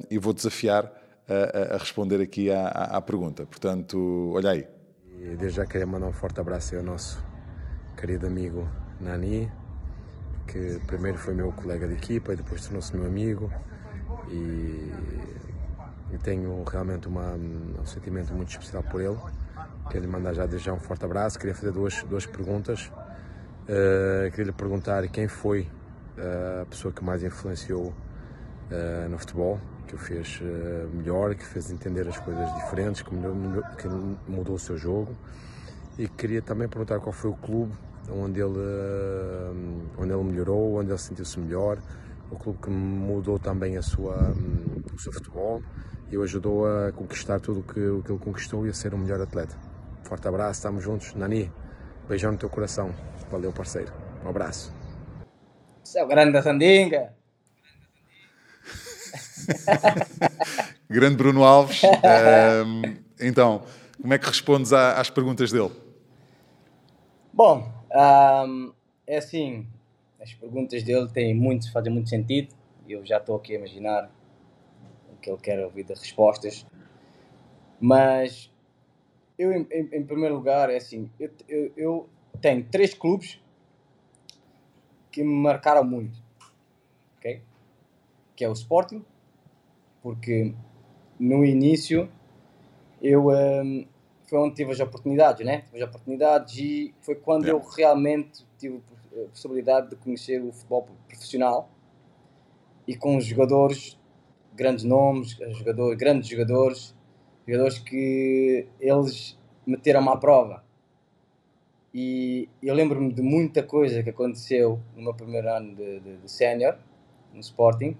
e 0.08 0.18
vou 0.18 0.32
desafiar 0.32 0.99
a, 1.30 1.74
a 1.74 1.78
responder 1.78 2.20
aqui 2.20 2.50
à, 2.50 2.66
à, 2.68 3.00
pergunta. 3.00 3.46
Portanto, 3.46 4.32
olha 4.34 4.50
aí. 4.50 4.66
E 5.18 5.36
desde 5.36 5.58
já 5.58 5.66
queria 5.66 5.86
mandar 5.86 6.06
um 6.06 6.12
forte 6.12 6.40
abraço 6.40 6.76
ao 6.76 6.82
nosso 6.82 7.22
querido 7.96 8.26
amigo 8.26 8.68
Nani, 9.00 9.50
que 10.46 10.80
primeiro 10.86 11.18
foi 11.18 11.34
meu 11.34 11.52
colega 11.52 11.86
de 11.86 11.94
equipa 11.94 12.32
e 12.32 12.36
depois 12.36 12.64
tornou-se 12.64 12.96
meu 12.96 13.06
amigo. 13.06 13.52
E, 14.28 14.92
e 16.12 16.18
tenho 16.22 16.64
realmente 16.64 17.06
uma, 17.06 17.34
um 17.34 17.86
sentimento 17.86 18.34
muito 18.34 18.50
especial 18.50 18.82
por 18.82 19.00
ele. 19.00 19.18
Queria 19.86 20.00
lhe 20.00 20.06
mandar 20.06 20.34
já 20.34 20.46
desde 20.46 20.66
já 20.66 20.72
um 20.72 20.80
forte 20.80 21.04
abraço. 21.04 21.38
Queria 21.38 21.54
fazer 21.54 21.72
duas, 21.72 22.02
duas 22.04 22.26
perguntas. 22.26 22.90
Uh, 23.64 24.30
queria 24.30 24.46
lhe 24.46 24.52
perguntar 24.52 25.06
quem 25.08 25.28
foi 25.28 25.68
uh, 26.18 26.62
a 26.62 26.66
pessoa 26.66 26.92
que 26.92 27.04
mais 27.04 27.22
influenciou 27.22 27.88
uh, 27.88 29.08
no 29.08 29.18
futebol 29.18 29.60
que 29.90 29.96
o 29.96 29.98
fez 29.98 30.40
uh, 30.40 30.88
melhor, 30.94 31.34
que 31.34 31.44
fez 31.44 31.70
entender 31.70 32.06
as 32.06 32.16
coisas 32.18 32.54
diferentes, 32.54 33.02
que, 33.02 33.12
melhor, 33.12 33.76
que 33.76 33.88
mudou 34.30 34.54
o 34.54 34.58
seu 34.58 34.78
jogo. 34.78 35.16
E 35.98 36.06
queria 36.06 36.40
também 36.40 36.68
perguntar 36.68 37.00
qual 37.00 37.12
foi 37.12 37.30
o 37.30 37.34
clube 37.34 37.72
onde 38.08 38.40
ele, 38.40 38.56
uh, 38.56 39.90
onde 39.98 40.12
ele 40.12 40.22
melhorou, 40.22 40.78
onde 40.78 40.90
ele 40.90 40.98
sentiu-se 40.98 41.40
melhor, 41.40 41.78
o 42.30 42.36
clube 42.36 42.60
que 42.62 42.70
mudou 42.70 43.38
também 43.38 43.76
a 43.76 43.82
sua, 43.82 44.16
um, 44.30 44.94
o 44.94 44.98
seu 44.98 45.12
futebol 45.12 45.60
e 46.08 46.16
o 46.16 46.22
ajudou 46.22 46.66
a 46.66 46.92
conquistar 46.92 47.40
tudo 47.40 47.60
o 47.60 47.62
que, 47.64 47.80
ele 47.80 48.18
conquistou 48.18 48.66
e 48.66 48.70
a 48.70 48.72
ser 48.72 48.94
o 48.94 48.98
melhor 48.98 49.20
atleta. 49.20 49.56
Forte 50.04 50.28
abraço, 50.28 50.58
estamos 50.58 50.84
juntos. 50.84 51.14
Nani, 51.14 51.52
beijão 52.08 52.30
no 52.30 52.38
teu 52.38 52.48
coração. 52.48 52.94
Valeu, 53.28 53.52
parceiro. 53.52 53.92
Um 54.24 54.28
abraço. 54.28 54.72
Seu 55.82 56.06
grande 56.06 56.32
da 56.32 56.42
Sandinga. 56.42 57.19
Grande 60.88 61.16
Bruno 61.16 61.44
Alves. 61.44 61.82
Um, 61.84 62.96
então, 63.20 63.62
como 64.00 64.14
é 64.14 64.18
que 64.18 64.26
respondes 64.26 64.72
às 64.72 65.10
perguntas 65.10 65.52
dele? 65.52 65.70
Bom, 67.32 67.72
um, 68.46 68.72
é 69.06 69.18
assim, 69.18 69.66
as 70.20 70.34
perguntas 70.34 70.82
dele 70.82 71.08
têm 71.08 71.34
muito, 71.34 71.70
fazem 71.72 71.92
muito 71.92 72.08
sentido. 72.08 72.54
Eu 72.88 73.04
já 73.06 73.18
estou 73.18 73.36
aqui 73.36 73.54
a 73.54 73.58
imaginar 73.58 74.10
o 75.12 75.16
que 75.16 75.30
ele 75.30 75.38
quer 75.38 75.64
ouvir 75.64 75.84
das 75.84 76.00
respostas. 76.00 76.66
Mas 77.80 78.50
eu, 79.38 79.52
em, 79.52 79.66
em, 79.70 80.04
primeiro 80.04 80.34
lugar, 80.34 80.68
é 80.68 80.76
assim, 80.76 81.08
eu, 81.18 81.30
eu, 81.48 81.72
eu 81.76 82.08
tenho 82.40 82.64
três 82.64 82.92
clubes 82.92 83.40
que 85.10 85.24
me 85.24 85.34
marcaram 85.34 85.82
muito, 85.82 86.22
ok? 87.16 87.42
Que 88.36 88.44
é 88.44 88.48
o 88.48 88.52
Sporting, 88.52 89.04
porque 90.02 90.54
no 91.18 91.44
início 91.44 92.10
eu 93.02 93.28
um, 93.28 93.86
foi 94.26 94.38
onde 94.38 94.54
tive 94.54 94.70
as 94.70 94.80
oportunidades, 94.80 95.44
né? 95.44 95.62
Tive 95.62 95.82
as 95.82 95.88
oportunidades 95.88 96.56
e 96.58 96.94
foi 97.00 97.16
quando 97.16 97.46
yeah. 97.46 97.62
eu 97.62 97.70
realmente 97.70 98.46
tive 98.58 98.80
a 99.12 99.28
possibilidade 99.28 99.90
de 99.90 99.96
conhecer 99.96 100.40
o 100.40 100.52
futebol 100.52 100.88
profissional 101.08 101.68
e 102.86 102.96
com 102.96 103.20
jogadores, 103.20 103.98
grandes 104.54 104.84
nomes, 104.84 105.36
jogadores, 105.58 105.98
grandes 105.98 106.28
jogadores, 106.28 106.94
jogadores 107.46 107.78
que 107.78 108.66
eles 108.80 109.38
meteram-me 109.66 110.08
à 110.08 110.16
prova. 110.16 110.64
E 111.92 112.48
eu 112.62 112.72
lembro-me 112.72 113.12
de 113.12 113.20
muita 113.20 113.64
coisa 113.64 114.02
que 114.02 114.10
aconteceu 114.10 114.80
no 114.94 115.02
meu 115.02 115.14
primeiro 115.14 115.48
ano 115.48 115.74
de, 115.74 116.00
de, 116.00 116.16
de 116.18 116.30
sénior, 116.30 116.78
no 117.34 117.40
Sporting. 117.40 117.96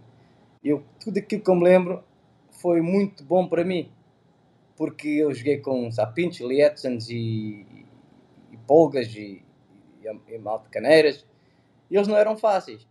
Eu, 0.63 0.85
tudo 1.03 1.19
aquilo 1.19 1.43
que 1.43 1.51
eu 1.51 1.55
me 1.55 1.65
lembro 1.65 2.05
foi 2.51 2.83
muito 2.83 3.25
bom 3.25 3.49
para 3.49 3.65
mim, 3.65 3.91
porque 4.77 5.09
eu 5.09 5.33
joguei 5.33 5.59
com 5.59 5.91
Sapintos, 5.91 6.41
Lietzens 6.41 7.09
e, 7.09 7.67
e, 8.53 8.57
Polgas 8.67 9.15
e, 9.15 9.43
e, 10.03 10.35
e 10.35 10.39
Malte 10.39 10.69
Caneiras, 10.69 11.27
e 11.91 11.97
eles 11.97 12.07
não 12.07 12.17
eram 12.17 12.37
fáceis. 12.37 12.87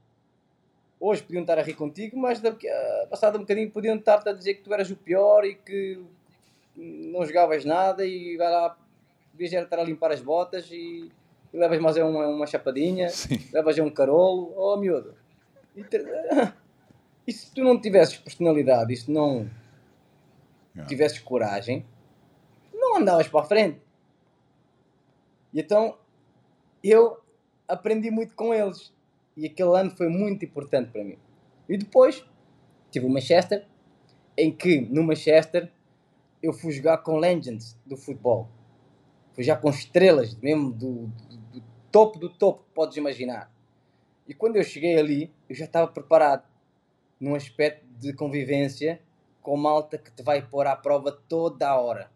Hoje 1.00 1.24
podiam 1.24 1.42
estar 1.42 1.60
a 1.60 1.62
rir 1.62 1.76
contigo, 1.76 2.18
mas 2.18 2.42
daqui, 2.42 2.68
passado 3.10 3.38
um 3.38 3.42
bocadinho 3.42 3.72
podiam 3.72 3.96
estar 3.96 4.28
a 4.28 4.34
dizer 4.34 4.56
que 4.56 4.64
tu 4.64 4.74
eras 4.74 4.90
o 4.90 4.98
pior 4.98 5.46
e 5.46 5.56
que 5.56 6.04
não 6.76 7.26
jogavas 7.26 7.64
nada 7.64 8.06
e 8.06 8.36
vai 8.36 8.52
lá 8.52 8.78
devias 9.32 9.54
estar 9.54 9.80
a 9.80 9.84
limpar 9.84 10.12
as 10.12 10.22
botas 10.22 10.70
e, 10.72 11.10
e 11.54 11.58
levas 11.58 11.80
mais 11.80 11.96
uma, 11.98 12.28
uma 12.28 12.48
chapadinha, 12.48 13.10
Sim. 13.10 13.40
levas 13.54 13.78
um 13.80 13.90
carolo, 13.90 14.54
oh 14.58 14.76
miúdo. 14.76 15.16
E, 15.76 15.86
e 17.30 17.32
se 17.32 17.54
tu 17.54 17.64
não 17.64 17.80
tivesses 17.80 18.18
personalidade, 18.18 18.92
e 18.92 18.98
se 18.98 19.12
não 19.12 19.48
tivesses 20.88 21.20
coragem, 21.20 21.86
não 22.74 22.98
andavas 22.98 23.28
para 23.28 23.42
a 23.42 23.44
frente. 23.44 23.80
E 25.54 25.60
então 25.60 25.96
eu 26.84 27.22
aprendi 27.68 28.10
muito 28.10 28.34
com 28.34 28.52
eles. 28.52 28.92
E 29.38 29.46
aquele 29.46 29.78
ano 29.78 29.92
foi 29.92 30.10
muito 30.10 30.44
importante 30.44 30.90
para 30.90 31.04
mim. 31.04 31.20
E 31.68 31.78
depois 31.78 32.26
tive 32.90 33.06
o 33.06 33.10
Manchester, 33.10 33.64
em 34.36 34.52
que 34.52 34.82
no 34.82 35.04
Manchester 35.04 35.72
eu 36.42 36.52
fui 36.52 36.72
jogar 36.72 36.98
com 36.98 37.18
legends 37.18 37.78
do 37.86 37.96
futebol 37.96 38.50
foi 39.34 39.44
já 39.44 39.56
com 39.56 39.70
estrelas, 39.70 40.34
mesmo 40.36 40.72
do, 40.72 41.06
do, 41.06 41.38
do 41.54 41.64
topo 41.92 42.18
do 42.18 42.28
topo 42.28 42.64
que 42.64 42.74
podes 42.74 42.98
imaginar. 42.98 43.54
E 44.28 44.34
quando 44.34 44.56
eu 44.56 44.64
cheguei 44.64 44.98
ali, 44.98 45.32
eu 45.48 45.56
já 45.56 45.66
estava 45.66 45.88
preparado 45.88 46.49
num 47.20 47.36
aspecto 47.36 47.86
de 48.00 48.14
convivência 48.14 49.00
com 49.42 49.58
malta 49.58 49.98
que 49.98 50.12
te 50.12 50.24
vai 50.24 50.42
pôr 50.42 50.68
à 50.68 50.76
prova 50.76 51.12
toda 51.12 51.68
a 51.68 51.80
hora. 51.80 52.10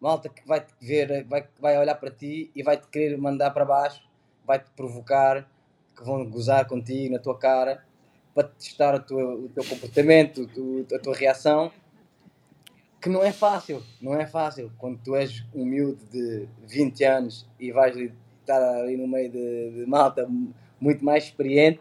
Malta 0.00 0.28
que 0.28 0.46
vai 0.46 0.60
te 0.60 0.72
ver, 0.80 1.24
vai, 1.24 1.46
vai 1.60 1.78
olhar 1.78 1.94
para 1.94 2.10
ti 2.10 2.50
e 2.54 2.62
vai 2.62 2.76
te 2.76 2.86
querer 2.88 3.16
mandar 3.16 3.50
para 3.50 3.64
baixo, 3.64 4.02
vai 4.46 4.58
te 4.58 4.70
provocar, 4.70 5.48
que 5.96 6.04
vão 6.04 6.28
gozar 6.28 6.66
contigo 6.66 7.14
na 7.14 7.18
tua 7.18 7.38
cara, 7.38 7.84
para 8.34 8.48
testar 8.48 8.98
teu, 9.00 9.44
o 9.44 9.48
teu 9.48 9.64
comportamento, 9.64 10.48
a 10.94 10.98
tua 10.98 11.14
reação 11.14 11.72
que 13.04 13.10
não 13.10 13.22
é 13.22 13.32
fácil, 13.32 13.82
não 14.00 14.14
é 14.18 14.26
fácil. 14.26 14.72
Quando 14.78 14.98
tu 15.04 15.14
és 15.14 15.44
um 15.54 15.66
miúdo 15.66 16.02
de 16.10 16.48
20 16.66 17.04
anos 17.04 17.46
e 17.60 17.70
vais 17.70 17.94
estar 18.40 18.62
ali 18.78 18.96
no 18.96 19.06
meio 19.06 19.30
de, 19.30 19.72
de 19.72 19.86
malta 19.86 20.26
muito 20.80 21.04
mais 21.04 21.24
experiente, 21.24 21.80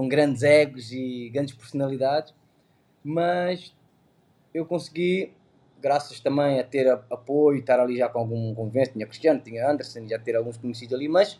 com 0.00 0.08
grandes 0.08 0.42
egos 0.42 0.92
e 0.92 1.28
grandes 1.28 1.54
personalidades, 1.54 2.34
mas 3.04 3.76
eu 4.54 4.64
consegui, 4.64 5.30
graças 5.78 6.20
também 6.20 6.58
a 6.58 6.64
ter 6.64 6.88
apoio, 6.88 7.58
estar 7.58 7.78
ali 7.78 7.98
já 7.98 8.08
com 8.08 8.20
algum 8.20 8.54
convivência, 8.54 8.94
tinha 8.94 9.06
Cristiano, 9.06 9.42
tinha 9.42 9.70
Anderson, 9.70 10.08
já 10.08 10.18
ter 10.18 10.34
alguns 10.36 10.56
conhecidos 10.56 10.94
ali, 10.94 11.06
mas 11.06 11.38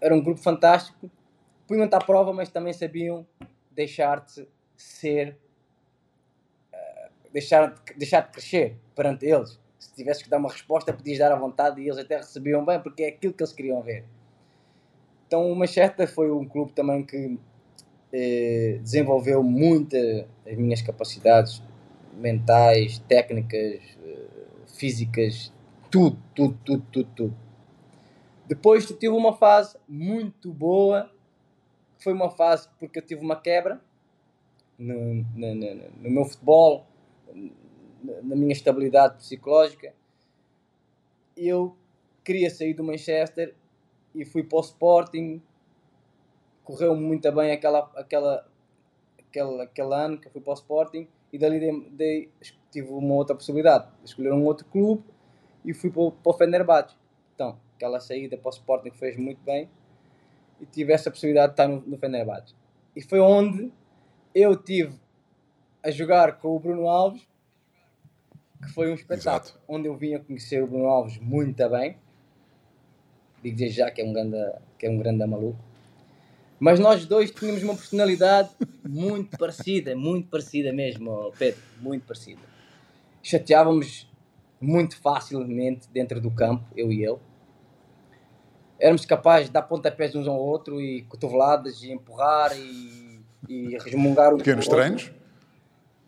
era 0.00 0.14
um 0.14 0.22
grupo 0.22 0.40
fantástico, 0.40 1.10
punham-te 1.68 1.94
à 1.94 1.98
prova, 1.98 2.32
mas 2.32 2.48
também 2.48 2.72
sabiam 2.72 3.26
deixar-te 3.70 4.48
ser 4.74 5.36
deixar, 7.30 7.74
deixar 7.94 8.22
de 8.22 8.30
crescer 8.30 8.78
perante 8.94 9.26
eles. 9.26 9.60
Se 9.78 9.92
tivesse 9.92 10.24
que 10.24 10.30
dar 10.30 10.38
uma 10.38 10.48
resposta, 10.48 10.94
podias 10.94 11.18
dar 11.18 11.30
à 11.30 11.36
vontade 11.36 11.78
e 11.78 11.88
eles 11.88 11.98
até 11.98 12.16
recebiam 12.16 12.64
bem, 12.64 12.80
porque 12.80 13.02
é 13.02 13.08
aquilo 13.08 13.34
que 13.34 13.42
eles 13.42 13.52
queriam 13.52 13.82
ver. 13.82 14.06
Então, 15.26 15.52
o 15.52 15.54
Manchester 15.54 16.10
foi 16.10 16.30
um 16.30 16.48
clube 16.48 16.72
também 16.72 17.04
que 17.04 17.38
eh, 18.12 18.78
desenvolveu 18.82 19.42
muito 19.42 19.96
as 19.96 20.56
minhas 20.56 20.82
capacidades 20.82 21.62
mentais, 22.14 22.98
técnicas, 23.08 23.80
eh, 24.04 24.28
físicas, 24.66 25.52
tudo, 25.90 26.18
tudo, 26.34 26.58
tudo, 26.64 26.86
tudo, 26.90 27.10
tudo. 27.14 27.36
Depois 28.46 28.86
tive 28.86 29.08
uma 29.08 29.32
fase 29.32 29.78
muito 29.88 30.52
boa, 30.52 31.10
foi 31.98 32.12
uma 32.12 32.30
fase 32.30 32.68
porque 32.78 32.98
eu 32.98 33.06
tive 33.06 33.22
uma 33.22 33.36
quebra 33.36 33.80
no, 34.78 35.24
no, 35.34 35.54
no, 35.54 35.74
no 36.02 36.10
meu 36.10 36.24
futebol, 36.24 36.86
na 38.02 38.36
minha 38.36 38.52
estabilidade 38.52 39.16
psicológica. 39.18 39.94
Eu 41.36 41.76
queria 42.24 42.50
sair 42.50 42.74
do 42.74 42.84
Manchester 42.84 43.54
e 44.14 44.24
fui 44.24 44.42
para 44.42 44.58
o 44.58 44.60
Sporting. 44.60 45.40
Correu 46.64 46.94
muito 46.94 47.30
bem 47.32 47.52
aquela, 47.52 47.90
aquela, 47.96 48.46
aquela, 49.18 49.62
aquele 49.64 49.94
ano 49.94 50.18
que 50.18 50.28
eu 50.28 50.32
fui 50.32 50.40
para 50.40 50.52
o 50.52 50.54
Sporting 50.54 51.08
e 51.32 51.38
dali 51.38 51.58
dei, 51.58 51.90
dei, 51.90 52.30
tive 52.70 52.90
uma 52.90 53.14
outra 53.14 53.34
possibilidade 53.34 53.86
de 54.02 54.08
escolher 54.08 54.32
um 54.32 54.44
outro 54.44 54.66
clube 54.66 55.02
e 55.64 55.72
fui 55.72 55.90
para 55.90 56.02
o, 56.02 56.12
para 56.12 56.30
o 56.30 56.34
Fenerbahçe. 56.34 56.96
Então, 57.34 57.58
aquela 57.76 58.00
saída 58.00 58.36
para 58.36 58.48
o 58.48 58.52
Sporting 58.52 58.90
fez 58.90 59.16
muito 59.16 59.42
bem 59.42 59.68
e 60.60 60.66
tive 60.66 60.92
essa 60.92 61.10
possibilidade 61.10 61.48
de 61.48 61.52
estar 61.54 61.68
no, 61.68 61.80
no 61.80 61.98
Fenerbahçe. 61.98 62.54
E 62.94 63.02
foi 63.02 63.20
onde 63.20 63.72
eu 64.34 64.56
tive 64.56 65.00
a 65.82 65.90
jogar 65.90 66.38
com 66.38 66.54
o 66.54 66.60
Bruno 66.60 66.88
Alves, 66.88 67.26
que 68.62 68.68
foi 68.72 68.90
um 68.90 68.94
espetáculo 68.94 69.44
Exato. 69.44 69.60
onde 69.66 69.88
eu 69.88 69.96
vim 69.96 70.14
a 70.14 70.20
conhecer 70.20 70.62
o 70.62 70.66
Bruno 70.66 70.86
Alves 70.86 71.18
muito 71.18 71.68
bem. 71.68 71.96
Digo 73.42 73.66
já 73.68 73.90
que 73.90 74.00
é 74.00 74.04
um 74.04 74.12
grande, 74.12 74.36
que 74.78 74.86
é 74.86 74.90
um 74.90 74.98
grande 74.98 75.26
maluco. 75.26 75.58
Mas 76.62 76.78
nós 76.78 77.04
dois 77.04 77.32
tínhamos 77.32 77.60
uma 77.64 77.74
personalidade 77.74 78.50
muito 78.88 79.36
parecida, 79.36 79.96
muito 79.96 80.28
parecida 80.28 80.72
mesmo, 80.72 81.32
Pedro, 81.36 81.60
muito 81.80 82.06
parecida. 82.06 82.40
Chateávamos 83.20 84.08
muito 84.60 84.96
facilmente 84.96 85.88
dentro 85.92 86.20
do 86.20 86.30
campo, 86.30 86.64
eu 86.76 86.92
e 86.92 87.04
ele. 87.04 87.18
Éramos 88.78 89.04
capazes 89.04 89.48
de 89.48 89.54
dar 89.54 89.62
pontapés 89.62 90.14
uns 90.14 90.28
ao 90.28 90.38
outro 90.38 90.80
e 90.80 91.02
cotoveladas 91.02 91.82
e 91.82 91.90
empurrar 91.90 92.56
e, 92.56 93.20
e 93.48 93.76
resmungar 93.78 94.32
um 94.32 94.38
Pequenos 94.38 94.68
treinos? 94.68 95.10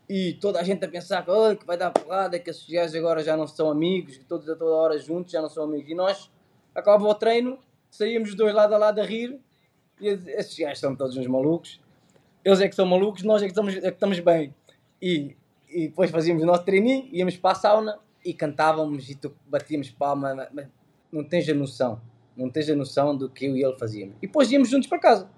e 0.07 0.35
toda 0.35 0.61
a 0.61 0.63
gente 0.63 0.85
a 0.85 0.87
pensar 0.87 1.25
que, 1.25 1.31
oh, 1.31 1.53
que 1.53 1.65
vai 1.65 1.75
dar 1.75 1.91
porrada, 1.91 2.39
que 2.39 2.49
esses 2.49 2.65
gajos 2.65 2.95
agora 2.95 3.21
já 3.21 3.35
não 3.35 3.45
são 3.45 3.69
amigos, 3.69 4.15
que 4.15 4.23
todos 4.23 4.47
a 4.47 4.55
toda 4.55 4.71
hora 4.73 4.97
juntos 4.99 5.33
já 5.33 5.41
não 5.41 5.49
são 5.49 5.65
amigos. 5.65 5.91
E 5.91 5.95
nós, 5.95 6.31
acabava 6.73 7.03
o 7.03 7.13
treino, 7.13 7.59
saímos 7.91 8.29
os 8.29 8.35
dois 8.35 8.53
lado 8.53 8.73
a 8.73 8.77
lado 8.77 9.01
a 9.01 9.03
rir, 9.03 9.37
e 9.99 10.07
esses 10.07 10.57
gajos 10.57 10.79
são 10.79 10.95
todos 10.95 11.15
uns 11.17 11.27
malucos. 11.27 11.79
Eles 12.43 12.61
é 12.61 12.69
que 12.69 12.75
são 12.75 12.85
malucos, 12.85 13.23
nós 13.23 13.41
é 13.41 13.45
que 13.45 13.51
estamos, 13.51 13.75
é 13.75 13.81
que 13.81 13.87
estamos 13.87 14.19
bem. 14.19 14.53
E, 15.01 15.35
e 15.69 15.87
depois 15.87 16.11
fazíamos 16.11 16.43
o 16.43 16.45
nosso 16.45 16.63
treininho, 16.63 17.07
íamos 17.11 17.37
para 17.37 17.51
a 17.51 17.55
sauna 17.55 17.99
e 18.23 18.33
cantávamos 18.33 19.09
e 19.09 19.17
batíamos 19.47 19.89
palma, 19.91 20.47
mas 20.51 20.67
não 21.11 21.23
tens 21.23 21.47
a 21.49 21.53
noção, 21.53 22.01
não 22.35 22.49
tens 22.49 22.69
a 22.69 22.75
noção 22.75 23.15
do 23.15 23.29
que 23.29 23.45
eu 23.45 23.55
e 23.55 23.63
ele 23.63 23.77
fazíamos. 23.77 24.15
E 24.17 24.27
depois 24.27 24.51
íamos 24.51 24.69
juntos 24.69 24.87
para 24.87 24.99
casa. 24.99 25.29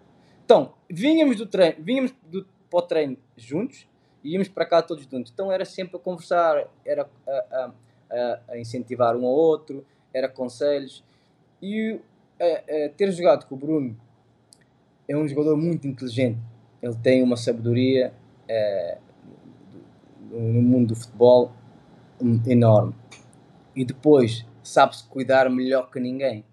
Então, 0.43 0.73
vínhamos 0.89 1.37
do 1.37 1.45
treino, 1.45 1.75
vínhamos 1.79 2.13
do, 2.23 2.45
para 2.69 2.79
o 2.79 2.81
treino 2.81 3.17
juntos, 3.35 3.87
íamos 4.23 4.47
para 4.47 4.65
cá 4.65 4.81
todos 4.81 5.05
juntos. 5.05 5.31
Então 5.31 5.51
era 5.51 5.65
sempre 5.65 5.97
a 5.97 5.99
conversar, 5.99 6.67
era 6.85 7.09
a, 7.27 7.71
a, 8.09 8.39
a 8.49 8.59
incentivar 8.59 9.15
um 9.15 9.25
ao 9.25 9.31
outro, 9.31 9.85
era 10.13 10.27
conselhos. 10.27 11.03
E 11.61 11.99
ter 12.95 13.11
jogado 13.11 13.45
com 13.47 13.55
o 13.55 13.57
Bruno 13.57 13.97
é 15.07 15.15
um 15.15 15.27
jogador 15.27 15.55
muito 15.55 15.87
inteligente. 15.87 16.39
Ele 16.81 16.95
tem 16.95 17.23
uma 17.23 17.37
sabedoria 17.37 18.13
é, 18.47 18.97
no 20.31 20.61
mundo 20.61 20.89
do 20.89 20.95
futebol 20.95 21.51
enorme. 22.45 22.93
E 23.75 23.85
depois 23.85 24.45
sabe-se 24.63 25.03
cuidar 25.05 25.49
melhor 25.49 25.89
que 25.89 25.99
ninguém. 25.99 26.43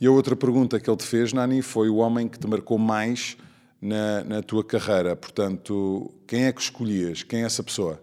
E 0.00 0.06
a 0.06 0.10
outra 0.10 0.36
pergunta 0.36 0.78
que 0.78 0.88
ele 0.88 0.96
te 0.96 1.04
fez, 1.04 1.32
Nani, 1.32 1.62
foi 1.62 1.88
o 1.88 1.96
homem 1.96 2.28
que 2.28 2.38
te 2.38 2.46
marcou 2.46 2.78
mais 2.78 3.36
na, 3.80 4.22
na 4.24 4.42
tua 4.42 4.64
carreira. 4.64 5.16
Portanto, 5.16 6.12
quem 6.26 6.44
é 6.44 6.52
que 6.52 6.60
escolhias? 6.60 7.22
Quem 7.22 7.42
é 7.42 7.46
essa 7.46 7.62
pessoa? 7.62 8.02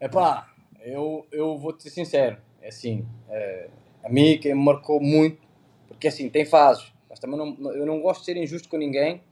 Epá, 0.00 0.48
eu, 0.80 1.26
eu 1.32 1.56
vou-te 1.58 1.82
ser 1.82 1.90
sincero. 1.90 2.36
É 2.60 2.68
assim, 2.68 3.06
é, 3.28 3.68
a 4.02 4.08
mim 4.08 4.38
quem 4.38 4.54
me 4.54 4.62
marcou 4.62 5.00
muito, 5.00 5.38
porque 5.88 6.08
assim, 6.08 6.28
tem 6.28 6.44
fases, 6.44 6.92
mas 7.14 7.20
também 7.20 7.38
não, 7.38 7.72
eu 7.72 7.86
não 7.86 8.00
gosto 8.00 8.20
de 8.20 8.26
ser 8.26 8.36
injusto 8.36 8.68
com 8.68 8.76
ninguém. 8.76 9.22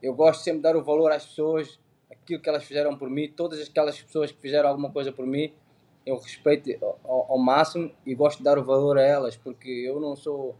Eu 0.00 0.14
gosto 0.14 0.44
sempre 0.44 0.58
de 0.58 0.62
dar 0.62 0.76
o 0.76 0.84
valor 0.84 1.10
às 1.10 1.26
pessoas, 1.26 1.80
aquilo 2.08 2.40
que 2.40 2.48
elas 2.48 2.62
fizeram 2.62 2.96
por 2.96 3.10
mim, 3.10 3.28
todas 3.28 3.60
aquelas 3.60 4.00
pessoas 4.00 4.30
que 4.30 4.40
fizeram 4.40 4.68
alguma 4.68 4.92
coisa 4.92 5.10
por 5.10 5.26
mim, 5.26 5.52
eu 6.06 6.16
respeito 6.16 6.70
ao, 7.02 7.32
ao, 7.32 7.38
máximo 7.38 7.90
e 8.06 8.14
gosto 8.14 8.38
de 8.38 8.44
dar 8.44 8.56
o 8.56 8.62
valor 8.62 8.98
a 8.98 9.02
elas, 9.02 9.36
porque 9.36 9.68
eu 9.68 9.98
não 9.98 10.14
sou 10.14 10.54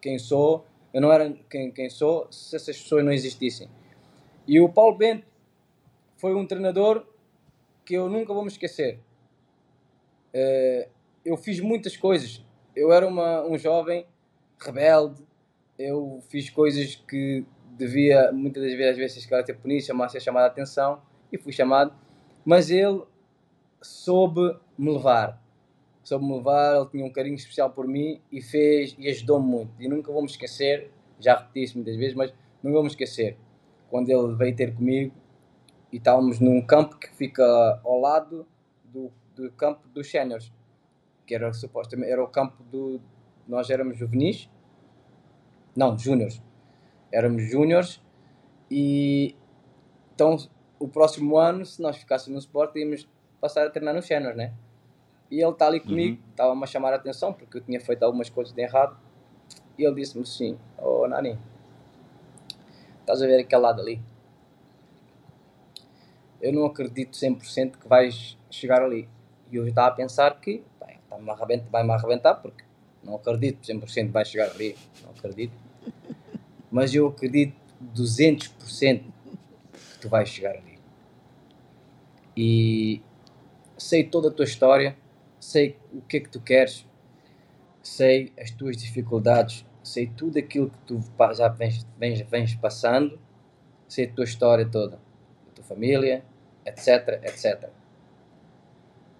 quem 0.00 0.20
sou, 0.20 0.64
eu 0.94 1.00
não 1.00 1.10
era 1.10 1.32
quem, 1.50 1.72
quem 1.72 1.90
sou 1.90 2.30
se 2.30 2.54
essas 2.54 2.80
pessoas 2.80 3.04
não 3.04 3.12
existissem. 3.12 3.68
E 4.46 4.60
o 4.60 4.68
Paulo 4.68 4.96
Bento 4.96 5.26
foi 6.16 6.32
um 6.32 6.46
treinador 6.46 7.04
que 7.84 7.94
eu 7.94 8.08
nunca 8.08 8.32
vou 8.32 8.42
me 8.42 8.48
esquecer. 8.48 9.00
Uh, 10.32 10.88
eu 11.24 11.36
fiz 11.36 11.58
muitas 11.58 11.96
coisas. 11.96 12.44
Eu 12.76 12.92
era 12.92 13.04
uma, 13.04 13.42
um 13.42 13.58
jovem 13.58 14.06
rebelde, 14.60 15.28
eu 15.80 16.22
fiz 16.28 16.50
coisas 16.50 16.94
que 16.94 17.44
devia, 17.76 18.30
muitas 18.32 18.62
das 18.62 18.72
vezes, 18.72 18.92
às 18.92 18.96
vezes, 18.98 19.22
se 19.22 19.44
ter 19.44 19.54
punido, 19.54 19.82
chamar, 19.82 20.08
ser 20.10 20.20
chamado 20.20 20.44
a 20.44 20.46
atenção, 20.48 21.00
e 21.32 21.38
fui 21.38 21.52
chamado, 21.52 21.94
mas 22.44 22.70
ele 22.70 23.02
soube 23.80 24.56
me 24.76 24.90
levar. 24.90 25.42
Soube 26.02 26.24
me 26.26 26.34
levar, 26.36 26.76
ele 26.76 26.86
tinha 26.90 27.04
um 27.04 27.10
carinho 27.10 27.36
especial 27.36 27.70
por 27.70 27.86
mim 27.86 28.20
e 28.30 28.42
fez 28.42 28.94
e 28.98 29.08
ajudou-me 29.08 29.46
muito. 29.46 29.70
E 29.80 29.88
nunca 29.88 30.12
vou 30.12 30.20
me 30.20 30.28
esquecer, 30.28 30.90
já 31.18 31.36
repeti 31.36 31.62
isso 31.62 31.76
muitas 31.76 31.96
vezes, 31.96 32.14
mas 32.14 32.32
nunca 32.62 32.74
vou 32.74 32.82
me 32.82 32.88
esquecer. 32.88 33.38
Quando 33.88 34.10
ele 34.10 34.34
veio 34.34 34.54
ter 34.54 34.74
comigo 34.74 35.14
e 35.90 35.96
estávamos 35.96 36.40
num 36.40 36.60
campo 36.60 36.98
que 36.98 37.08
fica 37.14 37.80
ao 37.82 37.98
lado 37.98 38.46
do, 38.84 39.10
do 39.34 39.50
campo 39.52 39.88
dos 39.88 40.10
séniores, 40.10 40.52
que 41.26 41.34
era 41.34 41.52
supostamente 41.52 42.10
era 42.10 42.22
o 42.22 42.28
campo 42.28 42.62
do. 42.64 43.00
Nós 43.46 43.70
éramos 43.70 43.96
juvenis, 43.96 44.48
não, 45.76 45.98
júniores. 45.98 46.42
Éramos 47.12 47.42
júniores 47.50 48.00
e 48.70 49.34
então 50.14 50.36
o 50.78 50.88
próximo 50.88 51.36
ano, 51.36 51.64
se 51.64 51.80
nós 51.82 51.96
ficássemos 51.96 52.34
no 52.34 52.38
Sport, 52.40 52.76
íamos 52.76 53.08
passar 53.40 53.66
a 53.66 53.70
treinar 53.70 53.94
no 53.94 54.02
sénior, 54.02 54.34
né? 54.34 54.52
E 55.30 55.40
ele 55.40 55.50
está 55.50 55.66
ali 55.66 55.80
comigo, 55.80 56.20
uhum. 56.20 56.30
estava-me 56.30 56.62
a 56.62 56.66
chamar 56.66 56.92
a 56.92 56.96
atenção 56.96 57.32
porque 57.32 57.58
eu 57.58 57.60
tinha 57.60 57.80
feito 57.80 58.02
algumas 58.02 58.28
coisas 58.28 58.52
de 58.52 58.60
errado. 58.60 58.96
E 59.78 59.84
ele 59.84 59.94
disse-me 59.94 60.22
assim: 60.22 60.58
Oh 60.76 61.06
Nani, 61.06 61.38
estás 63.00 63.22
a 63.22 63.26
ver 63.26 63.40
aquele 63.40 63.62
lado 63.62 63.80
ali? 63.80 64.00
Eu 66.40 66.52
não 66.52 66.64
acredito 66.64 67.16
100% 67.16 67.76
que 67.76 67.86
vais 67.86 68.36
chegar 68.50 68.82
ali. 68.82 69.08
E 69.50 69.56
eu 69.56 69.66
estava 69.66 69.88
a 69.88 69.90
pensar 69.92 70.40
que 70.40 70.64
vai-me 71.08 71.30
arrebentar, 71.30 71.68
vai 71.70 71.90
arrebentar 71.90 72.34
porque 72.36 72.64
não 73.02 73.16
acredito 73.16 73.66
100% 73.66 74.06
que 74.06 74.12
vais 74.12 74.28
chegar 74.28 74.50
ali. 74.50 74.76
Não 75.02 75.10
acredito. 75.10 75.52
Mas 76.70 76.94
eu 76.94 77.08
acredito 77.08 77.54
200% 77.94 79.02
que 79.72 79.98
tu 80.00 80.08
vais 80.08 80.28
chegar 80.28 80.52
ali. 80.52 80.78
E 82.36 83.02
sei 83.76 84.04
toda 84.04 84.28
a 84.28 84.30
tua 84.30 84.44
história, 84.44 84.96
sei 85.38 85.76
o 85.92 86.00
que 86.02 86.18
é 86.18 86.20
que 86.20 86.28
tu 86.28 86.40
queres, 86.40 86.86
sei 87.82 88.32
as 88.38 88.50
tuas 88.50 88.76
dificuldades, 88.76 89.66
sei 89.82 90.06
tudo 90.06 90.38
aquilo 90.38 90.70
que 90.70 90.78
tu 90.86 91.00
já 91.34 91.48
vens, 91.48 91.86
vens, 91.98 92.20
vens 92.22 92.54
passando, 92.54 93.18
sei 93.88 94.06
a 94.06 94.12
tua 94.12 94.24
história 94.24 94.68
toda, 94.68 95.00
a 95.48 95.54
tua 95.54 95.64
família, 95.64 96.24
etc, 96.64 97.20
etc. 97.24 97.70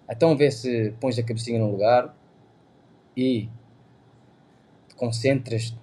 Então 0.09 0.35
vê 0.37 0.51
se 0.51 0.93
pões 0.99 1.17
a 1.17 1.23
cabecinha 1.23 1.59
no 1.59 1.71
lugar 1.71 2.15
e 3.15 3.49
concentras 4.95 5.75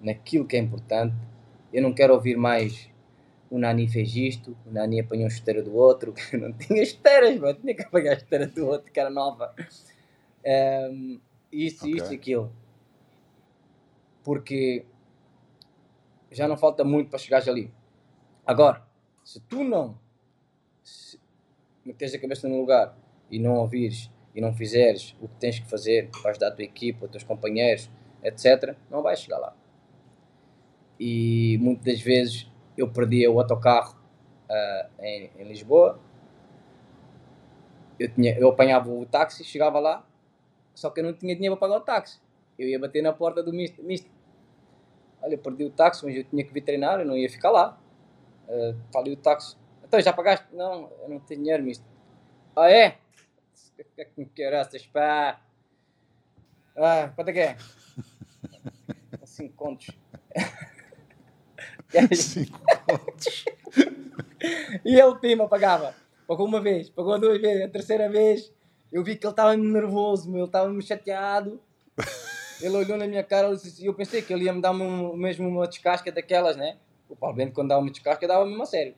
naquilo 0.00 0.46
que 0.46 0.56
é 0.56 0.60
importante. 0.60 1.14
Eu 1.72 1.82
não 1.82 1.92
quero 1.92 2.14
ouvir 2.14 2.36
mais 2.36 2.90
o 3.50 3.58
Nani 3.58 3.88
fez 3.88 4.14
isto, 4.14 4.56
o 4.66 4.70
Nani 4.70 5.00
apanhou 5.00 5.24
a 5.24 5.28
esteira 5.28 5.62
do 5.62 5.74
outro, 5.74 6.12
não 6.38 6.52
tinha 6.52 6.82
esteiras, 6.82 7.38
mas 7.38 7.56
tinha 7.56 7.74
que 7.74 7.82
apanhar 7.82 8.12
a 8.12 8.16
esteira 8.16 8.46
do 8.46 8.66
outro, 8.66 8.92
que 8.92 9.00
era 9.00 9.10
nova. 9.10 9.54
Um, 10.90 11.20
isto, 11.50 11.86
okay. 11.86 11.96
isto 11.96 12.12
e 12.12 12.16
aquilo. 12.16 12.52
Porque 14.22 14.84
já 16.30 16.46
não 16.46 16.56
falta 16.56 16.84
muito 16.84 17.08
para 17.08 17.18
chegares 17.18 17.48
ali. 17.48 17.72
Agora, 18.46 18.86
se 19.24 19.40
tu 19.40 19.64
não 19.64 19.98
se 20.82 21.18
meteres 21.84 22.14
a 22.14 22.18
cabeça 22.18 22.48
no 22.48 22.58
lugar 22.58 22.96
e 23.30 23.38
não 23.38 23.54
ouvires 23.54 24.10
e 24.34 24.40
não 24.40 24.52
fizeres 24.52 25.16
o 25.20 25.28
que 25.28 25.36
tens 25.36 25.58
que 25.58 25.68
fazer 25.68 26.10
para 26.10 26.30
ajudar 26.30 26.48
a 26.48 26.50
tua 26.50 26.64
equipa, 26.64 27.06
os 27.06 27.10
teus 27.10 27.24
companheiros, 27.24 27.90
etc., 28.22 28.76
não 28.90 29.02
vais 29.02 29.20
chegar 29.20 29.38
lá. 29.38 29.56
E 30.98 31.58
muitas 31.60 31.84
das 31.84 32.00
vezes 32.00 32.50
eu 32.76 32.90
perdia 32.90 33.30
o 33.30 33.38
autocarro 33.38 33.96
uh, 34.48 35.02
em, 35.02 35.30
em, 35.38 35.44
Lisboa. 35.44 36.00
Eu, 37.98 38.12
tinha, 38.12 38.36
eu 38.38 38.48
apanhava 38.48 38.90
o 38.90 39.04
táxi, 39.06 39.44
chegava 39.44 39.78
lá, 39.78 40.06
só 40.74 40.90
que 40.90 41.00
eu 41.00 41.04
não 41.04 41.12
tinha 41.12 41.34
dinheiro 41.34 41.56
para 41.56 41.68
pagar 41.68 41.80
o 41.80 41.84
táxi. 41.84 42.20
Eu 42.58 42.68
ia 42.68 42.78
bater 42.78 43.02
na 43.02 43.12
porta 43.12 43.42
do 43.42 43.52
mister. 43.52 43.84
mister. 43.84 44.10
Olha, 45.22 45.34
eu 45.34 45.38
perdi 45.38 45.64
o 45.64 45.70
táxi, 45.70 46.04
mas 46.04 46.16
eu 46.16 46.24
tinha 46.24 46.44
que 46.44 46.52
vir 46.52 46.62
treinar, 46.62 47.00
eu 47.00 47.06
não 47.06 47.16
ia 47.16 47.28
ficar 47.28 47.50
lá. 47.50 47.78
Uh, 48.48 48.76
falei 48.92 49.12
o 49.12 49.16
táxi. 49.16 49.56
Então, 49.84 50.00
já 50.00 50.12
pagaste? 50.12 50.46
Não, 50.52 50.90
eu 51.02 51.08
não 51.08 51.20
tenho 51.20 51.40
dinheiro, 51.40 51.62
mister. 51.62 51.86
Ah, 52.54 52.70
é? 52.70 52.98
Que 54.14 54.24
caraças, 54.36 54.86
pá. 54.86 55.40
Ah, 56.76 57.10
quanto 57.14 57.28
é 57.28 57.32
que 57.32 57.38
é? 57.40 57.56
Cinco 59.24 59.54
contos. 59.54 59.90
Cinco 62.14 62.60
contos. 62.86 63.44
e 64.84 64.98
ele, 64.98 65.14
Pima, 65.16 65.48
pagava. 65.48 65.94
Pagou 66.26 66.46
uma 66.46 66.60
vez, 66.60 66.90
pagou 66.90 67.18
duas 67.18 67.40
vezes, 67.40 67.64
a 67.64 67.68
terceira 67.68 68.10
vez 68.10 68.52
eu 68.92 69.04
vi 69.04 69.16
que 69.16 69.26
ele 69.26 69.32
estava 69.32 69.56
nervoso, 69.56 70.34
ele 70.34 70.44
estava 70.44 70.80
chateado. 70.80 71.60
Ele 72.60 72.76
olhou 72.76 72.96
na 72.96 73.06
minha 73.06 73.22
cara 73.22 73.48
e 73.50 73.52
assim, 73.52 73.86
eu 73.86 73.94
pensei 73.94 74.22
que 74.22 74.32
ele 74.32 74.44
ia 74.44 74.52
me 74.52 74.60
dar 74.60 74.72
um, 74.72 75.16
mesmo 75.16 75.46
uma 75.48 75.68
descasca 75.68 76.10
daquelas, 76.10 76.56
né? 76.56 76.76
O 77.08 77.14
Paulo 77.14 77.36
Bento, 77.36 77.52
quando 77.52 77.68
dava 77.68 77.80
uma 77.80 77.90
descasca, 77.90 78.26
dava 78.26 78.44
mesmo 78.44 78.62
a 78.62 78.66
sério. 78.66 78.94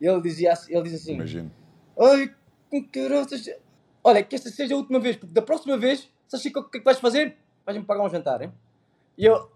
E 0.00 0.06
ele 0.06 0.20
dizia 0.20 0.52
ele 0.68 0.82
diz 0.82 0.94
assim: 0.94 1.14
Imagino. 1.14 1.50
Ai, 1.98 2.34
com 2.70 2.82
caroças. 2.84 3.48
Olha, 4.02 4.22
que 4.22 4.34
esta 4.34 4.50
seja 4.50 4.74
a 4.74 4.78
última 4.78 4.98
vez, 4.98 5.16
porque 5.16 5.32
da 5.32 5.42
próxima 5.42 5.76
vez, 5.76 6.10
sabes 6.26 6.46
o 6.46 6.52
que, 6.52 6.62
que, 6.62 6.78
que 6.78 6.84
vais 6.84 6.98
fazer? 6.98 7.36
Vais-me 7.66 7.84
pagar 7.84 8.02
um 8.02 8.08
jantar, 8.08 8.42
hein? 8.42 8.52
E 9.16 9.26
eu, 9.26 9.50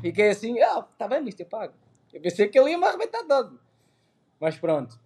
Fiquei 0.00 0.30
assim, 0.30 0.60
ah, 0.60 0.82
tá 0.96 1.08
bem, 1.08 1.22
mister, 1.22 1.46
pago. 1.46 1.74
Eu 2.12 2.20
pensei 2.20 2.48
que 2.48 2.58
ele 2.58 2.70
ia 2.70 2.78
me 2.78 2.84
arrebentar 2.84 3.24
todo. 3.24 3.58
Mas 4.40 4.56
pronto. 4.56 4.98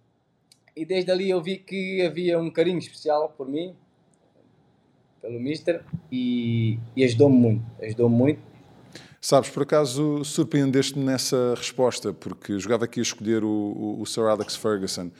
E 0.75 0.85
desde 0.85 1.11
ali 1.11 1.29
eu 1.29 1.41
vi 1.41 1.57
que 1.57 2.01
havia 2.01 2.39
um 2.39 2.49
carinho 2.49 2.79
especial 2.79 3.29
por 3.29 3.47
mim, 3.47 3.75
pelo 5.21 5.39
mister, 5.39 5.83
e, 6.11 6.79
e 6.95 7.03
ajudou-me 7.03 7.35
muito. 7.35 7.65
Ajudou-me 7.81 8.15
muito. 8.15 8.41
Sabes, 9.21 9.49
por 9.49 9.63
acaso 9.63 10.23
surpreendeste-me 10.25 11.05
nessa 11.05 11.53
resposta, 11.55 12.11
porque 12.11 12.59
jogava 12.59 12.85
aqui 12.85 12.99
a 12.99 13.03
escolher 13.03 13.43
o, 13.43 13.47
o, 13.47 14.01
o, 14.01 14.05
Sir 14.05 14.23
Alex 14.23 14.55
Ferguson. 14.55 15.11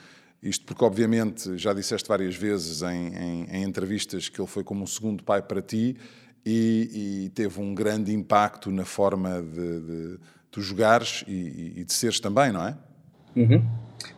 Isto 0.42 0.66
porque, 0.66 0.84
obviamente, 0.84 1.56
já 1.56 1.72
disseste 1.72 2.06
várias 2.06 2.36
vezes 2.36 2.82
em, 2.82 3.14
em, 3.16 3.46
em 3.50 3.62
entrevistas 3.62 4.28
que 4.28 4.38
ele 4.38 4.46
foi 4.46 4.62
como 4.62 4.82
um 4.82 4.86
segundo 4.86 5.24
pai 5.24 5.40
para 5.40 5.62
ti 5.62 5.96
e, 6.44 7.24
e 7.24 7.30
teve 7.30 7.60
um 7.60 7.74
grande 7.74 8.12
impacto 8.12 8.70
na 8.70 8.84
forma 8.84 9.42
de, 9.42 9.80
de 9.80 10.18
tu 10.50 10.60
jogares 10.60 11.24
e, 11.26 11.72
e, 11.76 11.84
de 11.84 11.92
seres 11.92 12.20
também, 12.20 12.52
não 12.52 12.66
é? 12.66 12.76
Uhum. 13.34 13.64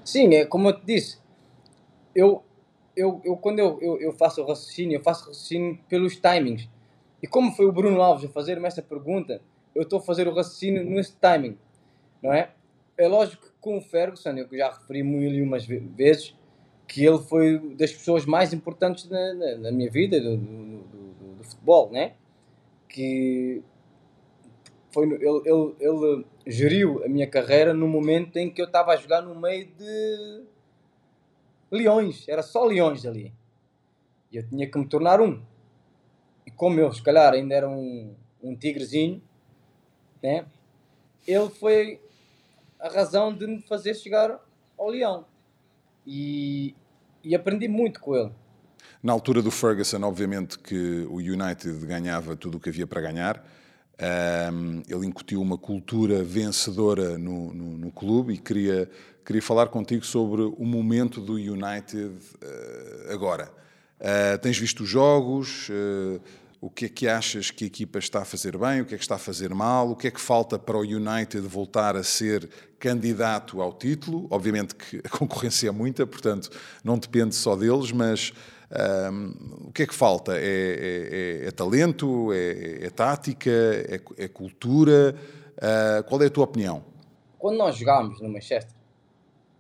Sim, 0.05 0.35
é 0.35 0.45
como 0.45 0.69
eu 0.69 0.79
te 0.79 0.85
disse, 0.85 1.19
eu, 2.15 2.43
eu, 2.97 3.21
eu 3.25 3.37
quando 3.37 3.59
eu, 3.59 3.79
eu, 3.81 4.01
eu 4.01 4.13
faço 4.13 4.43
o 4.43 4.47
raciocínio, 4.47 4.97
eu 4.97 5.03
faço 5.03 5.27
raciocínio 5.27 5.79
pelos 5.89 6.17
timings. 6.17 6.69
E 7.23 7.27
como 7.27 7.53
foi 7.53 7.67
o 7.67 7.73
Bruno 7.73 8.03
Alves 8.03 8.29
a 8.29 8.33
fazer-me 8.33 8.67
essa 8.67 8.83
pergunta, 8.83 9.41
eu 9.75 9.83
estou 9.83 9.99
a 9.99 10.03
fazer 10.03 10.29
o 10.29 10.35
raciocínio 10.35 10.85
nesse 10.85 11.15
timing, 11.17 11.57
não 12.23 12.33
é? 12.33 12.51
É 12.99 13.07
lógico 13.07 13.45
que 13.45 13.53
com 13.61 13.79
o 13.79 13.81
Ferguson, 13.81 14.31
eu 14.31 14.49
já 14.53 14.71
referi 14.71 15.03
mil 15.03 15.31
e 15.33 15.43
umas 15.43 15.67
vezes, 15.67 16.35
que 16.87 17.05
ele 17.05 17.19
foi 17.19 17.59
das 17.75 17.93
pessoas 17.93 18.25
mais 18.25 18.53
importantes 18.53 19.09
na, 19.09 19.35
na, 19.35 19.57
na 19.57 19.73
minha 19.73 19.91
vida, 19.91 20.21
do, 20.21 20.37
do, 20.37 20.79
futebol, 21.47 21.91
né? 21.91 22.15
Que 22.89 23.63
foi, 24.91 25.07
ele, 25.07 25.43
ele, 25.45 25.75
ele 25.81 26.27
geriu 26.47 27.05
a 27.05 27.09
minha 27.09 27.27
carreira 27.27 27.75
no 27.75 27.89
momento 27.89 28.37
em 28.37 28.51
que 28.51 28.61
eu 28.61 28.67
estava 28.67 28.93
a 28.93 28.97
jogar 28.97 29.23
no 29.23 29.35
meio 29.39 29.67
de 29.67 30.45
leões, 31.71 32.29
era 32.29 32.43
só 32.43 32.65
leões 32.65 33.05
ali. 33.05 33.33
E 34.31 34.37
eu 34.37 34.49
tinha 34.49 34.71
que 34.71 34.79
me 34.79 34.87
tornar 34.87 35.21
um. 35.21 35.43
E 36.47 36.51
como 36.51 36.79
eu, 36.79 36.93
se 36.93 37.03
calhar, 37.03 37.33
ainda 37.35 37.55
era 37.55 37.69
um, 37.69 38.15
um 38.43 38.55
tigrezinho, 38.57 39.23
né? 40.23 40.47
ele 41.27 41.51
foi 41.51 42.01
a 42.79 42.89
razão 42.89 43.35
de 43.35 43.47
me 43.47 43.61
fazer 43.63 43.95
chegar 43.95 44.41
ao 44.79 44.89
leão. 44.89 45.27
E, 46.07 46.75
e 47.23 47.35
aprendi 47.35 47.67
muito 47.67 48.01
com 48.01 48.15
ele. 48.15 48.33
Na 49.03 49.13
altura 49.13 49.43
do 49.43 49.51
Ferguson, 49.51 50.03
obviamente 50.03 50.59
que 50.59 51.07
o 51.09 51.17
United 51.17 51.87
ganhava 51.87 52.37
tudo 52.37 52.57
o 52.57 52.61
que 52.61 52.69
havia 52.69 52.87
para 52.87 53.01
ganhar. 53.01 53.45
Um, 53.99 54.83
ele 54.89 55.07
incutiu 55.07 55.41
uma 55.41 55.57
cultura 55.57 56.23
vencedora 56.23 57.17
no, 57.17 57.55
no, 57.55 57.79
no, 57.79 57.91
clube 57.91 58.35
e 58.35 58.37
queria, 58.37 58.91
queria 59.25 59.41
falar 59.41 59.69
contigo 59.69 60.05
sobre 60.05 60.43
o 60.43 60.65
momento 60.67 61.19
do 61.19 61.35
United 61.35 62.13
uh, 62.13 63.13
agora. 63.13 63.51
Uh, 63.99 64.37
tens 64.43 64.59
visto 64.59 64.83
os 64.83 64.89
jogos? 64.89 65.71
Uh, 65.71 66.21
o 66.61 66.69
que 66.69 66.87
é 66.87 66.89
que 66.89 67.09
achas 67.09 67.51
que 67.51 67.65
a 67.65 67.67
equipa 67.67 67.99
está 67.99 68.23
a 68.23 68.25
fazer 68.25 68.59
bem? 68.59 68.81
O 68.81 68.85
que 68.85 68.95
é 68.95 68.99
que 68.99 69.05
está 69.05 69.15
a 69.15 69.19
fazer 69.19 69.55
mal? 69.55 69.91
O 69.91 69.97
que 69.97 70.09
é 70.09 70.11
que 70.11 70.21
falta 70.21 70.59
para 70.59 70.77
o 70.77 70.81
United 70.81 71.47
voltar 71.47 71.97
a 71.97 72.03
ser 72.03 72.49
candidato 72.79 73.63
ao 73.63 73.73
título? 73.73 74.27
Obviamente 74.31 74.75
que 74.75 75.01
a 75.05 75.09
concorrência 75.17 75.69
é 75.69 75.71
muita, 75.71 76.07
portanto 76.07 76.51
não 76.83 76.99
depende 76.99 77.35
só 77.35 77.57
deles, 77.57 77.93
mas 77.93 78.33
um, 79.13 79.69
o 79.69 79.73
que 79.73 79.83
é 79.83 79.87
que 79.87 79.95
falta? 79.95 80.37
É, 80.37 80.41
é, 80.41 81.45
é, 81.45 81.49
é 81.49 81.51
talento? 81.51 82.33
É, 82.33 82.87
é 82.87 82.91
tática? 82.91 83.51
É, 83.51 84.29
cultura? 84.29 85.15
Uh, 85.57 86.05
qual 86.05 86.23
é 86.23 86.27
a 86.27 86.31
tua 86.31 86.45
opinião? 86.45 86.85
Quando 87.39 87.57
nós 87.57 87.77
jogámos 87.77 88.21
no 88.21 88.29
Manchester, 88.29 88.75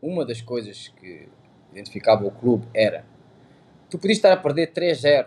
uma 0.02 0.24
das 0.26 0.42
coisas 0.42 0.88
que 0.88 1.28
identificava 1.72 2.26
o 2.26 2.30
clube 2.30 2.66
era 2.74 3.04
tu 3.88 3.98
podias 3.98 4.18
estar 4.18 4.32
a 4.32 4.36
perder 4.36 4.72
3-0, 4.72 5.26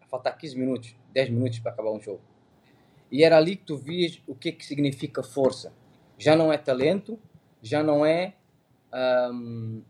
a 0.00 0.06
faltar 0.06 0.36
15 0.36 0.58
minutos, 0.58 0.94
10 1.12 1.30
minutos 1.30 1.58
para 1.58 1.72
acabar 1.72 1.90
um 1.90 2.00
jogo. 2.00 2.20
E 3.10 3.24
era 3.24 3.36
ali 3.36 3.56
que 3.56 3.64
tu 3.64 3.76
vias 3.76 4.20
o 4.26 4.34
que 4.34 4.50
é 4.50 4.52
que 4.52 4.64
significa 4.64 5.22
força. 5.22 5.72
Já 6.18 6.34
não 6.34 6.52
é 6.52 6.58
talento, 6.58 7.18
já 7.62 7.82
não 7.82 8.04
é. 8.04 8.34
Um, 8.92 9.82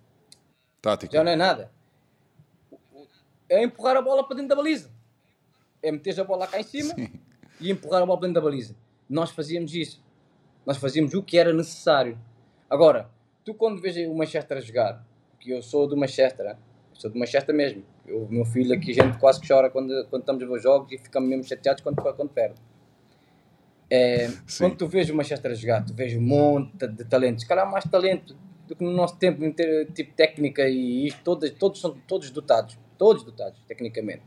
Tática. 0.80 1.16
Já 1.16 1.22
não 1.22 1.30
é 1.30 1.37
nada. 1.37 1.70
É 3.53 3.62
empurrar 3.62 3.96
a 3.96 4.03
bola 4.03 4.26
para 4.26 4.36
dentro 4.36 4.48
da 4.48 4.57
baliza. 4.57 4.90
É 5.82 5.92
meter 5.92 6.18
a 6.18 6.24
bola 6.24 6.46
cá 6.46 6.59
em 6.59 6.62
cima 6.62 6.94
Sim. 6.94 7.11
e 7.61 7.70
empurrar 7.70 8.03
a 8.03 8.07
bola 8.07 8.18
para 8.18 8.28
dentro 8.28 8.42
da 8.42 8.48
baliza. 8.48 8.74
Nós 9.09 9.30
fazíamos 9.30 9.74
isso. 9.74 10.03
Nós 10.64 10.78
fazíamos 10.78 11.12
o 11.12 11.22
que 11.22 11.36
era 11.36 11.53
necessário. 11.53 12.18
Agora, 12.70 13.11
tu 13.44 13.53
quando 13.53 13.80
vês 13.80 13.96
o 14.09 14.14
Manchester 14.14 14.61
jogar, 14.62 15.05
que 15.38 15.50
eu 15.50 15.61
sou 15.61 15.86
do 15.86 15.96
Manchester, 15.96 16.57
sou 16.94 17.11
do 17.11 17.18
Manchester 17.18 17.55
mesmo. 17.55 17.84
O 18.09 18.26
meu 18.30 18.44
filho 18.44 18.74
aqui, 18.74 18.92
a 18.92 19.05
gente 19.05 19.18
quase 19.18 19.40
que 19.40 19.48
chora 19.48 19.68
quando, 19.68 20.07
quando 20.09 20.22
estamos 20.22 20.42
a 20.42 20.46
ver 20.46 20.53
os 20.53 20.62
jogos 20.62 20.90
e 20.90 20.96
ficamos 20.96 21.28
mesmo 21.28 21.44
chateados 21.44 21.82
quando, 21.82 21.96
quando 21.96 22.30
perde. 22.30 22.55
É, 23.90 24.30
quando 24.57 24.76
tu 24.76 24.86
vês 24.86 25.11
o 25.11 25.14
Manchester 25.14 25.55
jogar, 25.55 25.84
tu 25.84 25.92
vês 25.92 26.16
um 26.16 26.22
monte 26.22 26.86
de 26.86 27.05
talentos, 27.05 27.42
se 27.42 27.48
calhar 27.48 27.70
mais 27.70 27.84
talento 27.84 28.34
do 28.66 28.74
que 28.74 28.82
no 28.82 28.90
nosso 28.90 29.18
tempo, 29.18 29.38
ter 29.53 29.92
tipo 29.92 30.14
técnica 30.14 30.66
e 30.66 31.09
isto, 31.09 31.20
todos, 31.22 31.50
todos 31.50 31.78
são 31.78 31.94
todos 32.09 32.30
dotados, 32.30 32.78
todos 33.03 33.24
dotados, 33.24 33.59
tecnicamente. 33.66 34.22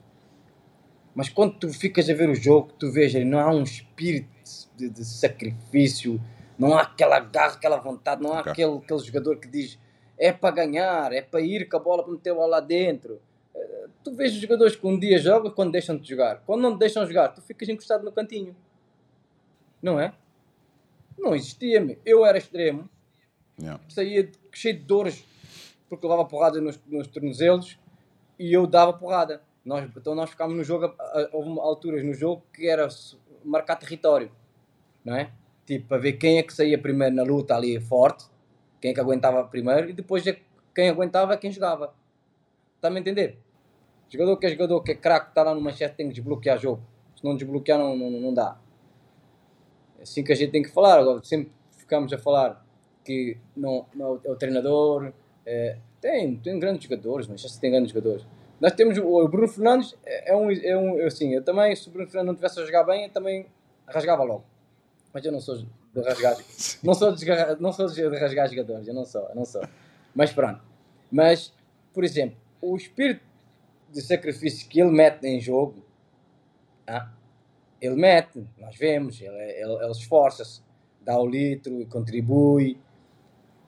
Mas 1.16 1.30
quando 1.30 1.58
tu 1.58 1.70
ficas 1.70 2.10
a 2.10 2.14
ver 2.14 2.28
o 2.28 2.36
jogo, 2.36 2.74
tu 2.78 2.92
vês, 2.92 3.14
não 3.26 3.40
há 3.40 3.50
um 3.50 3.64
espírito 3.64 4.28
de, 4.76 4.90
de 4.90 5.06
sacrifício, 5.06 6.22
não 6.60 6.78
há 6.78 6.82
aquela 6.82 7.22
garra, 7.22 7.54
aquela 7.54 7.78
vontade, 7.78 8.22
não 8.22 8.34
há 8.34 8.42
okay. 8.42 8.52
aquele, 8.52 8.78
aquele 8.80 9.00
jogador 9.00 9.38
que 9.38 9.48
diz 9.48 9.80
é 10.18 10.34
para 10.34 10.54
ganhar, 10.54 11.14
é 11.14 11.22
para 11.22 11.40
ir 11.40 11.70
com 11.70 11.78
a 11.78 11.80
bola 11.80 12.04
para 12.04 12.12
meter 12.12 12.34
bola 12.34 12.48
lá 12.48 12.60
dentro. 12.60 13.22
Eh, 13.56 13.88
tu 14.04 14.14
vês 14.14 14.34
os 14.34 14.42
jogadores 14.42 14.76
que 14.76 14.86
um 14.86 15.00
dia 15.00 15.20
jogam 15.20 15.50
quando 15.52 15.72
deixam 15.72 15.96
de 15.96 16.10
jogar. 16.10 16.44
Quando 16.46 16.60
não 16.60 16.74
te 16.74 16.80
deixam 16.80 17.08
jogar, 17.08 17.30
tu 17.30 17.42
ficas 17.42 17.70
encostado 17.70 18.04
no 18.04 18.12
cantinho. 18.12 18.54
Não 19.82 19.98
é? 19.98 20.14
Não 21.18 21.34
existia-me. 21.34 21.98
Eu 22.06 22.26
era 22.26 22.38
extremo, 22.38 22.90
yeah. 23.58 23.82
saía 23.88 24.30
cheio 24.52 24.78
de 24.78 24.84
dores 24.84 25.24
porque 25.88 26.06
levava 26.06 26.26
porrada 26.26 26.60
nos, 26.60 26.78
nos 26.88 27.08
tornozelos 27.08 27.80
e 28.38 28.54
eu 28.54 28.68
dava 28.68 28.94
porrada. 28.94 29.42
Nós, 29.64 29.90
então 29.96 30.14
nós 30.14 30.30
ficámos 30.30 30.56
no 30.56 30.64
jogo, 30.64 30.94
houve 31.32 31.60
alturas 31.60 32.04
no 32.04 32.14
jogo 32.14 32.44
que 32.54 32.68
era 32.68 32.88
marcar 33.44 33.76
território, 33.76 34.32
não 35.04 35.16
é? 35.16 35.32
Tipo, 35.66 35.88
para 35.88 35.98
ver 35.98 36.14
quem 36.14 36.38
é 36.38 36.44
que 36.44 36.54
saía 36.54 36.78
primeiro 36.78 37.16
na 37.16 37.24
luta 37.24 37.56
ali 37.56 37.80
forte 37.80 38.26
quem 38.86 38.92
é 38.92 38.94
que 38.94 39.00
aguentava 39.00 39.44
primeiro 39.46 39.90
e 39.90 39.94
depois 39.94 40.28
é 40.28 40.40
quem 40.76 40.90
aguentava 40.90 41.34
é 41.34 41.38
quem 41.38 41.52
jogava. 41.52 41.92
Está-me 42.76 42.98
a 42.98 43.00
entender? 43.00 43.40
Jogador 44.08 44.38
que 44.38 44.46
é 44.46 44.50
jogador 44.50 44.82
que 44.84 44.92
é 44.92 44.96
craque, 44.96 45.30
está 45.30 45.42
lá 45.42 45.56
no 45.56 45.62
manchete, 45.62 45.96
tem 45.96 46.08
que 46.08 46.14
desbloquear 46.14 46.60
jogo. 46.60 46.84
Se 47.16 47.26
não 47.26 47.36
desbloquear, 47.36 47.80
não, 47.80 47.98
não, 47.98 48.12
não 48.12 48.32
dá. 48.32 48.60
É 49.98 50.04
assim 50.04 50.24
que 50.24 50.32
a 50.32 50.36
gente 50.36 50.52
tem 50.52 50.62
que 50.62 50.70
falar. 50.70 51.00
Agora, 51.00 51.20
sempre 51.24 51.52
ficamos 51.72 52.14
a 52.14 52.18
falar 52.20 52.64
que 53.04 53.38
não, 53.58 53.88
não 53.96 54.22
é 54.24 54.30
o 54.30 54.36
treinador. 54.36 55.12
É, 55.44 55.80
tem, 56.06 56.36
tem 56.36 56.60
grandes 56.60 56.84
jogadores, 56.84 57.28
mas 57.28 57.58
tem 57.58 57.72
grandes 57.72 57.92
jogadores. 57.92 58.24
Nós 58.62 58.74
temos 58.74 58.96
o 59.00 59.28
Bruno 59.28 59.48
Fernandes, 59.48 59.98
é, 60.06 60.34
é 60.34 60.36
um, 60.36 60.52
é 60.52 60.78
um 60.78 61.04
assim, 61.04 61.34
eu 61.34 61.44
também, 61.44 61.76
se 61.76 61.88
o 61.88 61.92
Bruno 61.92 62.08
Fernandes 62.08 62.28
não 62.28 62.36
tivesse 62.36 62.60
a 62.60 62.66
jogar 62.66 62.84
bem, 62.84 63.06
eu 63.06 63.10
também 63.10 63.48
rasgava 63.88 64.24
logo. 64.24 64.46
Mas 65.12 65.26
eu 65.26 65.32
não 65.32 65.42
sou 65.42 65.58
de 65.58 65.68
rasgar. 65.96 66.38
não 66.84 66.94
sou 66.94 67.12
de, 67.12 67.26
não 67.60 67.74
sou 67.74 67.88
de 67.88 68.08
rasgar 68.20 68.48
jogadores, 68.48 68.88
eu 68.88 68.94
não 68.94 69.04
sou, 69.04 69.24
eu 69.30 69.36
não 69.36 69.46
sou. 69.46 69.64
Mas 70.14 70.32
pronto. 70.32 70.62
Mas, 71.12 71.52
por 71.92 72.04
exemplo, 72.04 72.38
o 72.62 72.78
espírito 72.78 73.24
de 73.92 74.00
sacrifício 74.00 74.70
que 74.70 74.80
ele 74.80 74.92
mete 74.92 75.26
em 75.26 75.42
jogo, 75.42 75.84
ah, 76.86 77.10
ele 77.82 77.96
mete, 77.96 78.46
nós 78.60 78.78
vemos, 78.78 79.20
ele, 79.20 79.36
ele, 79.36 79.74
ele 79.74 79.92
esforça-se, 79.92 80.62
dá 81.02 81.20
o 81.20 81.26
litro 81.26 81.82
e 81.82 81.86
contribui, 81.88 82.78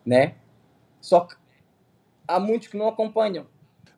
né? 0.06 0.36
Só 1.02 1.22
que 1.22 1.36
há 2.28 2.39
muitos 2.39 2.67
que 2.67 2.78
não 2.78 2.88
acompanham. 2.88 3.45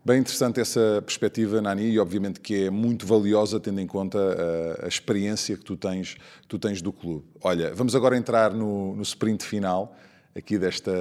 Bem 0.06 0.20
interessante 0.20 0.62
essa 0.62 1.02
perspectiva, 1.06 1.62
Nani, 1.62 1.90
e 1.90 2.00
obviamente 2.00 2.40
que 2.40 2.66
é 2.66 2.70
muito 2.70 3.06
valiosa 3.06 3.60
tendo 3.60 3.82
em 3.82 3.88
conta 3.88 4.18
a, 4.18 4.86
a 4.86 4.88
experiência 4.88 5.58
que 5.58 5.64
tu 5.64 5.76
tens, 5.76 6.16
tu 6.48 6.58
tens 6.58 6.82
do 6.82 6.94
clube. 6.94 7.26
Olha, 7.42 7.74
vamos 7.74 7.96
agora 7.96 8.16
entrar 8.16 8.54
no, 8.54 8.96
no 8.96 9.02
sprint 9.02 9.46
final 9.46 9.96
aqui 10.34 10.58
desta 10.58 10.92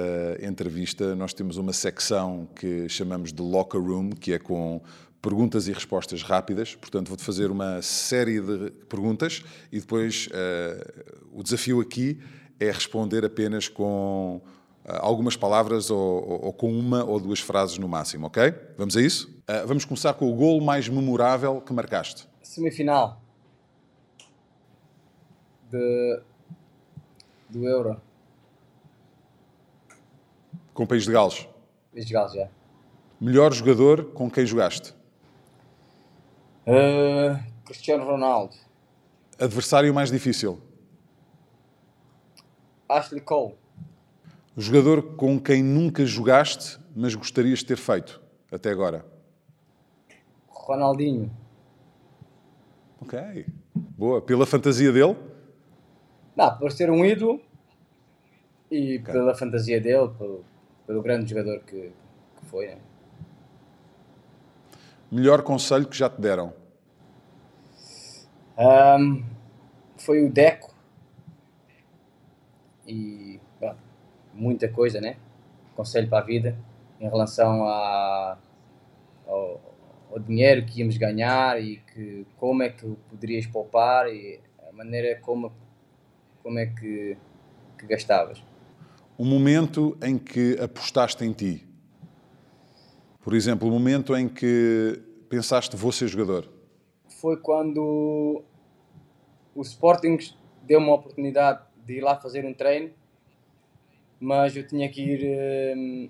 entrevista. 0.41 1.15
Nós 1.15 1.33
temos 1.33 1.57
uma 1.57 1.71
secção 1.71 2.47
que 2.55 2.89
chamamos 2.89 3.31
de 3.31 3.41
Locker 3.41 3.81
Room, 3.81 4.09
que 4.11 4.33
é 4.33 4.39
com 4.39 4.81
perguntas 5.21 5.67
e 5.67 5.71
respostas 5.71 6.21
rápidas. 6.21 6.75
Portanto, 6.75 7.07
vou-te 7.07 7.23
fazer 7.23 7.51
uma 7.51 7.81
série 7.81 8.41
de 8.41 8.71
perguntas 8.89 9.43
e 9.71 9.79
depois 9.79 10.27
uh, 10.27 11.29
o 11.31 11.41
desafio 11.41 11.79
aqui 11.79 12.19
é 12.59 12.69
responder 12.69 13.23
apenas 13.23 13.67
com 13.67 14.41
algumas 14.85 15.35
palavras 15.35 15.89
ou, 15.89 15.99
ou, 15.99 16.45
ou, 16.45 16.53
com 16.53 16.71
uma 16.71 17.03
ou 17.03 17.19
duas 17.19 17.39
frases 17.39 17.77
no 17.77 17.87
máximo, 17.87 18.27
ok? 18.27 18.53
Vamos 18.77 18.95
a 18.97 19.01
isso? 19.01 19.29
Uh, 19.49 19.67
vamos 19.67 19.85
começar 19.85 20.13
com 20.13 20.31
o 20.31 20.35
gol 20.35 20.61
mais 20.61 20.87
memorável 20.87 21.61
que 21.61 21.73
marcaste. 21.73 22.27
Semifinal 22.41 23.21
de, 25.69 26.21
do 27.49 27.67
Euro. 27.67 28.01
Com 30.73 30.83
o 30.83 30.87
País 30.87 31.03
de 31.03 31.11
Gales? 31.11 31.47
País 31.93 32.05
de 32.05 32.13
Gales, 32.13 32.33
já. 32.33 32.49
Melhor 33.19 33.53
jogador 33.53 34.05
com 34.13 34.29
quem 34.29 34.45
jogaste? 34.45 34.93
Uh, 36.65 37.37
Cristiano 37.65 38.05
Ronaldo. 38.05 38.55
Adversário 39.37 39.93
mais 39.93 40.11
difícil? 40.11 40.61
Ashley 42.87 43.21
Cole. 43.21 43.55
O 44.59 44.61
jogador 44.61 45.15
com 45.15 45.39
quem 45.39 45.63
nunca 45.63 46.05
jogaste, 46.05 46.77
mas 46.93 47.15
gostarias 47.15 47.59
de 47.59 47.67
ter 47.67 47.77
feito 47.77 48.21
até 48.51 48.69
agora? 48.69 49.05
Ronaldinho. 50.49 51.31
Ok. 52.99 53.45
Boa. 53.73 54.21
Pela 54.21 54.45
fantasia 54.45 54.91
dele? 54.91 55.15
Não, 56.35 56.57
por 56.57 56.73
ser 56.73 56.91
um 56.91 57.05
ídolo 57.05 57.41
e 58.69 58.97
okay. 58.97 59.13
pela 59.13 59.33
fantasia 59.33 59.79
dele, 59.79 60.09
pelo, 60.17 60.43
pelo 60.85 61.01
grande 61.01 61.29
jogador 61.29 61.61
que, 61.61 61.93
que 62.37 62.45
foi. 62.47 62.67
Né? 62.67 62.79
Melhor 65.09 65.41
conselho 65.41 65.87
que 65.87 65.95
já 65.95 66.09
te 66.09 66.19
deram? 66.19 66.53
Um, 68.57 69.23
foi 69.95 70.25
o 70.25 70.29
Deco. 70.29 70.75
E 72.85 73.39
muita 74.39 74.69
coisa, 74.69 75.01
né? 75.01 75.17
Conselho 75.75 76.07
para 76.07 76.19
a 76.19 76.25
vida 76.25 76.57
em 76.99 77.07
relação 77.07 77.63
a, 77.67 78.37
ao, 79.27 79.61
ao, 80.11 80.19
dinheiro 80.19 80.65
que 80.65 80.79
íamos 80.79 80.97
ganhar 80.97 81.61
e 81.61 81.77
que 81.93 82.25
como 82.37 82.63
é 82.63 82.69
que 82.69 82.85
poderias 83.09 83.45
poupar 83.45 84.07
e 84.13 84.39
a 84.67 84.73
maneira 84.73 85.19
como, 85.21 85.51
como 86.41 86.57
é 86.57 86.65
que, 86.65 87.17
que 87.77 87.85
gastavas. 87.85 88.43
O 89.17 89.25
momento 89.25 89.97
em 90.01 90.17
que 90.17 90.57
apostaste 90.61 91.23
em 91.23 91.33
ti. 91.33 91.65
Por 93.21 93.33
exemplo, 93.33 93.67
o 93.67 93.71
momento 93.71 94.15
em 94.15 94.29
que 94.29 95.01
pensaste 95.29 95.75
vou 95.75 95.91
ser 95.91 96.07
jogador. 96.07 96.49
Foi 97.09 97.37
quando 97.37 98.41
o 99.53 99.61
Sporting 99.61 100.17
deu 100.63 100.79
uma 100.79 100.93
oportunidade 100.93 101.61
de 101.85 101.97
ir 101.97 102.01
lá 102.01 102.15
fazer 102.15 102.45
um 102.45 102.53
treino 102.53 102.91
mas 104.19 104.55
eu 104.55 104.67
tinha 104.67 104.89
que 104.89 105.01
ir 105.01 105.77
hum, 105.77 106.09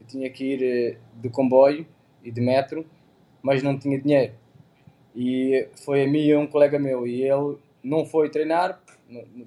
eu 0.00 0.06
tinha 0.06 0.30
que 0.30 0.44
ir 0.44 0.62
eh, 0.62 0.96
de 1.14 1.28
comboio 1.28 1.86
e 2.22 2.30
de 2.30 2.40
metro, 2.40 2.86
mas 3.42 3.62
não 3.62 3.78
tinha 3.78 4.00
dinheiro. 4.00 4.34
E 5.14 5.68
foi 5.84 6.04
a 6.04 6.06
mim 6.06 6.20
e 6.20 6.36
um 6.36 6.46
colega 6.46 6.78
meu 6.78 7.06
e 7.06 7.22
ele 7.22 7.58
não 7.82 8.04
foi 8.04 8.30
treinar, 8.30 8.80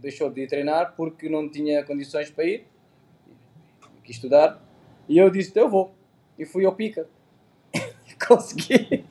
deixou 0.02 0.30
de 0.30 0.42
ir 0.42 0.48
treinar 0.48 0.94
porque 0.96 1.30
não 1.30 1.50
tinha 1.50 1.84
condições 1.84 2.30
para 2.30 2.46
ir, 2.46 2.68
quis 4.04 4.18
estudar, 4.18 4.62
e 5.08 5.18
eu 5.18 5.30
disse, 5.30 5.58
eu 5.58 5.70
vou. 5.70 5.94
E 6.38 6.46
fui 6.46 6.66
ao 6.66 6.76
pica. 6.76 7.08
Consegui. 8.28 9.06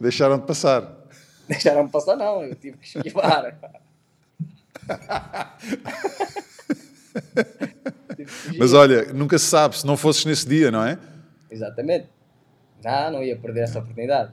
Deixaram 0.00 0.38
de 0.38 0.46
passar. 0.46 1.02
Deixaram-me 1.48 1.90
passar, 1.90 2.16
não, 2.16 2.42
eu 2.42 2.54
tive 2.54 2.76
que 2.78 2.86
esquivar. 2.86 3.58
Mas 8.58 8.72
olha, 8.72 9.12
nunca 9.12 9.38
se 9.38 9.46
sabe, 9.46 9.78
se 9.78 9.86
não 9.86 9.96
fosses 9.96 10.24
nesse 10.24 10.48
dia, 10.48 10.70
não 10.70 10.84
é? 10.84 10.98
Exatamente. 11.50 12.08
Não, 12.82 13.12
não 13.12 13.22
ia 13.22 13.36
perder 13.36 13.62
essa 13.62 13.78
oportunidade. 13.78 14.32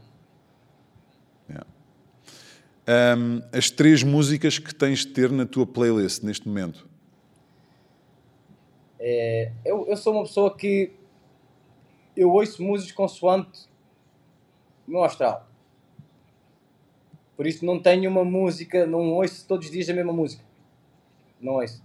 Ahm, 2.90 3.44
as 3.54 3.70
três 3.70 4.02
músicas 4.02 4.58
que 4.58 4.74
tens 4.74 5.06
de 5.06 5.10
ter 5.10 5.32
na 5.32 5.46
tua 5.46 5.68
playlist 5.68 6.24
neste 6.24 6.48
momento. 6.48 6.90
É, 9.00 9.52
eu, 9.64 9.86
eu 9.88 9.96
sou 9.96 10.12
uma 10.12 10.24
pessoa 10.24 10.58
que 10.58 10.92
eu 12.18 12.32
ouço 12.32 12.64
músicas 12.64 12.96
consoante 12.96 13.70
o 14.88 14.92
meu 14.92 15.04
astral. 15.04 15.48
Por 17.40 17.48
isso 17.48 17.66
não 17.66 17.80
tenho 17.82 18.12
uma 18.12 18.26
música, 18.26 18.86
não 18.86 19.14
ouço 19.14 19.48
todos 19.48 19.68
os 19.68 19.72
dias 19.72 19.90
a 19.90 19.94
mesma 19.94 20.12
música. 20.12 20.44
Não 21.40 21.54
ouço. 21.54 21.82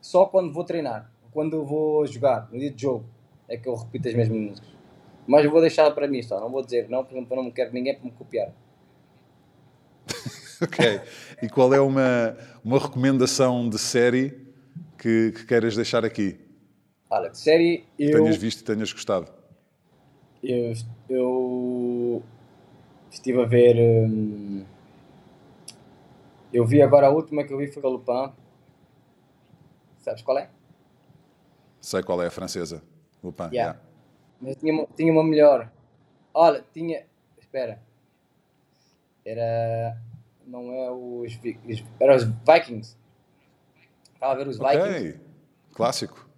Só 0.00 0.24
quando 0.24 0.50
vou 0.50 0.64
treinar, 0.64 1.12
quando 1.32 1.62
vou 1.66 2.06
jogar, 2.06 2.48
no 2.50 2.58
dia 2.58 2.70
de 2.70 2.80
jogo, 2.80 3.04
é 3.46 3.58
que 3.58 3.68
eu 3.68 3.74
repito 3.74 4.08
as 4.08 4.14
mesmas 4.14 4.38
músicas. 4.38 4.70
Mas 5.26 5.44
eu 5.44 5.50
vou 5.50 5.60
deixar 5.60 5.90
para 5.90 6.08
mim 6.08 6.22
só, 6.22 6.40
não 6.40 6.50
vou 6.50 6.64
dizer 6.64 6.88
não, 6.88 7.04
porque 7.04 7.22
não 7.36 7.50
quero 7.50 7.74
ninguém 7.74 7.94
para 7.94 8.04
me 8.06 8.10
copiar. 8.10 8.54
Ok. 10.62 11.00
E 11.42 11.48
qual 11.50 11.74
é 11.74 11.80
uma, 11.82 12.34
uma 12.64 12.78
recomendação 12.78 13.68
de 13.68 13.78
série 13.78 14.46
que, 14.96 15.32
que 15.32 15.44
queiras 15.44 15.76
deixar 15.76 16.06
aqui? 16.06 16.40
Olha, 17.10 17.28
de 17.28 17.36
série, 17.36 17.84
Que 17.98 18.04
eu, 18.04 18.12
tenhas 18.12 18.38
visto 18.38 18.60
e 18.60 18.64
tenhas 18.64 18.90
gostado? 18.94 19.30
eu, 20.42 20.72
eu 21.10 22.22
estive 23.10 23.42
a 23.42 23.44
ver. 23.44 23.76
hum, 23.78 24.64
eu 26.52 26.64
vi 26.64 26.82
agora 26.82 27.06
a 27.06 27.10
última 27.10 27.44
que 27.44 27.52
eu 27.52 27.58
vi 27.58 27.68
foi 27.68 27.82
a 27.84 27.88
Lupin. 27.88 28.32
Sabes 29.98 30.22
qual 30.22 30.38
é? 30.38 30.50
Sei 31.80 32.02
qual 32.02 32.22
é 32.22 32.26
a 32.26 32.30
francesa. 32.30 32.82
Lupin. 33.22 33.44
Yeah. 33.44 33.54
yeah. 33.54 33.80
Mas 34.40 34.56
tinha 34.56 34.72
uma, 34.72 34.86
tinha 34.96 35.12
uma 35.12 35.24
melhor. 35.24 35.70
Olha, 36.32 36.64
tinha. 36.72 37.04
Espera. 37.38 37.80
Era. 39.24 40.00
Não 40.46 40.70
é 40.72 40.90
os. 40.90 41.38
Era 41.98 42.16
os 42.16 42.24
Vikings. 42.24 42.96
Estava 44.14 44.32
a 44.32 44.36
ver 44.36 44.48
os 44.48 44.58
Vikings. 44.58 45.08
Ok. 45.08 45.20
Clássico. 45.74 46.28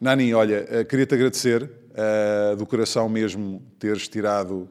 Nani, 0.00 0.34
olha, 0.34 0.66
eh, 0.68 0.84
queria-te 0.84 1.14
agradecer 1.14 1.70
eh, 1.94 2.54
do 2.56 2.66
coração 2.66 3.08
mesmo 3.08 3.62
teres 3.78 4.06
tirado 4.06 4.68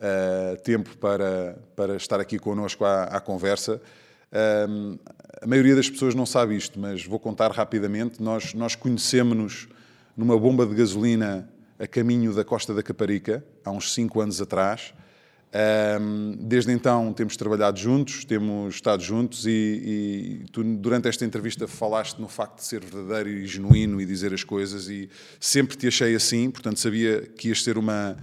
eh, 0.00 0.56
tempo 0.62 0.96
para, 0.98 1.58
para 1.74 1.96
estar 1.96 2.20
aqui 2.20 2.38
connosco 2.38 2.84
à, 2.84 3.04
à 3.04 3.20
conversa. 3.20 3.80
Ahm, 4.32 4.96
a 5.40 5.46
maioria 5.46 5.74
das 5.74 5.88
pessoas 5.90 6.14
não 6.14 6.26
sabe 6.26 6.56
isto, 6.56 6.78
mas 6.78 7.04
vou 7.04 7.18
contar 7.18 7.50
rapidamente. 7.50 8.22
Nós, 8.22 8.54
nós 8.54 8.74
conhecemos-nos 8.74 9.68
numa 10.16 10.38
bomba 10.38 10.66
de 10.66 10.74
gasolina 10.74 11.48
a 11.78 11.86
caminho 11.86 12.34
da 12.34 12.44
Costa 12.44 12.74
da 12.74 12.82
Caparica, 12.82 13.44
há 13.64 13.70
uns 13.70 13.92
5 13.94 14.20
anos 14.20 14.40
atrás. 14.40 14.92
Ahm, 15.52 16.36
desde 16.40 16.70
então 16.72 17.12
temos 17.12 17.36
trabalhado 17.36 17.78
juntos, 17.78 18.24
temos 18.24 18.74
estado 18.74 19.02
juntos 19.02 19.46
e, 19.46 19.50
e 19.50 20.50
tu 20.52 20.62
durante 20.62 21.08
esta 21.08 21.24
entrevista 21.24 21.66
falaste 21.66 22.20
no 22.20 22.28
facto 22.28 22.56
de 22.56 22.64
ser 22.64 22.84
verdadeiro 22.84 23.30
e 23.30 23.46
genuíno 23.46 23.98
e 23.98 24.04
dizer 24.04 24.34
as 24.34 24.44
coisas 24.44 24.88
e 24.88 25.08
sempre 25.40 25.74
te 25.76 25.86
achei 25.86 26.14
assim, 26.14 26.50
portanto 26.50 26.78
sabia 26.78 27.22
que 27.22 27.48
ias 27.48 27.64
ser 27.64 27.78
uma, 27.78 28.14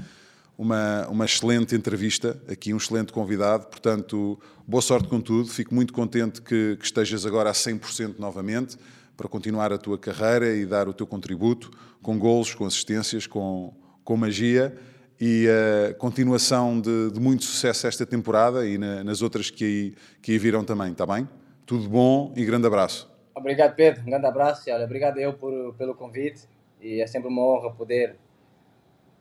uma, 0.57 1.07
uma 1.07 1.25
excelente 1.25 1.75
entrevista, 1.75 2.41
aqui 2.47 2.73
um 2.73 2.77
excelente 2.77 3.11
convidado, 3.11 3.67
portanto 3.67 4.39
boa 4.67 4.81
sorte 4.81 5.07
com 5.07 5.19
tudo, 5.19 5.49
fico 5.49 5.73
muito 5.73 5.93
contente 5.93 6.41
que, 6.41 6.77
que 6.77 6.85
estejas 6.85 7.25
agora 7.25 7.49
a 7.49 7.53
100% 7.53 8.15
novamente 8.19 8.77
para 9.17 9.27
continuar 9.27 9.71
a 9.71 9.77
tua 9.77 9.97
carreira 9.97 10.55
e 10.55 10.65
dar 10.65 10.87
o 10.87 10.93
teu 10.93 11.05
contributo 11.07 11.71
com 12.01 12.17
golos, 12.17 12.53
com 12.53 12.65
assistências, 12.65 13.27
com, 13.27 13.73
com 14.03 14.17
magia 14.17 14.75
e 15.19 15.47
a 15.89 15.93
continuação 15.93 16.79
de, 16.79 17.11
de 17.11 17.19
muito 17.19 17.43
sucesso 17.45 17.87
esta 17.87 18.05
temporada 18.05 18.65
e 18.67 18.77
na- 18.77 19.03
nas 19.03 19.21
outras 19.21 19.49
que 19.49 19.63
aí, 19.63 19.95
que 20.21 20.31
aí 20.33 20.63
também, 20.65 20.91
está 20.91 21.05
bem? 21.05 21.27
Tudo 21.65 21.87
bom 21.89 22.33
e 22.35 22.43
grande 22.45 22.67
abraço. 22.67 23.09
Obrigado, 23.33 23.75
Pedro. 23.75 24.01
Um 24.01 24.05
grande 24.05 24.25
abraço. 24.25 24.69
Olha, 24.69 24.85
obrigado 24.85 25.17
eu 25.19 25.33
por, 25.33 25.73
pelo 25.75 25.95
convite. 25.95 26.41
E 26.81 27.01
é 27.01 27.07
sempre 27.07 27.29
uma 27.29 27.41
honra 27.41 27.71
poder 27.71 28.15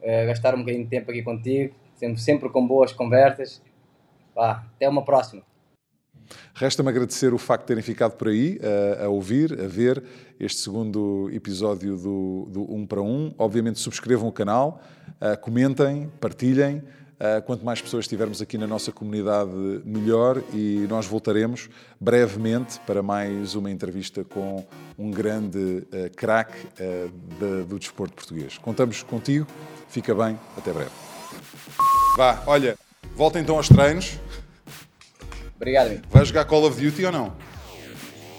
eh, 0.03 0.27
gastar 0.27 0.55
um 0.55 0.59
bocadinho 0.59 0.85
de 0.85 0.91
tempo 0.91 1.11
aqui 1.11 1.23
contigo. 1.23 1.75
Sempre, 1.95 2.21
sempre 2.21 2.49
com 2.49 2.67
boas 2.67 2.93
conversas. 2.93 3.63
Vá, 4.35 4.65
até 4.75 4.89
uma 4.89 5.05
próxima. 5.05 5.43
Resta-me 6.55 6.89
agradecer 6.89 7.35
o 7.35 7.39
facto 7.39 7.63
de 7.63 7.69
terem 7.69 7.83
ficado 7.83 8.13
por 8.17 8.29
aí 8.29 8.59
a, 8.99 9.05
a 9.05 9.09
ouvir, 9.09 9.53
a 9.61 9.67
ver 9.67 10.03
este 10.41 10.61
segundo 10.61 11.31
episódio 11.33 11.97
do, 11.97 12.49
do 12.51 12.75
1 12.75 12.87
para 12.87 13.03
1. 13.03 13.35
Obviamente 13.39 13.79
subscrevam 13.79 14.29
o 14.29 14.33
canal, 14.33 14.81
ah, 15.21 15.37
comentem, 15.37 16.11
partilhem. 16.21 16.83
Ah, 17.19 17.41
quanto 17.41 17.65
mais 17.65 17.81
pessoas 17.81 18.09
tivermos 18.09 18.43
aqui 18.43 18.59
na 18.59 18.67
nossa 18.67 18.91
comunidade, 18.91 19.51
melhor. 19.85 20.43
E 20.53 20.87
nós 20.89 21.07
voltaremos 21.07 21.69
brevemente 22.01 22.81
para 22.81 23.03
mais 23.03 23.55
uma 23.55 23.71
entrevista 23.71 24.25
com 24.25 24.65
um 24.99 25.11
grande 25.11 25.87
ah, 25.93 26.11
craque 26.17 26.59
ah, 26.81 27.09
da- 27.39 27.63
do 27.65 27.79
desporto 27.79 28.15
português. 28.15 28.59
Contamos 28.59 29.03
contigo. 29.03 29.47
Fica 29.89 30.15
bem. 30.15 30.39
Até 30.57 30.73
breve. 30.73 30.91
Vá, 32.17 32.43
olha, 32.47 32.77
volta 33.15 33.39
então 33.39 33.57
aos 33.57 33.69
treinos. 33.69 34.19
Obrigado, 35.57 35.87
amigo. 35.87 36.03
Vai 36.11 36.25
jogar 36.25 36.45
Call 36.47 36.65
of 36.67 36.81
Duty 36.81 37.05
ou 37.07 37.13
não? 37.13 37.37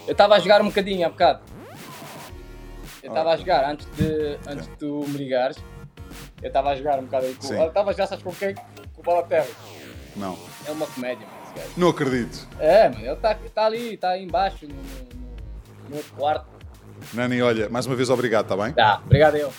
Eu 0.06 0.12
estava 0.12 0.34
a 0.36 0.38
jogar 0.38 0.60
um 0.60 0.66
bocadinho 0.66 1.06
há 1.06 1.08
bocado. 1.10 1.40
Eu 3.02 3.08
estava 3.08 3.30
a 3.32 3.36
jogar 3.36 3.70
antes 3.70 3.86
de, 3.96 4.38
antes 4.46 4.66
de 4.68 4.76
tu 4.76 5.04
me 5.08 5.16
ligares. 5.18 5.56
Eu 6.42 6.48
estava 6.48 6.70
a 6.70 6.76
jogar 6.76 6.98
um 6.98 7.04
bocado 7.04 7.26
aí 7.26 7.34
com. 7.34 7.46
Sim. 7.46 7.58
Eu 7.58 7.68
estava 7.68 7.92
já 7.92 8.06
sabes 8.06 8.22
com 8.24 8.32
quem? 8.32 8.54
Com 8.54 9.00
o 9.00 9.02
Balotelli. 9.02 9.54
Não. 10.14 10.38
É 10.66 10.70
uma 10.70 10.86
comédia, 10.86 11.26
mano, 11.26 11.38
esse 11.44 11.54
gajo. 11.54 11.72
Não 11.76 11.88
acredito. 11.88 12.48
É, 12.58 12.88
mano, 12.88 13.04
ele 13.04 13.12
está 13.12 13.34
tá 13.34 13.66
ali, 13.66 13.94
está 13.94 14.08
aí 14.10 14.24
embaixo 14.24 14.66
no, 14.66 14.74
no, 14.74 15.90
no, 15.90 15.96
no 15.96 16.02
quarto. 16.16 16.46
Nani, 17.12 17.42
olha, 17.42 17.68
mais 17.68 17.86
uma 17.86 17.94
vez 17.94 18.10
obrigado, 18.10 18.44
está 18.44 18.56
bem? 18.56 18.72
Tá, 18.72 19.00
obrigado 19.04 19.36
eu. 19.36 19.52